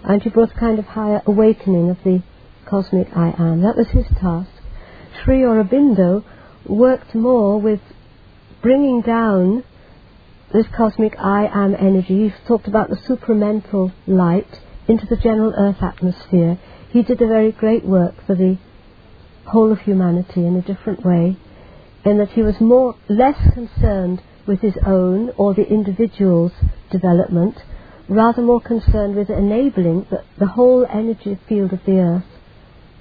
[0.05, 2.23] And he brought a kind of higher awakening of the
[2.67, 3.63] cosmic I am.
[3.63, 4.51] That was his task.
[5.23, 6.25] Sri Aurobindo
[6.67, 7.81] worked more with
[8.63, 9.65] bringing down
[10.53, 12.29] this cosmic I am energy.
[12.29, 16.59] He talked about the supramental light into the general earth atmosphere.
[16.91, 18.59] He did a very great work for the
[19.47, 21.37] whole of humanity in a different way,
[22.05, 26.53] in that he was more less concerned with his own or the individual's
[26.91, 27.57] development,
[28.09, 32.25] rather more concerned with enabling the, the whole energy field of the earth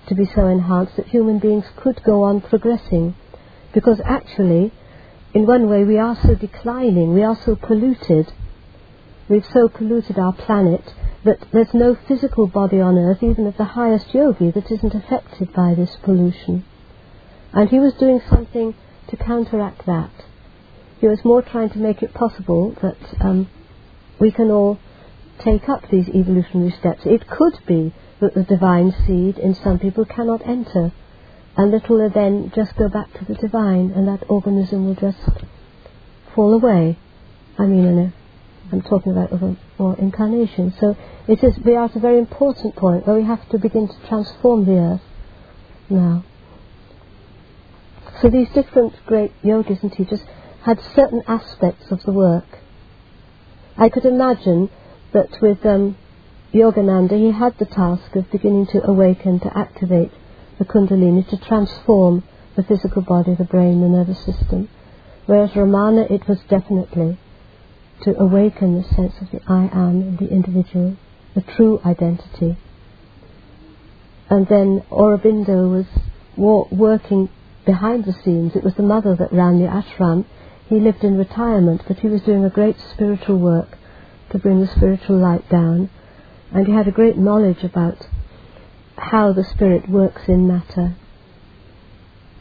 [0.08, 3.16] to be so enhanced that human beings could go on progressing.
[3.74, 4.72] Because actually,
[5.34, 8.32] in one way, we are so declining, we are so polluted,
[9.28, 13.64] we've so polluted our planet that there's no physical body on earth, even of the
[13.64, 16.64] highest yogi, that isn't affected by this pollution.
[17.52, 18.76] And he was doing something
[19.10, 20.12] to counteract that.
[21.00, 23.50] He was more trying to make it possible that um,
[24.20, 24.80] we can all
[25.40, 27.06] take up these evolutionary steps.
[27.06, 30.92] It could be that the divine seed in some people cannot enter,
[31.58, 35.20] and it will then just go back to the divine, and that organism will just
[36.34, 36.98] fall away.
[37.58, 38.14] I mean, in a,
[38.72, 40.74] I'm talking about over more incarnation.
[40.80, 40.98] So
[41.28, 44.08] it is we are at a very important point where we have to begin to
[44.08, 45.02] transform the earth
[45.90, 46.24] now.
[48.22, 50.22] So these different great yogis and teachers
[50.64, 52.46] had certain aspects of the work.
[53.78, 54.70] I could imagine
[55.16, 55.98] that with um,
[56.54, 60.12] Yogananda, he had the task of beginning to awaken, to activate
[60.60, 62.22] the Kundalini, to transform
[62.58, 64.68] the physical body, the brain, the nervous system.
[65.26, 67.18] Whereas Ramana, it was definitely
[68.04, 70.98] to awaken the sense of the I am in the individual,
[71.34, 72.58] the true identity.
[74.30, 77.30] And then Aurobindo was working
[77.66, 78.54] behind the scenes.
[78.54, 80.26] It was the mother that ran the ashram.
[80.68, 83.75] He lived in retirement, but he was doing a great spiritual work
[84.36, 85.90] to bring the spiritual light down,
[86.52, 87.96] and he had a great knowledge about
[88.98, 90.94] how the spirit works in matter.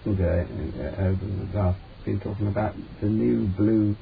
[0.04, 0.44] Okay,
[0.80, 3.96] uh, uh, been talking about the new blue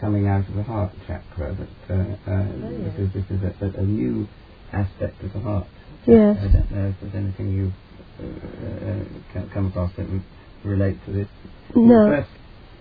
[0.00, 1.54] coming out of the heart chakra.
[1.54, 2.90] That uh, uh, oh, yeah.
[2.90, 4.28] this is this is a, a, new
[4.72, 5.66] aspect of the heart.
[6.06, 6.36] Yes.
[6.36, 7.72] I don't know if there's anything you've
[8.18, 10.24] uh, uh come across that would
[10.64, 11.28] relate to this.
[11.76, 12.24] No.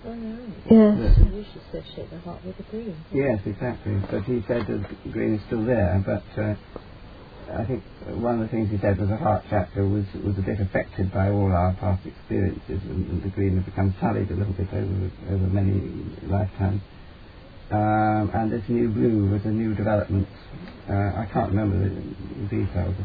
[0.05, 0.31] Oh, no.
[0.71, 1.17] Yes.
[1.19, 2.95] You should associate the heart with the green.
[3.11, 3.99] Yes, exactly.
[4.09, 6.55] But he said that the green is still there, but uh,
[7.59, 7.83] I think
[8.21, 11.11] one of the things he said was the heart chakra was, was a bit affected
[11.11, 14.69] by all our past experiences, and, and the green had become sullied a little bit
[14.71, 15.83] over, over many
[16.31, 16.81] lifetimes.
[17.71, 20.27] Um, and this new blue was a new development.
[20.89, 22.95] Uh, I can't remember the, the details.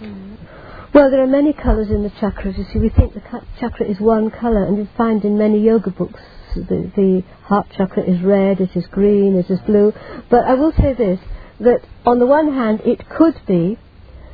[0.00, 0.38] Mm.
[0.94, 2.56] Well, there are many colours in the chakras.
[2.56, 3.22] You see, we think the
[3.60, 6.20] chakra is one colour, and you find in many yoga books
[6.54, 9.92] the, the heart chakra is red, it is green, it is blue.
[10.30, 11.20] But I will say this,
[11.60, 13.78] that on the one hand, it could be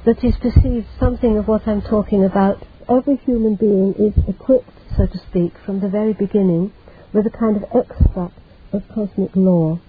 [0.05, 2.65] that he's perceived something of what I'm talking about.
[2.89, 6.73] Every human being is equipped, so to speak, from the very beginning
[7.13, 8.39] with a kind of extract
[8.73, 9.81] of cosmic law.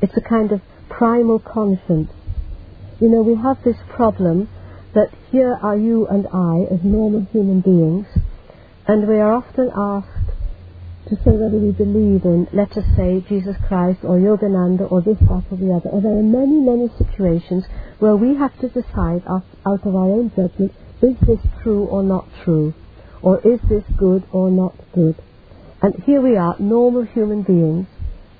[0.00, 2.10] It's a kind of primal conscience.
[3.00, 4.48] You know, we have this problem
[4.94, 8.06] that here are you and I as normal human beings,
[8.86, 10.32] and we are often asked
[11.08, 15.18] to say whether we believe in, let us say, Jesus Christ or Yogananda or this,
[15.18, 15.90] that or the other.
[15.90, 17.64] Or there are many, many situations
[17.98, 22.28] where we have to decide out of our own judgment, is this true or not
[22.44, 22.72] true?
[23.20, 25.16] Or is this good or not good?
[25.82, 27.88] And here we are, normal human beings,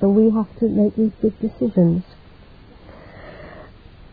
[0.01, 2.05] and we have to make these big decisions.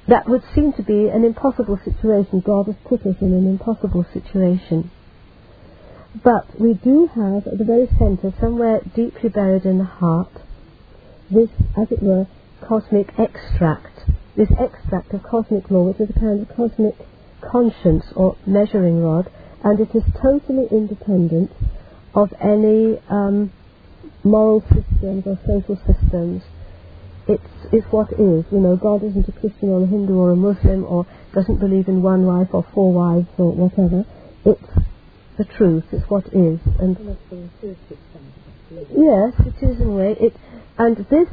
[0.09, 2.39] That would seem to be an impossible situation.
[2.39, 4.89] God has put us in an impossible situation.
[6.23, 10.31] But we do have at the very centre, somewhere deeply buried in the heart,
[11.29, 12.25] this, as it were,
[12.59, 16.95] cosmic extract, this extract of cosmic law, which is a kind of cosmic
[17.41, 19.29] conscience or measuring rod,
[19.63, 21.51] and it is totally independent
[22.15, 23.51] of any um,
[24.23, 26.41] moral systems or social systems.
[27.29, 28.43] It's, it's what is.
[28.51, 31.87] You know, God isn't a Christian or a Hindu or a Muslim or doesn't believe
[31.87, 34.03] in one wife or four wives or whatever.
[34.45, 34.65] It's
[35.37, 35.83] the truth.
[35.91, 36.59] It's what is.
[36.79, 36.97] And
[38.89, 40.17] yes, it is in a way.
[40.19, 40.35] It,
[40.79, 41.29] and this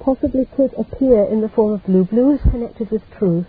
[0.00, 2.04] possibly could appear in the form of blue.
[2.04, 3.46] Blue is connected with truth.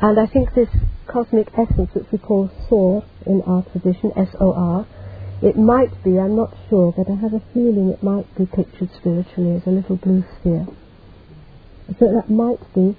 [0.00, 0.68] And I think this
[1.08, 4.86] cosmic essence, which we call Sor in our tradition, S-O-R,
[5.42, 8.90] it might be, I'm not sure, but I have a feeling it might be pictured
[8.96, 10.66] spiritually as a little blue sphere.
[11.98, 12.96] So that might be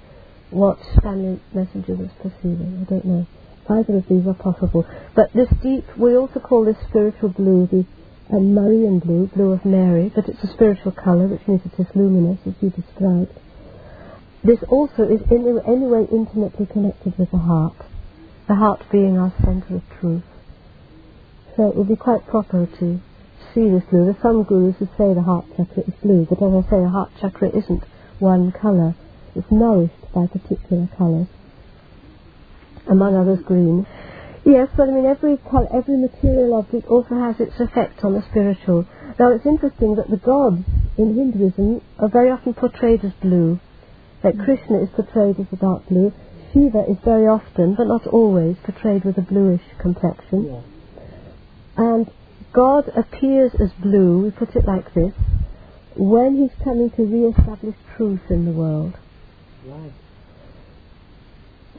[0.50, 2.86] what Stanley Messenger was perceiving.
[2.86, 3.26] I don't know.
[3.68, 4.86] Either of these are possible.
[5.14, 7.84] But this deep, we also call this spiritual blue the
[8.34, 11.86] uh, Marian blue, blue of Mary, but it's a spiritual colour, which means it is
[11.94, 13.32] luminous, as you described.
[14.44, 17.76] This also is in any way intimately connected with the heart,
[18.46, 20.22] the heart being our centre of truth.
[21.58, 23.00] So it would be quite proper to
[23.52, 24.06] see this blue.
[24.06, 26.78] There are some gurus who say the heart chakra is blue, but as I say,
[26.78, 27.82] the heart chakra isn't
[28.20, 28.94] one colour.
[29.34, 31.26] It's nourished by particular colours
[32.86, 33.88] among others green.
[34.44, 35.36] Yes, but I mean every
[35.74, 38.86] every material object also has its effect on the spiritual.
[39.18, 40.62] Now it's interesting that the gods
[40.96, 43.58] in Hinduism are very often portrayed as blue.
[44.22, 44.44] Mm.
[44.44, 46.12] Krishna is portrayed as a dark blue.
[46.52, 50.46] Shiva is very often, but not always, portrayed with a bluish complexion.
[50.46, 50.77] Yeah.
[51.78, 52.10] And
[52.52, 55.14] God appears as blue, we put it like this,
[55.96, 58.94] when he's coming to re-establish truth in the world.
[59.64, 59.92] Right.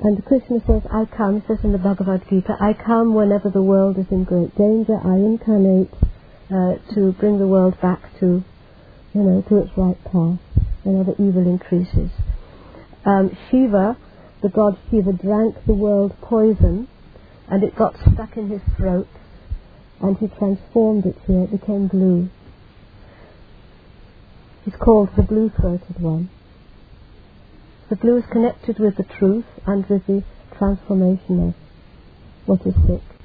[0.02, 3.98] And Krishna says, I come, says in the Bhagavad Gita, I come whenever the world
[3.98, 4.98] is in great danger.
[5.04, 5.94] I incarnate
[6.50, 8.44] uh, to bring the world back to,
[9.14, 10.40] you know, to its right path
[10.84, 12.10] whenever evil increases.
[13.04, 13.98] Um, Shiva,
[14.42, 16.88] the god Shiva, drank the world poison
[17.50, 19.08] and it got stuck in his throat
[20.02, 21.44] and he transformed it here.
[21.44, 22.30] It became blue.
[24.66, 26.30] He's called the blue-throated one.
[27.90, 30.24] The blue is connected with the truth and with the
[30.58, 31.56] transformation of
[32.46, 33.10] what is sick.